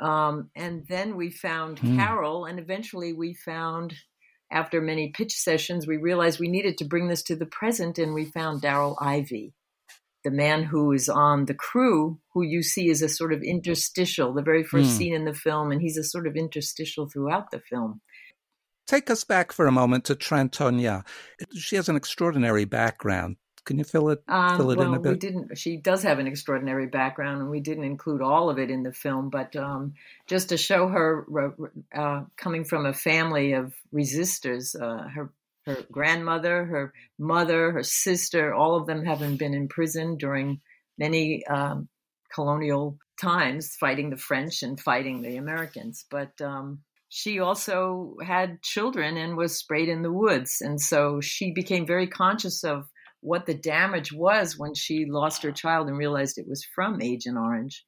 Um, 0.00 0.50
and 0.54 0.86
then 0.88 1.16
we 1.16 1.30
found 1.30 1.80
mm. 1.80 1.96
Carol, 1.96 2.44
and 2.44 2.58
eventually 2.58 3.12
we 3.12 3.34
found 3.34 3.94
after 4.50 4.80
many 4.80 5.10
pitch 5.10 5.32
sessions, 5.32 5.86
we 5.86 5.96
realized 5.96 6.40
we 6.40 6.48
needed 6.48 6.78
to 6.78 6.84
bring 6.84 7.08
this 7.08 7.22
to 7.24 7.36
the 7.36 7.46
present, 7.46 7.98
and 7.98 8.14
we 8.14 8.24
found 8.24 8.62
Darrell 8.62 8.96
Ivy, 9.00 9.52
the 10.24 10.30
man 10.30 10.64
who 10.64 10.92
is 10.92 11.08
on 11.08 11.44
the 11.44 11.54
crew, 11.54 12.18
who 12.32 12.42
you 12.42 12.62
see 12.62 12.90
as 12.90 13.02
a 13.02 13.08
sort 13.08 13.32
of 13.32 13.42
interstitial, 13.42 14.32
the 14.32 14.42
very 14.42 14.64
first 14.64 14.90
Mm. 14.90 14.96
scene 14.96 15.14
in 15.14 15.24
the 15.24 15.34
film, 15.34 15.70
and 15.70 15.80
he's 15.80 15.96
a 15.96 16.04
sort 16.04 16.26
of 16.26 16.36
interstitial 16.36 17.08
throughout 17.08 17.50
the 17.50 17.60
film. 17.60 18.00
Take 18.86 19.10
us 19.10 19.22
back 19.22 19.52
for 19.52 19.66
a 19.66 19.72
moment 19.72 20.06
to 20.06 20.14
Tran 20.14 20.50
To 20.52 20.64
Nga. 20.64 21.04
She 21.54 21.76
has 21.76 21.90
an 21.90 21.96
extraordinary 21.96 22.64
background. 22.64 23.36
Can 23.68 23.76
you 23.76 23.84
fill 23.84 24.08
it 24.08 24.22
Um, 24.28 24.56
fill 24.56 24.70
it 24.70 24.78
well, 24.78 24.88
in 24.88 24.94
a 24.94 24.98
bit? 24.98 25.12
we 25.12 25.18
didn't. 25.18 25.58
She 25.58 25.76
does 25.76 26.02
have 26.02 26.18
an 26.18 26.26
extraordinary 26.26 26.86
background, 26.86 27.42
and 27.42 27.50
we 27.50 27.60
didn't 27.60 27.84
include 27.84 28.22
all 28.22 28.48
of 28.48 28.58
it 28.58 28.70
in 28.70 28.82
the 28.82 28.94
film. 28.94 29.28
But 29.28 29.54
um, 29.56 29.92
just 30.26 30.48
to 30.48 30.56
show 30.56 30.88
her 30.88 31.26
uh, 31.94 32.24
coming 32.38 32.64
from 32.64 32.86
a 32.86 32.94
family 32.94 33.52
of 33.52 33.74
resistors, 33.94 34.74
uh, 34.74 35.08
her 35.08 35.34
her 35.66 35.84
grandmother, 35.92 36.64
her 36.64 36.94
mother, 37.18 37.72
her 37.72 37.82
sister, 37.82 38.54
all 38.54 38.74
of 38.74 38.86
them 38.86 39.04
having 39.04 39.36
been 39.36 39.52
in 39.52 39.68
prison 39.68 40.16
during 40.16 40.62
many 40.96 41.44
um, 41.44 41.90
colonial 42.34 42.96
times, 43.20 43.76
fighting 43.78 44.08
the 44.08 44.16
French 44.16 44.62
and 44.62 44.80
fighting 44.80 45.20
the 45.20 45.36
Americans. 45.36 46.06
But 46.10 46.40
um, 46.40 46.78
she 47.10 47.38
also 47.38 48.16
had 48.24 48.62
children 48.62 49.18
and 49.18 49.36
was 49.36 49.58
sprayed 49.58 49.90
in 49.90 50.00
the 50.00 50.12
woods, 50.12 50.62
and 50.62 50.80
so 50.80 51.20
she 51.20 51.50
became 51.52 51.86
very 51.86 52.06
conscious 52.06 52.64
of 52.64 52.88
what 53.20 53.46
the 53.46 53.54
damage 53.54 54.12
was 54.12 54.58
when 54.58 54.74
she 54.74 55.06
lost 55.06 55.42
her 55.42 55.52
child 55.52 55.88
and 55.88 55.98
realized 55.98 56.38
it 56.38 56.48
was 56.48 56.64
from 56.74 57.02
Agent 57.02 57.36
Orange. 57.36 57.84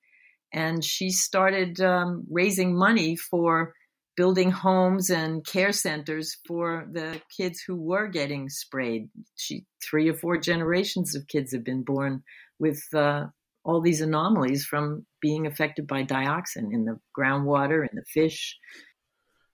And 0.53 0.85
she 0.85 1.11
started 1.11 1.81
um, 1.81 2.25
raising 2.29 2.77
money 2.77 3.17
for 3.17 3.75
building 4.17 4.51
homes 4.51 5.09
and 5.09 5.47
care 5.47 5.73
centers 5.73 6.37
for 6.47 6.87
the 6.93 7.21
kids 7.35 7.63
who 7.67 7.77
were 7.77 8.09
getting 8.09 8.49
sprayed. 8.49 9.09
She 9.37 9.65
three 9.83 10.09
or 10.09 10.15
four 10.15 10.37
generations 10.37 11.15
of 11.15 11.29
kids 11.29 11.53
have 11.53 11.65
been 11.65 11.85
born 11.85 12.23
with 12.59 12.83
uh, 12.95 13.27
all 13.65 13.81
these 13.81 14.01
anomalies 14.01 14.65
from 14.65 15.07
being 15.21 15.47
affected 15.47 15.87
by 15.87 16.05
dioxin 16.05 16.73
in 16.73 16.85
the 16.85 16.99
groundwater 17.19 17.81
and 17.81 17.97
the 17.97 18.05
fish. 18.13 18.59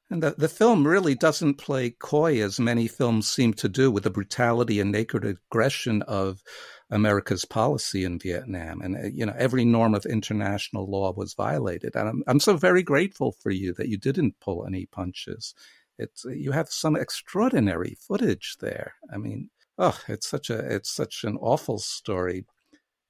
And 0.09 0.23
the, 0.23 0.35
the 0.39 0.49
film 0.49 0.87
really 0.87 1.17
doesn't 1.17 1.55
play 1.55 1.91
coy 1.91 2.41
as 2.41 2.61
many 2.61 2.87
films 2.87 3.29
seem 3.29 3.55
to 3.55 3.69
do 3.69 3.91
with 3.91 4.05
the 4.05 4.11
brutality 4.11 4.79
and 4.79 4.93
naked 4.93 5.25
aggression 5.25 6.03
of 6.03 6.43
America's 6.91 7.45
policy 7.45 8.05
in 8.05 8.19
Vietnam. 8.21 8.81
And, 8.83 8.97
uh, 8.97 9.09
you 9.13 9.27
know, 9.27 9.35
every 9.37 9.65
norm 9.65 9.95
of 9.95 10.07
international 10.07 10.89
law 10.89 11.13
was 11.13 11.35
violated. 11.35 11.97
And 11.97 12.09
I'm, 12.09 12.23
I'm 12.29 12.41
so 12.41 12.57
very 12.57 12.85
grateful 12.85 13.33
for 13.33 13.51
you 13.51 13.75
that 13.75 13.89
you 13.89 13.99
didn't 13.99 14.39
pull 14.41 14.65
any 14.65 14.87
punches. 14.87 15.55
It's, 15.99 16.25
you 16.25 16.53
have 16.53 16.69
some 16.69 16.95
extraordinary 16.95 17.97
footage 18.01 18.57
there. 18.61 18.95
I 19.13 19.17
mean, 19.17 19.51
oh, 19.77 19.99
it's 20.07 20.29
such 20.29 20.51
a, 20.51 20.59
it's 20.59 20.91
such 20.91 21.25
an 21.25 21.37
awful 21.41 21.79
story. 21.79 22.45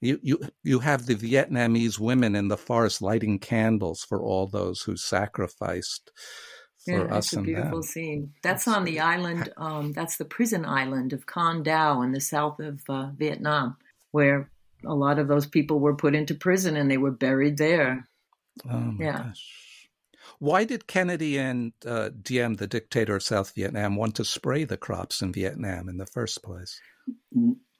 You, 0.01 0.19
you, 0.23 0.41
you 0.63 0.79
have 0.79 1.05
the 1.05 1.15
Vietnamese 1.15 1.99
women 1.99 2.35
in 2.35 2.49
the 2.49 2.57
forest 2.57 3.03
lighting 3.03 3.39
candles 3.39 4.03
for 4.03 4.23
all 4.23 4.47
those 4.47 4.83
who 4.83 4.97
sacrificed 4.97 6.11
for 6.87 7.07
yeah, 7.07 7.15
us 7.15 7.33
it's 7.33 7.33
a 7.35 7.43
beautiful 7.43 7.81
them. 7.81 7.83
scene. 7.83 8.33
That's 8.43 8.67
on 8.69 8.85
the 8.85 9.01
island. 9.01 9.53
Um, 9.57 9.93
that's 9.93 10.17
the 10.17 10.25
prison 10.25 10.65
island 10.65 11.13
of 11.13 11.27
Con 11.27 11.65
Dao 11.65 12.05
in 12.05 12.13
the 12.13 12.21
south 12.21 12.61
of 12.61 12.81
uh, 12.89 13.11
Vietnam, 13.17 13.77
where 14.13 14.49
a 14.85 14.95
lot 14.95 15.19
of 15.19 15.29
those 15.29 15.47
people 15.47 15.81
were 15.81 15.97
put 15.97 16.15
into 16.15 16.35
prison 16.35 16.77
and 16.77 16.91
they 16.91 16.99
were 16.99 17.11
buried 17.11 17.59
there. 17.59 18.07
Oh 18.65 18.79
my 18.79 19.05
yeah. 19.05 19.19
gosh. 19.19 19.89
Why 20.39 20.65
did 20.65 20.87
Kennedy 20.87 21.39
and 21.39 21.73
uh, 21.85 22.11
Diem, 22.23 22.55
the 22.55 22.67
dictator 22.67 23.17
of 23.17 23.23
South 23.23 23.55
Vietnam, 23.55 23.97
want 23.97 24.15
to 24.17 24.25
spray 24.25 24.65
the 24.65 24.77
crops 24.77 25.23
in 25.23 25.33
Vietnam 25.33 25.89
in 25.89 25.97
the 25.97 26.07
first 26.07 26.43
place? 26.43 26.81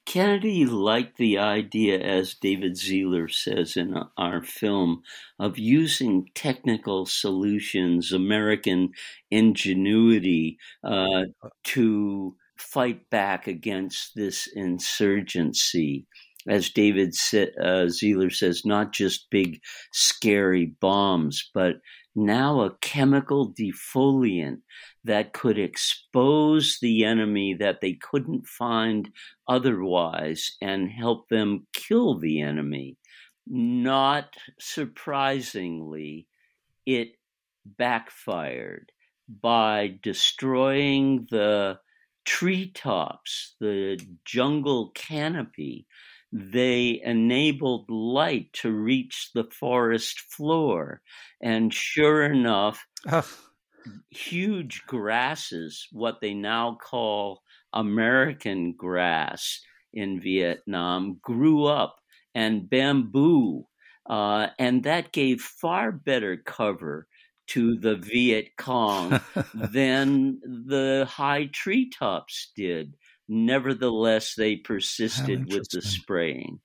Kennedy 0.07 0.65
liked 0.65 1.17
the 1.17 1.37
idea, 1.37 1.99
as 1.99 2.33
David 2.33 2.73
Zierler 2.73 3.31
says 3.31 3.77
in 3.77 3.93
our 4.17 4.41
film, 4.41 5.03
of 5.37 5.59
using 5.59 6.29
technical 6.33 7.05
solutions, 7.05 8.11
American 8.11 8.93
ingenuity, 9.29 10.57
uh, 10.83 11.25
to 11.65 12.35
fight 12.57 13.07
back 13.11 13.45
against 13.47 14.15
this 14.15 14.47
insurgency. 14.47 16.07
As 16.47 16.69
David 16.69 17.09
uh, 17.09 17.87
Zierler 17.87 18.33
says, 18.33 18.63
not 18.65 18.93
just 18.93 19.29
big, 19.29 19.59
scary 19.91 20.73
bombs, 20.79 21.49
but 21.53 21.75
now 22.15 22.61
a 22.61 22.75
chemical 22.81 23.53
defoliant 23.53 24.61
that 25.03 25.33
could 25.33 25.59
expose 25.59 26.79
the 26.81 27.05
enemy 27.05 27.53
that 27.53 27.79
they 27.81 27.93
couldn't 27.93 28.47
find 28.47 29.09
otherwise 29.47 30.55
and 30.61 30.89
help 30.89 31.29
them 31.29 31.67
kill 31.73 32.17
the 32.17 32.41
enemy. 32.41 32.97
Not 33.45 34.35
surprisingly, 34.59 36.27
it 36.85 37.11
backfired 37.65 38.91
by 39.29 39.99
destroying 40.01 41.27
the 41.29 41.79
treetops, 42.25 43.55
the 43.59 43.99
jungle 44.25 44.91
canopy. 44.95 45.85
They 46.31 47.01
enabled 47.03 47.89
light 47.89 48.51
to 48.53 48.71
reach 48.71 49.31
the 49.33 49.45
forest 49.45 50.19
floor. 50.19 51.01
And 51.41 51.73
sure 51.73 52.23
enough, 52.23 52.85
huge 54.09 54.83
grasses, 54.87 55.87
what 55.91 56.19
they 56.21 56.33
now 56.33 56.75
call 56.81 57.43
American 57.73 58.73
grass 58.73 59.61
in 59.93 60.19
Vietnam, 60.19 61.19
grew 61.21 61.65
up 61.65 61.97
and 62.35 62.69
bamboo. 62.69 63.67
Uh, 64.05 64.47
and 64.59 64.83
that 64.83 65.11
gave 65.11 65.41
far 65.41 65.91
better 65.91 66.37
cover 66.37 67.07
to 67.47 67.77
the 67.77 67.95
Viet 67.95 68.55
Cong 68.57 69.19
than 69.53 70.39
the 70.43 71.07
high 71.09 71.45
treetops 71.51 72.51
did. 72.55 72.95
Nevertheless, 73.27 74.35
they 74.35 74.55
persisted 74.55 75.51
with 75.51 75.69
the 75.71 75.81
spraying 75.81 76.59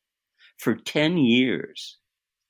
for 0.59 0.77
10 0.77 1.19
years. 1.19 1.99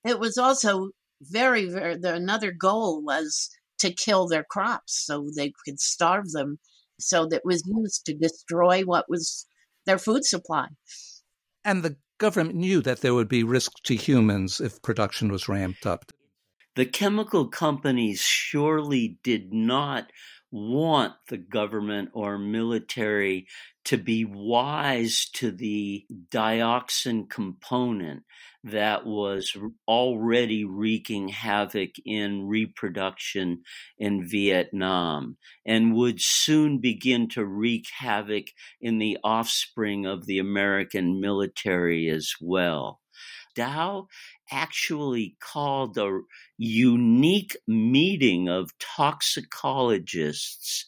It 0.04 0.20
was 0.20 0.36
also 0.36 0.90
very, 1.22 1.66
very, 1.70 1.96
the, 1.96 2.14
another 2.14 2.52
goal 2.52 3.02
was 3.02 3.48
to 3.78 3.92
kill 3.92 4.28
their 4.28 4.44
crops 4.44 5.04
so 5.06 5.28
they 5.34 5.52
could 5.64 5.80
starve 5.80 6.30
them. 6.32 6.58
So 7.00 7.26
that 7.26 7.42
was 7.44 7.62
used 7.66 8.04
to 8.06 8.14
destroy 8.14 8.82
what 8.82 9.06
was 9.08 9.46
their 9.86 9.98
food 9.98 10.24
supply. 10.24 10.68
And 11.64 11.82
the 11.82 11.96
government 12.18 12.56
knew 12.56 12.80
that 12.82 13.00
there 13.00 13.14
would 13.14 13.28
be 13.28 13.42
risk 13.42 13.72
to 13.84 13.96
humans 13.96 14.60
if 14.60 14.82
production 14.82 15.32
was 15.32 15.48
ramped 15.48 15.86
up. 15.86 16.12
The 16.76 16.86
chemical 16.86 17.48
companies 17.48 18.20
surely 18.20 19.18
did 19.22 19.52
not 19.52 20.10
want 20.52 21.14
the 21.28 21.38
government 21.38 22.10
or 22.12 22.38
military 22.38 23.48
to 23.86 23.96
be 23.96 24.24
wise 24.24 25.28
to 25.32 25.50
the 25.50 26.04
dioxin 26.30 27.28
component 27.28 28.22
that 28.64 29.04
was 29.04 29.56
already 29.88 30.64
wreaking 30.64 31.28
havoc 31.28 31.90
in 32.04 32.46
reproduction 32.46 33.62
in 33.98 34.28
Vietnam 34.28 35.36
and 35.66 35.94
would 35.94 36.20
soon 36.20 36.78
begin 36.78 37.28
to 37.28 37.44
wreak 37.44 37.86
havoc 37.98 38.44
in 38.80 38.98
the 38.98 39.18
offspring 39.24 40.06
of 40.06 40.26
the 40.26 40.38
American 40.38 41.20
military 41.20 42.08
as 42.08 42.34
well. 42.40 43.00
Dow 43.54 44.08
actually 44.50 45.36
called 45.40 45.96
a 45.98 46.20
unique 46.58 47.56
meeting 47.66 48.48
of 48.48 48.76
toxicologists. 48.78 50.86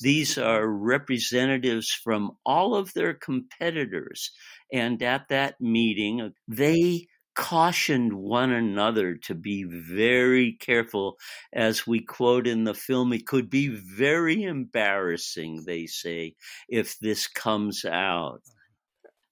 These 0.00 0.38
are 0.38 0.66
representatives 0.66 1.90
from 1.90 2.32
all 2.44 2.74
of 2.74 2.92
their 2.94 3.14
competitors. 3.14 4.32
And 4.72 5.02
at 5.02 5.28
that 5.28 5.60
meeting, 5.60 6.20
uh, 6.20 6.30
they 6.48 7.08
cautioned 7.34 8.14
one 8.14 8.50
another 8.50 9.14
to 9.14 9.34
be 9.34 9.64
very 9.64 10.54
careful. 10.54 11.18
As 11.52 11.86
we 11.86 12.00
quote 12.00 12.46
in 12.46 12.64
the 12.64 12.74
film, 12.74 13.12
it 13.12 13.26
could 13.26 13.50
be 13.50 13.68
very 13.68 14.42
embarrassing, 14.42 15.64
they 15.66 15.86
say, 15.86 16.34
if 16.68 16.98
this 16.98 17.26
comes 17.26 17.84
out. 17.84 18.42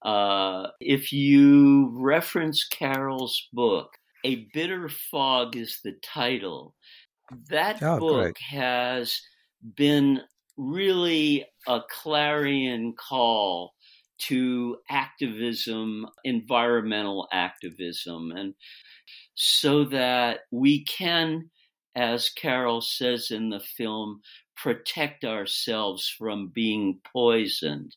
Uh, 0.05 0.69
if 0.81 1.11
you 1.13 1.89
reference 1.93 2.67
Carol's 2.67 3.49
book, 3.53 3.89
A 4.25 4.47
Bitter 4.53 4.89
Fog 4.89 5.57
is 5.57 5.81
the 5.83 5.93
title. 6.03 6.75
That 7.49 7.81
Oh, 7.81 7.99
book 7.99 8.01
great. 8.01 8.35
has 8.49 9.19
been 9.75 10.21
really 10.57 11.45
a 11.67 11.81
clarion 11.89 12.93
call 12.95 13.73
to 14.17 14.77
activism, 14.89 16.07
environmental 16.23 17.27
activism, 17.33 18.31
and 18.31 18.55
so 19.35 19.85
that 19.85 20.41
we 20.51 20.85
can, 20.85 21.51
as 21.95 22.29
Carol 22.29 22.81
says 22.81 23.31
in 23.31 23.49
the 23.49 23.59
film, 23.59 24.21
protect 24.55 25.25
ourselves 25.25 26.07
from 26.07 26.47
being 26.47 26.99
poisoned. 27.11 27.95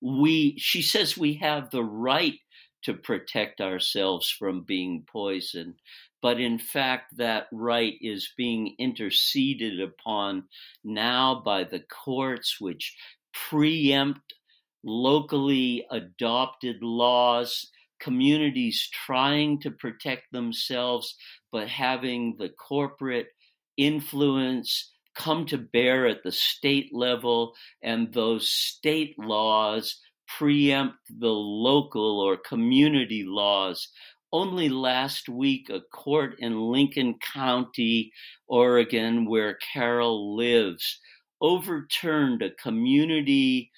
We, 0.00 0.56
she 0.58 0.82
says 0.82 1.16
we 1.16 1.34
have 1.34 1.70
the 1.70 1.84
right 1.84 2.38
to 2.82 2.94
protect 2.94 3.60
ourselves 3.60 4.30
from 4.30 4.62
being 4.62 5.04
poisoned. 5.10 5.74
But 6.22 6.40
in 6.40 6.58
fact, 6.58 7.16
that 7.16 7.46
right 7.52 7.94
is 8.00 8.32
being 8.36 8.74
interceded 8.78 9.80
upon 9.80 10.44
now 10.84 11.42
by 11.44 11.64
the 11.64 11.80
courts, 11.80 12.56
which 12.60 12.96
preempt 13.32 14.34
locally 14.82 15.86
adopted 15.90 16.82
laws, 16.82 17.70
communities 18.00 18.88
trying 18.92 19.60
to 19.60 19.70
protect 19.70 20.32
themselves, 20.32 21.16
but 21.52 21.68
having 21.68 22.36
the 22.38 22.48
corporate 22.48 23.28
influence 23.76 24.89
come 25.14 25.46
to 25.46 25.58
bear 25.58 26.06
at 26.06 26.22
the 26.22 26.32
state 26.32 26.90
level, 26.94 27.54
and 27.82 28.12
those 28.12 28.50
state 28.50 29.18
laws 29.18 30.00
preempt 30.26 30.98
the 31.08 31.28
local 31.28 32.20
or 32.20 32.36
community 32.36 33.24
laws. 33.24 33.88
Only 34.32 34.68
last 34.68 35.28
week, 35.28 35.68
a 35.70 35.80
court 35.80 36.36
in 36.38 36.60
Lincoln 36.60 37.18
County, 37.18 38.12
Oregon, 38.46 39.26
where 39.28 39.58
Carol 39.72 40.36
lives, 40.36 41.00
overturned 41.40 42.42
a 42.42 42.50
community 42.54 43.70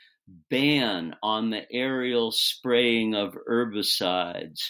ban 0.51 1.14
on 1.22 1.51
the 1.51 1.70
aerial 1.72 2.33
spraying 2.33 3.14
of 3.14 3.35
herbicides. 3.49 4.61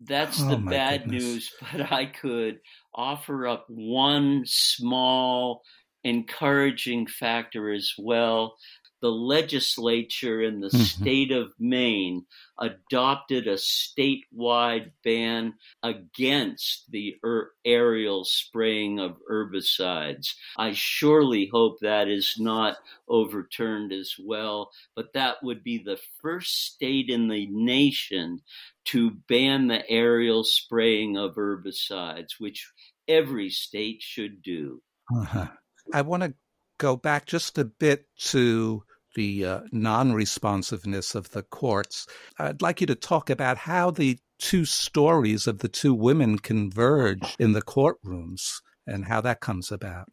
That's 0.00 0.44
Oh, 0.44 0.56
the 0.56 0.56
bad 0.56 1.06
goodness. 1.06 1.10
news, 1.10 1.52
but 1.60 1.92
I 1.92 2.06
could 2.06 2.60
offer 2.94 3.46
up 3.46 3.66
one 3.68 4.42
small 4.46 5.62
encouraging 6.04 7.06
factor 7.06 7.72
as 7.72 7.92
well. 7.98 8.56
The 9.02 9.10
legislature 9.10 10.42
in 10.42 10.60
the 10.60 10.68
Mhm. 10.68 10.84
state 10.84 11.32
of 11.32 11.54
Maine 11.58 12.26
adopted 12.58 13.46
a 13.46 13.54
statewide 13.54 14.92
ban 15.02 15.54
against 15.82 16.90
the 16.90 17.16
er- 17.24 17.54
aerial 17.64 18.24
spraying 18.26 18.98
of 19.00 19.16
herbicides. 19.30 20.34
I 20.58 20.72
surely 20.72 21.46
hope 21.46 21.80
that 21.80 22.08
is 22.08 22.38
not 22.38 22.76
overturned 23.08 23.92
as 23.94 24.16
well, 24.18 24.70
but 24.94 25.14
that 25.14 25.42
would 25.42 25.64
be 25.64 25.78
the 25.78 25.98
first 26.20 26.66
state 26.74 27.08
in 27.08 27.28
the 27.28 27.46
nation 27.46 28.42
to 28.86 29.12
ban 29.12 29.68
the 29.68 29.88
aerial 29.88 30.44
spraying 30.44 31.16
of 31.16 31.36
herbicides, 31.36 32.32
which 32.38 32.70
every 33.08 33.48
state 33.48 34.02
should 34.02 34.42
do. 34.42 34.82
Uh-huh. 35.14 35.48
I 35.92 36.02
want 36.02 36.22
to 36.22 36.34
go 36.78 36.96
back 36.96 37.26
just 37.26 37.58
a 37.58 37.64
bit 37.64 38.06
to 38.18 38.82
the 39.14 39.44
uh, 39.44 39.60
non 39.72 40.12
responsiveness 40.12 41.14
of 41.14 41.30
the 41.30 41.42
courts. 41.42 42.06
I'd 42.38 42.62
like 42.62 42.80
you 42.80 42.86
to 42.88 42.94
talk 42.94 43.30
about 43.30 43.58
how 43.58 43.90
the 43.90 44.18
two 44.38 44.64
stories 44.64 45.46
of 45.46 45.58
the 45.58 45.68
two 45.68 45.94
women 45.94 46.38
converge 46.38 47.36
in 47.38 47.52
the 47.52 47.62
courtrooms 47.62 48.60
and 48.86 49.04
how 49.04 49.20
that 49.20 49.40
comes 49.40 49.70
about. 49.70 50.08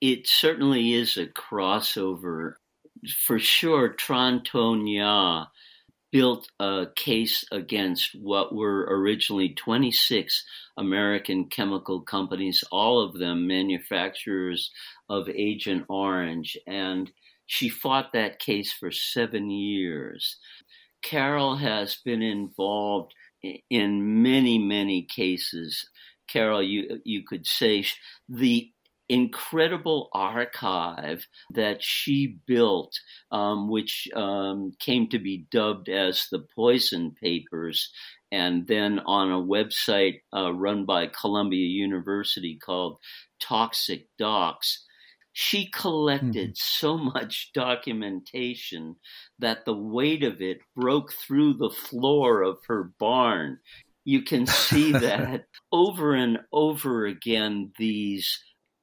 It 0.00 0.26
certainly 0.26 0.92
is 0.94 1.16
a 1.16 1.26
crossover. 1.26 2.54
For 3.24 3.38
sure, 3.38 3.94
Tran 3.94 4.44
To 4.46 4.74
Nga 4.76 5.48
built 6.12 6.46
a 6.60 6.86
case 6.94 7.44
against 7.50 8.10
what 8.14 8.54
were 8.54 8.86
originally 8.90 9.48
26 9.54 10.44
American 10.76 11.46
chemical 11.46 12.02
companies, 12.02 12.62
all 12.70 13.00
of 13.00 13.18
them 13.18 13.46
manufacturers 13.46 14.70
of 15.08 15.28
Agent 15.30 15.86
Orange. 15.88 16.56
And 16.66 17.10
she 17.46 17.68
fought 17.70 18.12
that 18.12 18.38
case 18.38 18.72
for 18.72 18.90
seven 18.90 19.50
years. 19.50 20.36
Carol 21.02 21.56
has 21.56 21.96
been 22.04 22.22
involved 22.22 23.12
in 23.70 24.22
many, 24.22 24.58
many 24.58 25.02
cases. 25.02 25.88
Carol, 26.28 26.62
you 26.62 27.00
you 27.04 27.24
could 27.26 27.46
say 27.46 27.84
the 28.28 28.70
incredible 29.12 30.08
archive 30.14 31.26
that 31.50 31.82
she 31.82 32.38
built, 32.46 32.98
um, 33.30 33.68
which 33.68 34.08
um, 34.16 34.72
came 34.78 35.06
to 35.10 35.18
be 35.18 35.44
dubbed 35.50 35.90
as 35.90 36.28
the 36.30 36.38
Poison 36.56 37.14
Papers, 37.22 37.92
and 38.32 38.66
then 38.66 39.00
on 39.00 39.30
a 39.30 39.34
website 39.34 40.22
uh, 40.34 40.50
run 40.54 40.86
by 40.86 41.08
Columbia 41.08 41.66
University 41.66 42.58
called 42.58 42.96
Toxic 43.38 44.06
Docs. 44.18 44.86
She 45.34 45.68
collected 45.70 46.56
so 46.56 46.96
much 46.96 47.50
documentation 47.52 48.96
that 49.38 49.66
the 49.66 49.76
weight 49.76 50.24
of 50.24 50.40
it 50.40 50.60
broke 50.74 51.12
through 51.12 51.54
the 51.54 51.70
floor 51.70 52.42
of 52.42 52.60
her 52.66 52.92
barn. 52.98 53.58
You 54.04 54.22
can 54.22 54.46
see 54.46 54.92
that 54.92 55.44
over 55.70 56.14
and 56.14 56.38
over 56.50 57.04
again, 57.04 57.72
these 57.78 58.38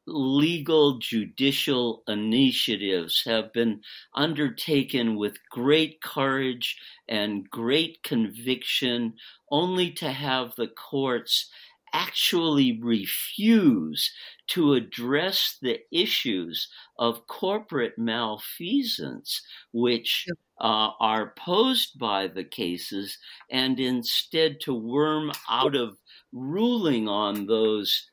legal 0.09 0.97
judicial 0.99 2.03
initiatives 2.07 3.23
have 3.25 3.53
been 3.53 3.81
undertaken 4.15 5.15
with 5.15 5.37
great 5.49 6.01
courage 6.01 6.77
and 7.07 7.49
great 7.49 8.03
conviction, 8.03 9.15
only 9.51 9.91
to 9.91 10.11
have 10.11 10.55
the 10.55 10.67
courts 10.67 11.49
actually 11.93 12.79
refuse 12.81 14.13
to 14.47 14.73
address 14.73 15.57
the 15.61 15.79
issues 15.91 16.67
of 16.97 17.25
corporate 17.27 17.97
malfeasance, 17.97 19.41
which 19.71 20.27
uh, 20.61 20.91
are 20.99 21.33
posed 21.37 21.97
by 21.97 22.27
the 22.27 22.43
cases, 22.43 23.17
and 23.49 23.79
instead 23.79 24.59
to 24.61 24.73
worm 24.73 25.31
out 25.49 25.75
of 25.75 25.97
ruling 26.31 27.07
on 27.07 27.45
those 27.47 28.09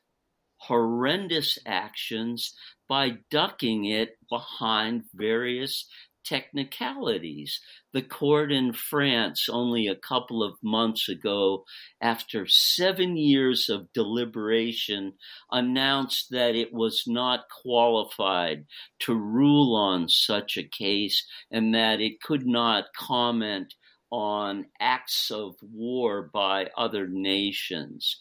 horrendous 0.57 1.57
actions 1.65 2.53
by 2.89 3.17
ducking 3.29 3.85
it 3.85 4.17
behind 4.29 5.03
various 5.13 5.87
technicalities. 6.27 7.61
The 7.93 8.01
court 8.01 8.51
in 8.51 8.73
France, 8.73 9.47
only 9.49 9.87
a 9.87 9.95
couple 9.95 10.43
of 10.43 10.57
months 10.61 11.07
ago, 11.07 11.63
after 12.01 12.45
seven 12.47 13.15
years 13.15 13.69
of 13.69 13.91
deliberation, 13.93 15.13
announced 15.51 16.27
that 16.31 16.55
it 16.55 16.73
was 16.73 17.03
not 17.07 17.45
qualified 17.49 18.65
to 18.99 19.15
rule 19.15 19.75
on 19.75 20.09
such 20.09 20.57
a 20.57 20.67
case 20.67 21.25
and 21.49 21.73
that 21.73 22.01
it 22.01 22.21
could 22.21 22.45
not 22.45 22.85
comment 22.95 23.73
on 24.11 24.65
acts 24.79 25.31
of 25.31 25.55
war 25.61 26.29
by 26.33 26.69
other 26.77 27.07
nations. 27.07 28.19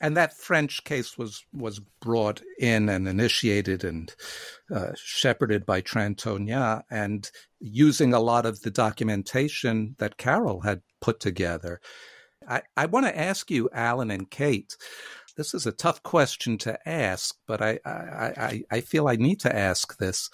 And 0.00 0.16
that 0.16 0.36
French 0.36 0.84
case 0.84 1.16
was 1.16 1.44
was 1.52 1.80
brought 2.00 2.42
in 2.58 2.88
and 2.88 3.08
initiated 3.08 3.84
and 3.84 4.14
uh, 4.74 4.92
shepherded 4.96 5.64
by 5.64 5.80
Tran 5.80 6.16
To 6.18 6.38
Nga, 6.38 6.84
and 6.90 7.30
using 7.60 8.12
a 8.12 8.20
lot 8.20 8.46
of 8.46 8.60
the 8.60 8.70
documentation 8.70 9.94
that 9.98 10.18
Carol 10.18 10.60
had 10.60 10.82
put 11.00 11.20
together. 11.20 11.80
I, 12.48 12.62
I 12.76 12.86
want 12.86 13.06
to 13.06 13.18
ask 13.18 13.50
you, 13.50 13.68
Alan 13.72 14.10
and 14.10 14.30
Kate. 14.30 14.76
This 15.36 15.52
is 15.52 15.66
a 15.66 15.72
tough 15.72 16.02
question 16.02 16.56
to 16.58 16.88
ask, 16.88 17.34
but 17.46 17.60
I, 17.60 17.78
I, 17.84 17.90
I, 17.90 18.62
I 18.70 18.80
feel 18.80 19.06
I 19.06 19.16
need 19.16 19.40
to 19.40 19.54
ask 19.54 19.98
this. 19.98 20.30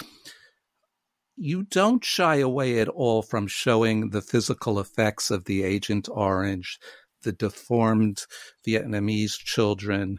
You 1.36 1.64
don't 1.64 2.04
shy 2.04 2.36
away 2.36 2.78
at 2.78 2.88
all 2.88 3.22
from 3.22 3.46
showing 3.48 4.10
the 4.10 4.20
physical 4.20 4.78
effects 4.78 5.30
of 5.30 5.46
the 5.46 5.64
Agent 5.64 6.08
Orange, 6.10 6.78
the 7.22 7.32
deformed 7.32 8.24
Vietnamese 8.66 9.38
children. 9.38 10.18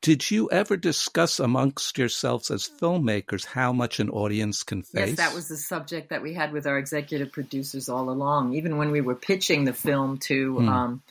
Did 0.00 0.30
you 0.30 0.48
ever 0.50 0.76
discuss 0.76 1.40
amongst 1.40 1.98
yourselves 1.98 2.50
as 2.52 2.68
filmmakers 2.68 3.44
how 3.44 3.72
much 3.72 3.98
an 3.98 4.08
audience 4.10 4.62
can 4.62 4.82
face? 4.82 5.08
Yes, 5.08 5.16
that 5.16 5.34
was 5.34 5.48
the 5.48 5.56
subject 5.56 6.10
that 6.10 6.22
we 6.22 6.34
had 6.34 6.52
with 6.52 6.66
our 6.68 6.78
executive 6.78 7.32
producers 7.32 7.88
all 7.88 8.08
along. 8.08 8.54
Even 8.54 8.76
when 8.76 8.92
we 8.92 9.00
were 9.00 9.16
pitching 9.16 9.64
the 9.64 9.72
film 9.72 10.18
to 10.18 10.58
Hmm. 10.58 10.68
um, 10.68 11.02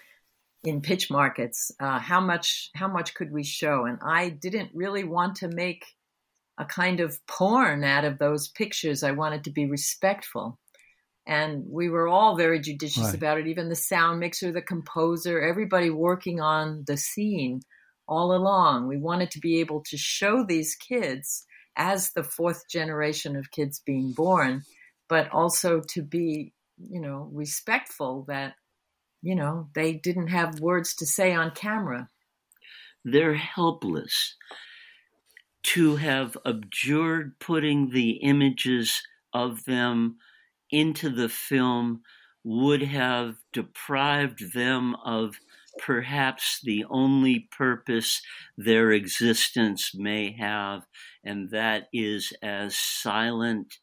in 0.64 0.82
pitch 0.82 1.10
markets, 1.10 1.72
uh, 1.80 2.00
how 2.00 2.22
much 2.22 2.72
how 2.76 2.88
much 2.88 3.14
could 3.14 3.32
we 3.32 3.44
show? 3.44 3.86
And 3.86 4.00
I 4.02 4.30
didn't 4.30 4.72
really 4.74 5.04
want 5.04 5.38
to 5.38 5.50
make 5.50 5.86
a 6.58 6.66
kind 6.66 7.02
of 7.02 7.20
porn 7.28 7.84
out 7.84 8.06
of 8.06 8.18
those 8.18 8.48
pictures. 8.48 9.04
I 9.04 9.12
wanted 9.12 9.44
to 9.44 9.52
be 9.52 9.66
respectful. 9.66 10.58
And 11.28 11.66
we 11.70 11.90
were 11.90 12.08
all 12.10 12.38
very 12.38 12.62
judicious 12.62 13.14
Right. 13.14 13.16
about 13.16 13.40
it, 13.40 13.48
even 13.48 13.70
the 13.70 13.76
sound 13.76 14.22
mixer, 14.22 14.52
the 14.54 14.64
composer, 14.64 15.42
everybody 15.42 15.92
working 15.92 16.42
on 16.42 16.86
the 16.88 16.98
scene 16.98 17.62
all 18.08 18.34
along. 18.36 18.88
We 18.88 18.98
wanted 18.98 19.32
to 19.32 19.42
be 19.42 19.60
able 19.60 19.84
to 19.90 19.98
show 19.98 20.46
these 20.46 20.76
kids 20.76 21.46
as 21.78 22.12
the 22.14 22.24
fourth 22.24 22.70
generation 22.70 23.36
of 23.38 23.52
kids 23.52 23.82
being 23.86 24.14
born, 24.14 24.64
but 25.10 25.30
also 25.32 25.82
to 25.90 26.04
be, 26.04 26.54
you 26.78 27.02
know, 27.02 27.30
respectful 27.34 28.26
that, 28.30 28.56
you 29.22 29.36
know, 29.36 29.70
they 29.76 29.94
didn't 29.94 30.30
have 30.30 30.62
words 30.62 30.96
to 30.98 31.06
say 31.06 31.34
on 31.36 31.52
camera. 31.52 32.10
They're 33.06 33.36
helpless. 33.36 34.36
to 35.64 35.98
have 35.98 36.38
abjured 36.46 37.38
putting 37.40 37.90
the 37.92 38.12
images 38.12 39.04
of 39.34 39.66
them 39.66 40.18
into 40.72 41.10
the 41.10 41.30
film 41.30 42.02
would 42.44 42.82
have 42.82 43.36
deprived 43.52 44.54
them 44.54 44.96
of 45.04 45.38
perhaps 45.80 46.60
the 46.64 46.86
only 46.90 47.48
purpose 47.52 48.22
their 48.58 48.92
existence 48.92 49.92
may 49.94 50.32
have, 50.32 50.86
and 51.24 51.50
that 51.52 51.88
is 51.94 52.34
as 52.42 52.76
silent 52.76 53.76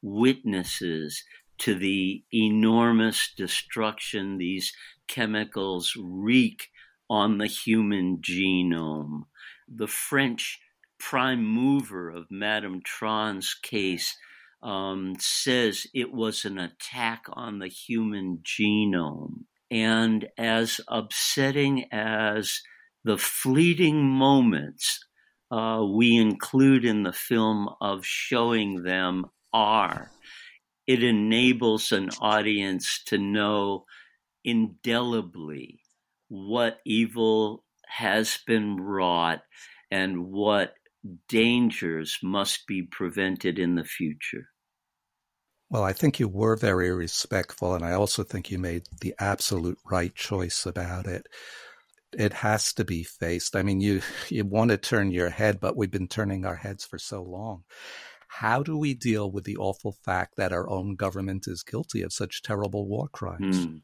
witnesses 0.00 1.24
to 1.58 1.74
the 1.74 2.24
enormous 2.32 3.32
destruction 3.36 4.38
these 4.38 4.72
chemicals 5.06 5.94
wreak 5.98 6.70
on 7.08 7.38
the 7.38 7.46
human 7.46 8.18
genome. 8.18 9.24
The 9.68 9.86
French 9.86 10.60
prime 10.98 11.44
mover 11.44 12.10
of 12.10 12.30
Madame 12.30 12.80
Tran's 12.82 13.54
case 13.54 14.16
um, 14.62 15.14
says 15.18 15.86
it 15.94 16.12
was 16.12 16.44
an 16.44 16.58
attack 16.58 17.24
on 17.32 17.58
the 17.58 17.68
human 17.68 18.42
genome. 18.42 19.44
And 19.70 20.28
as 20.36 20.80
upsetting 20.88 21.86
as 21.90 22.60
the 23.04 23.18
fleeting 23.18 24.04
moments 24.04 25.00
uh, 25.50 25.84
we 25.84 26.16
include 26.16 26.84
in 26.84 27.02
the 27.02 27.12
film 27.12 27.68
of 27.80 28.06
showing 28.06 28.82
them 28.82 29.26
are, 29.52 30.10
it 30.86 31.02
enables 31.02 31.92
an 31.92 32.10
audience 32.20 33.02
to 33.06 33.18
know 33.18 33.84
indelibly 34.44 35.80
what 36.28 36.80
evil 36.84 37.64
has 37.86 38.38
been 38.46 38.76
wrought 38.76 39.40
and 39.90 40.26
what 40.26 40.74
dangers 41.28 42.18
must 42.22 42.66
be 42.66 42.82
prevented 42.82 43.58
in 43.58 43.74
the 43.74 43.84
future. 43.84 44.48
Well, 45.72 45.84
I 45.84 45.94
think 45.94 46.20
you 46.20 46.28
were 46.28 46.54
very 46.54 46.92
respectful, 46.92 47.74
and 47.74 47.82
I 47.82 47.92
also 47.92 48.22
think 48.22 48.50
you 48.50 48.58
made 48.58 48.82
the 49.00 49.14
absolute 49.18 49.78
right 49.90 50.14
choice 50.14 50.66
about 50.66 51.06
it. 51.06 51.26
It 52.12 52.34
has 52.34 52.74
to 52.74 52.84
be 52.84 53.04
faced. 53.04 53.56
I 53.56 53.62
mean, 53.62 53.80
you 53.80 54.02
you 54.28 54.44
want 54.44 54.70
to 54.70 54.76
turn 54.76 55.10
your 55.12 55.30
head, 55.30 55.60
but 55.60 55.74
we've 55.74 55.90
been 55.90 56.08
turning 56.08 56.44
our 56.44 56.56
heads 56.56 56.84
for 56.84 56.98
so 56.98 57.22
long. 57.22 57.64
How 58.28 58.62
do 58.62 58.76
we 58.76 58.92
deal 58.92 59.32
with 59.32 59.44
the 59.44 59.56
awful 59.56 59.96
fact 60.04 60.36
that 60.36 60.52
our 60.52 60.68
own 60.68 60.94
government 60.94 61.48
is 61.48 61.62
guilty 61.62 62.02
of 62.02 62.12
such 62.12 62.42
terrible 62.42 62.86
war 62.86 63.08
crimes? 63.08 63.66
Mm. 63.66 63.80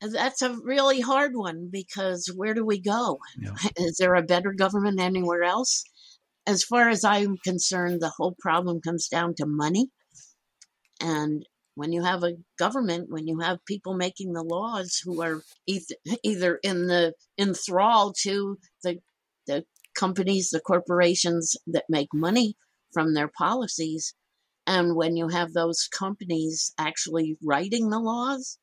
That's 0.00 0.40
a 0.40 0.56
really 0.64 1.02
hard 1.02 1.36
one 1.36 1.68
because 1.70 2.32
where 2.34 2.54
do 2.54 2.64
we 2.64 2.80
go? 2.80 3.18
Yeah. 3.38 3.52
Is 3.76 3.98
there 3.98 4.14
a 4.14 4.22
better 4.22 4.54
government 4.54 4.98
anywhere 4.98 5.42
else? 5.42 5.84
As 6.46 6.64
far 6.64 6.88
as 6.88 7.04
I'm 7.04 7.36
concerned, 7.44 8.00
the 8.00 8.12
whole 8.16 8.34
problem 8.40 8.80
comes 8.80 9.08
down 9.08 9.34
to 9.36 9.46
money. 9.46 9.90
And 11.00 11.46
when 11.74 11.92
you 11.92 12.02
have 12.02 12.22
a 12.24 12.36
government, 12.58 13.10
when 13.10 13.26
you 13.26 13.40
have 13.40 13.64
people 13.64 13.94
making 13.94 14.32
the 14.32 14.42
laws 14.42 15.00
who 15.04 15.22
are 15.22 15.42
either, 16.22 16.58
in 16.62 16.86
the 16.86 17.14
enthrall 17.38 18.12
to 18.22 18.58
the 18.82 18.98
the 19.46 19.64
companies, 19.96 20.50
the 20.50 20.60
corporations 20.60 21.56
that 21.66 21.84
make 21.88 22.08
money 22.12 22.54
from 22.92 23.14
their 23.14 23.28
policies, 23.28 24.14
and 24.66 24.94
when 24.94 25.16
you 25.16 25.28
have 25.28 25.52
those 25.52 25.88
companies 25.88 26.72
actually 26.78 27.36
writing 27.42 27.90
the 27.90 27.98
laws, 27.98 28.58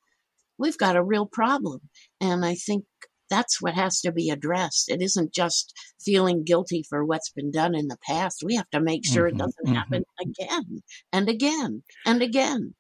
we've 0.58 0.78
got 0.78 0.96
a 0.96 1.04
real 1.04 1.26
problem. 1.26 1.82
And 2.22 2.46
I 2.46 2.56
think 2.56 2.86
that's 3.30 3.62
what 3.62 3.74
has 3.76 4.02
to 4.02 4.12
be 4.12 4.30
addressed. 4.30 4.90
It 4.90 5.02
isn't 5.02 5.34
just 5.34 5.74
feeling 6.04 6.44
guilty 6.44 6.84
for 6.88 7.04
what's 7.06 7.32
been 7.32 7.52
done 7.52 7.76
in 7.76 7.88
the 7.88 7.98
past. 8.06 8.44
We 8.46 8.56
have 8.56 8.70
to 8.72 8.82
make 8.82 9.06
sure 9.06 9.28
Mhm, 9.28 9.28
it 9.28 9.38
doesn't 9.38 9.68
mhm. 9.68 9.74
happen 9.74 10.04
again 10.22 10.82
and 11.12 11.30
again 11.30 11.84
and 12.06 12.22
again. 12.22 12.76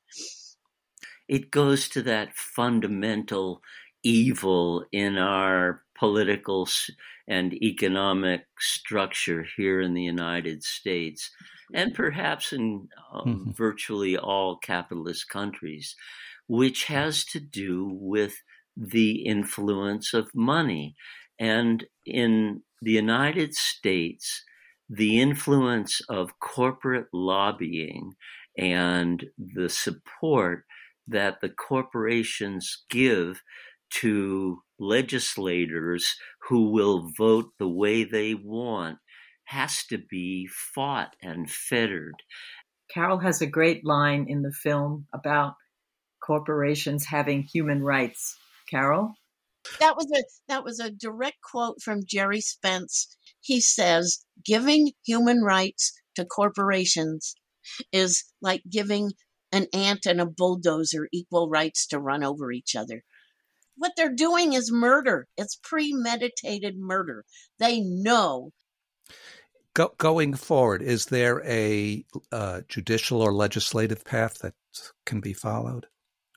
it 1.27 1.51
goes 1.51 1.89
to 1.89 2.01
that 2.03 2.33
fundamental 2.33 3.61
evil 4.03 4.85
in 4.91 5.17
our 5.17 5.83
political 5.97 6.67
and 7.27 7.53
economic 7.61 8.45
structure 8.59 9.45
here 9.57 9.81
in 9.81 9.93
the 9.93 10.03
United 10.03 10.63
States, 10.63 11.29
and 11.73 11.93
perhaps 11.93 12.53
in 12.53 12.87
um, 13.11 13.51
virtually 13.53 14.17
all 14.17 14.57
capitalist 14.57 15.27
countries, 15.27 15.95
which 16.47 16.85
has 16.85 17.25
to 17.25 17.39
do 17.39 17.85
with 17.85 18.41
the 18.77 19.25
influence 19.25 20.13
of 20.13 20.29
money. 20.35 20.95
And 21.39 21.85
in 22.05 22.61
the 22.81 22.91
United 22.91 23.53
States, 23.53 24.43
the 24.89 25.19
influence 25.19 25.99
of 26.09 26.39
corporate 26.39 27.07
lobbying 27.13 28.13
and 28.57 29.25
the 29.37 29.69
support 29.69 30.63
that 31.07 31.41
the 31.41 31.49
corporations 31.49 32.83
give 32.89 33.41
to 33.89 34.61
legislators 34.79 36.15
who 36.49 36.71
will 36.71 37.09
vote 37.17 37.51
the 37.57 37.67
way 37.67 38.03
they 38.03 38.33
want 38.33 38.97
has 39.45 39.85
to 39.85 39.97
be 39.97 40.47
fought 40.75 41.15
and 41.21 41.49
fettered. 41.49 42.15
Carol 42.93 43.19
has 43.19 43.41
a 43.41 43.47
great 43.47 43.85
line 43.85 44.25
in 44.27 44.41
the 44.41 44.51
film 44.51 45.07
about 45.13 45.55
corporations 46.21 47.05
having 47.05 47.43
human 47.43 47.81
rights. 47.81 48.37
Carol? 48.69 49.13
That 49.79 49.95
was 49.95 50.07
a 50.13 50.23
that 50.47 50.63
was 50.63 50.79
a 50.79 50.91
direct 50.91 51.41
quote 51.41 51.81
from 51.81 52.05
Gerry 52.05 52.41
Spence. 52.41 53.17
He 53.41 53.59
says, 53.59 54.25
"Giving 54.43 54.93
human 55.05 55.41
rights 55.41 55.93
to 56.15 56.25
corporations 56.25 57.35
is 57.91 58.23
like 58.41 58.63
giving 58.69 59.11
an 59.51 59.67
ant 59.73 60.05
and 60.05 60.21
a 60.21 60.25
bulldozer 60.25 61.07
equal 61.11 61.49
rights 61.49 61.85
to 61.87 61.99
run 61.99 62.23
over 62.23 62.51
each 62.51 62.75
other." 62.75 63.03
What 63.75 63.93
they're 63.95 64.13
doing 64.13 64.53
is 64.53 64.71
murder. 64.71 65.27
It's 65.37 65.55
premeditated 65.55 66.77
murder. 66.77 67.25
They 67.59 67.81
know 67.81 68.51
Go, 69.77 69.93
going 69.99 70.33
forward, 70.33 70.81
is 70.81 71.05
there 71.05 71.45
a 71.45 72.03
uh, 72.31 72.61
judicial 72.67 73.21
or 73.21 73.31
legislative 73.31 74.03
path 74.03 74.39
that 74.39 74.55
can 75.05 75.19
be 75.19 75.33
followed, 75.33 75.85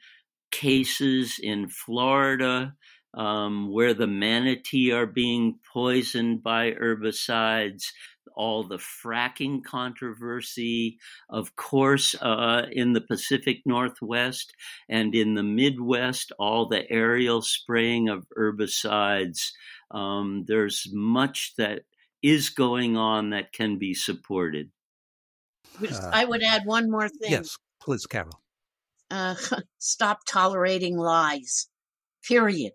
cases 0.50 1.38
in 1.42 1.68
Florida 1.68 2.74
um, 3.14 3.72
where 3.72 3.94
the 3.94 4.06
manatee 4.06 4.92
are 4.92 5.06
being 5.06 5.58
poisoned 5.72 6.42
by 6.42 6.72
herbicides, 6.72 7.84
all 8.36 8.64
the 8.64 8.78
fracking 8.78 9.62
controversy, 9.62 10.98
of 11.30 11.54
course, 11.54 12.14
uh, 12.20 12.66
in 12.72 12.92
the 12.92 13.00
Pacific 13.00 13.58
Northwest 13.64 14.52
and 14.88 15.14
in 15.14 15.34
the 15.34 15.44
Midwest, 15.44 16.32
all 16.38 16.66
the 16.66 16.90
aerial 16.90 17.42
spraying 17.42 18.08
of 18.08 18.26
herbicides. 18.36 19.50
Um, 19.92 20.44
there's 20.48 20.88
much 20.92 21.52
that 21.58 21.82
is 22.22 22.50
going 22.50 22.96
on 22.96 23.30
that 23.30 23.52
can 23.52 23.78
be 23.78 23.94
supported. 23.94 24.70
Uh, 25.82 26.10
I 26.12 26.24
would 26.24 26.42
add 26.42 26.62
one 26.64 26.90
more 26.90 27.08
thing. 27.08 27.30
Yes, 27.30 27.56
please, 27.80 28.06
Carol. 28.06 28.40
Uh, 29.10 29.34
stop 29.78 30.20
tolerating 30.26 30.96
lies. 30.96 31.68
Period. 32.26 32.72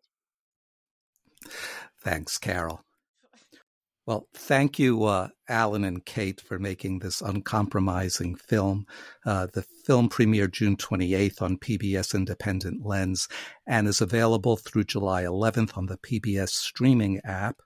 Thanks, 2.01 2.37
Carol. 2.37 2.81
Well, 4.05 4.27
thank 4.33 4.79
you, 4.79 5.03
uh, 5.03 5.27
Alan 5.47 5.83
and 5.83 6.03
Kate, 6.03 6.41
for 6.41 6.57
making 6.57 6.97
this 6.97 7.21
uncompromising 7.21 8.37
film. 8.37 8.85
Uh, 9.23 9.45
the 9.53 9.63
film 9.85 10.09
premiered 10.09 10.51
June 10.51 10.77
28th 10.77 11.43
on 11.43 11.57
PBS 11.57 12.15
Independent 12.15 12.83
Lens 12.83 13.27
and 13.67 13.87
is 13.87 14.01
available 14.01 14.57
through 14.57 14.85
July 14.85 15.23
11th 15.23 15.77
on 15.77 15.85
the 15.85 15.97
PBS 15.97 16.49
streaming 16.49 17.21
app. 17.23 17.57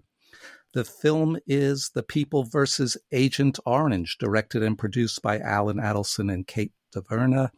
The 0.73 0.83
film 0.83 1.37
is 1.45 1.91
The 1.93 2.03
People 2.03 2.43
versus 2.43 2.97
Agent 3.11 3.59
Orange, 3.65 4.17
directed 4.19 4.63
and 4.63 4.77
produced 4.77 5.21
by 5.21 5.39
Alan 5.39 5.77
Adelson 5.77 6.33
and 6.33 6.47
Kate 6.47 6.71
Taverna, 6.93 7.51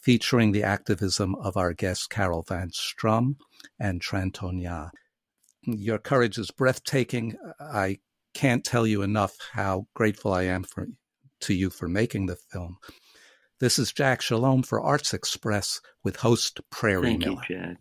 featuring 0.00 0.52
the 0.52 0.62
activism 0.62 1.34
of 1.34 1.56
our 1.56 1.72
guest 1.72 2.10
Carol 2.10 2.44
Van 2.48 2.70
Strum 2.72 3.36
and 3.78 4.00
Tran 4.00 4.32
To 4.34 4.46
Nga 4.46 4.92
your 5.64 5.98
courage 5.98 6.38
is 6.38 6.50
breathtaking. 6.50 7.36
I 7.60 7.98
can't 8.34 8.64
tell 8.64 8.86
you 8.86 9.02
enough 9.02 9.36
how 9.52 9.86
grateful 9.94 10.32
I 10.32 10.42
am 10.44 10.64
for 10.64 10.88
to 11.40 11.54
you 11.54 11.70
for 11.70 11.88
making 11.88 12.26
the 12.26 12.36
film. 12.36 12.78
This 13.60 13.78
is 13.78 13.92
Jack 13.92 14.20
Shalom 14.22 14.62
for 14.62 14.80
Arts 14.80 15.14
Express 15.14 15.80
with 16.02 16.16
host 16.16 16.60
Prairie 16.70 17.08
Thank 17.08 17.20
Miller. 17.20 17.42
you, 17.48 17.56
Jack. 17.56 17.76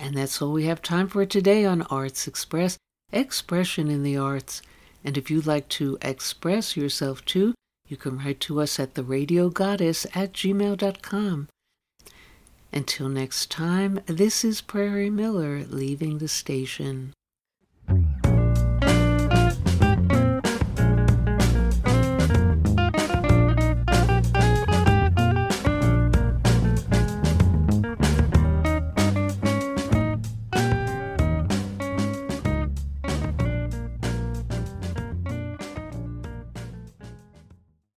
And 0.00 0.16
that's 0.16 0.40
all 0.40 0.52
we 0.52 0.64
have 0.66 0.80
time 0.80 1.08
for 1.08 1.26
today 1.26 1.64
on 1.64 1.82
Arts 1.82 2.28
Express 2.28 2.78
Expression 3.12 3.88
in 3.88 4.02
the 4.02 4.16
Arts. 4.16 4.62
And 5.04 5.16
if 5.16 5.30
you'd 5.30 5.46
like 5.46 5.68
to 5.70 5.98
express 6.02 6.76
yourself 6.76 7.24
too, 7.24 7.54
you 7.86 7.96
can 7.96 8.18
write 8.18 8.40
to 8.40 8.60
us 8.60 8.78
at 8.78 8.94
theradiogoddess 8.94 10.06
at 10.14 10.32
gmail.com. 10.32 11.48
Until 12.72 13.08
next 13.08 13.50
time, 13.50 14.00
this 14.06 14.44
is 14.44 14.60
Prairie 14.60 15.10
Miller 15.10 15.64
leaving 15.64 16.18
the 16.18 16.28
station. 16.28 17.14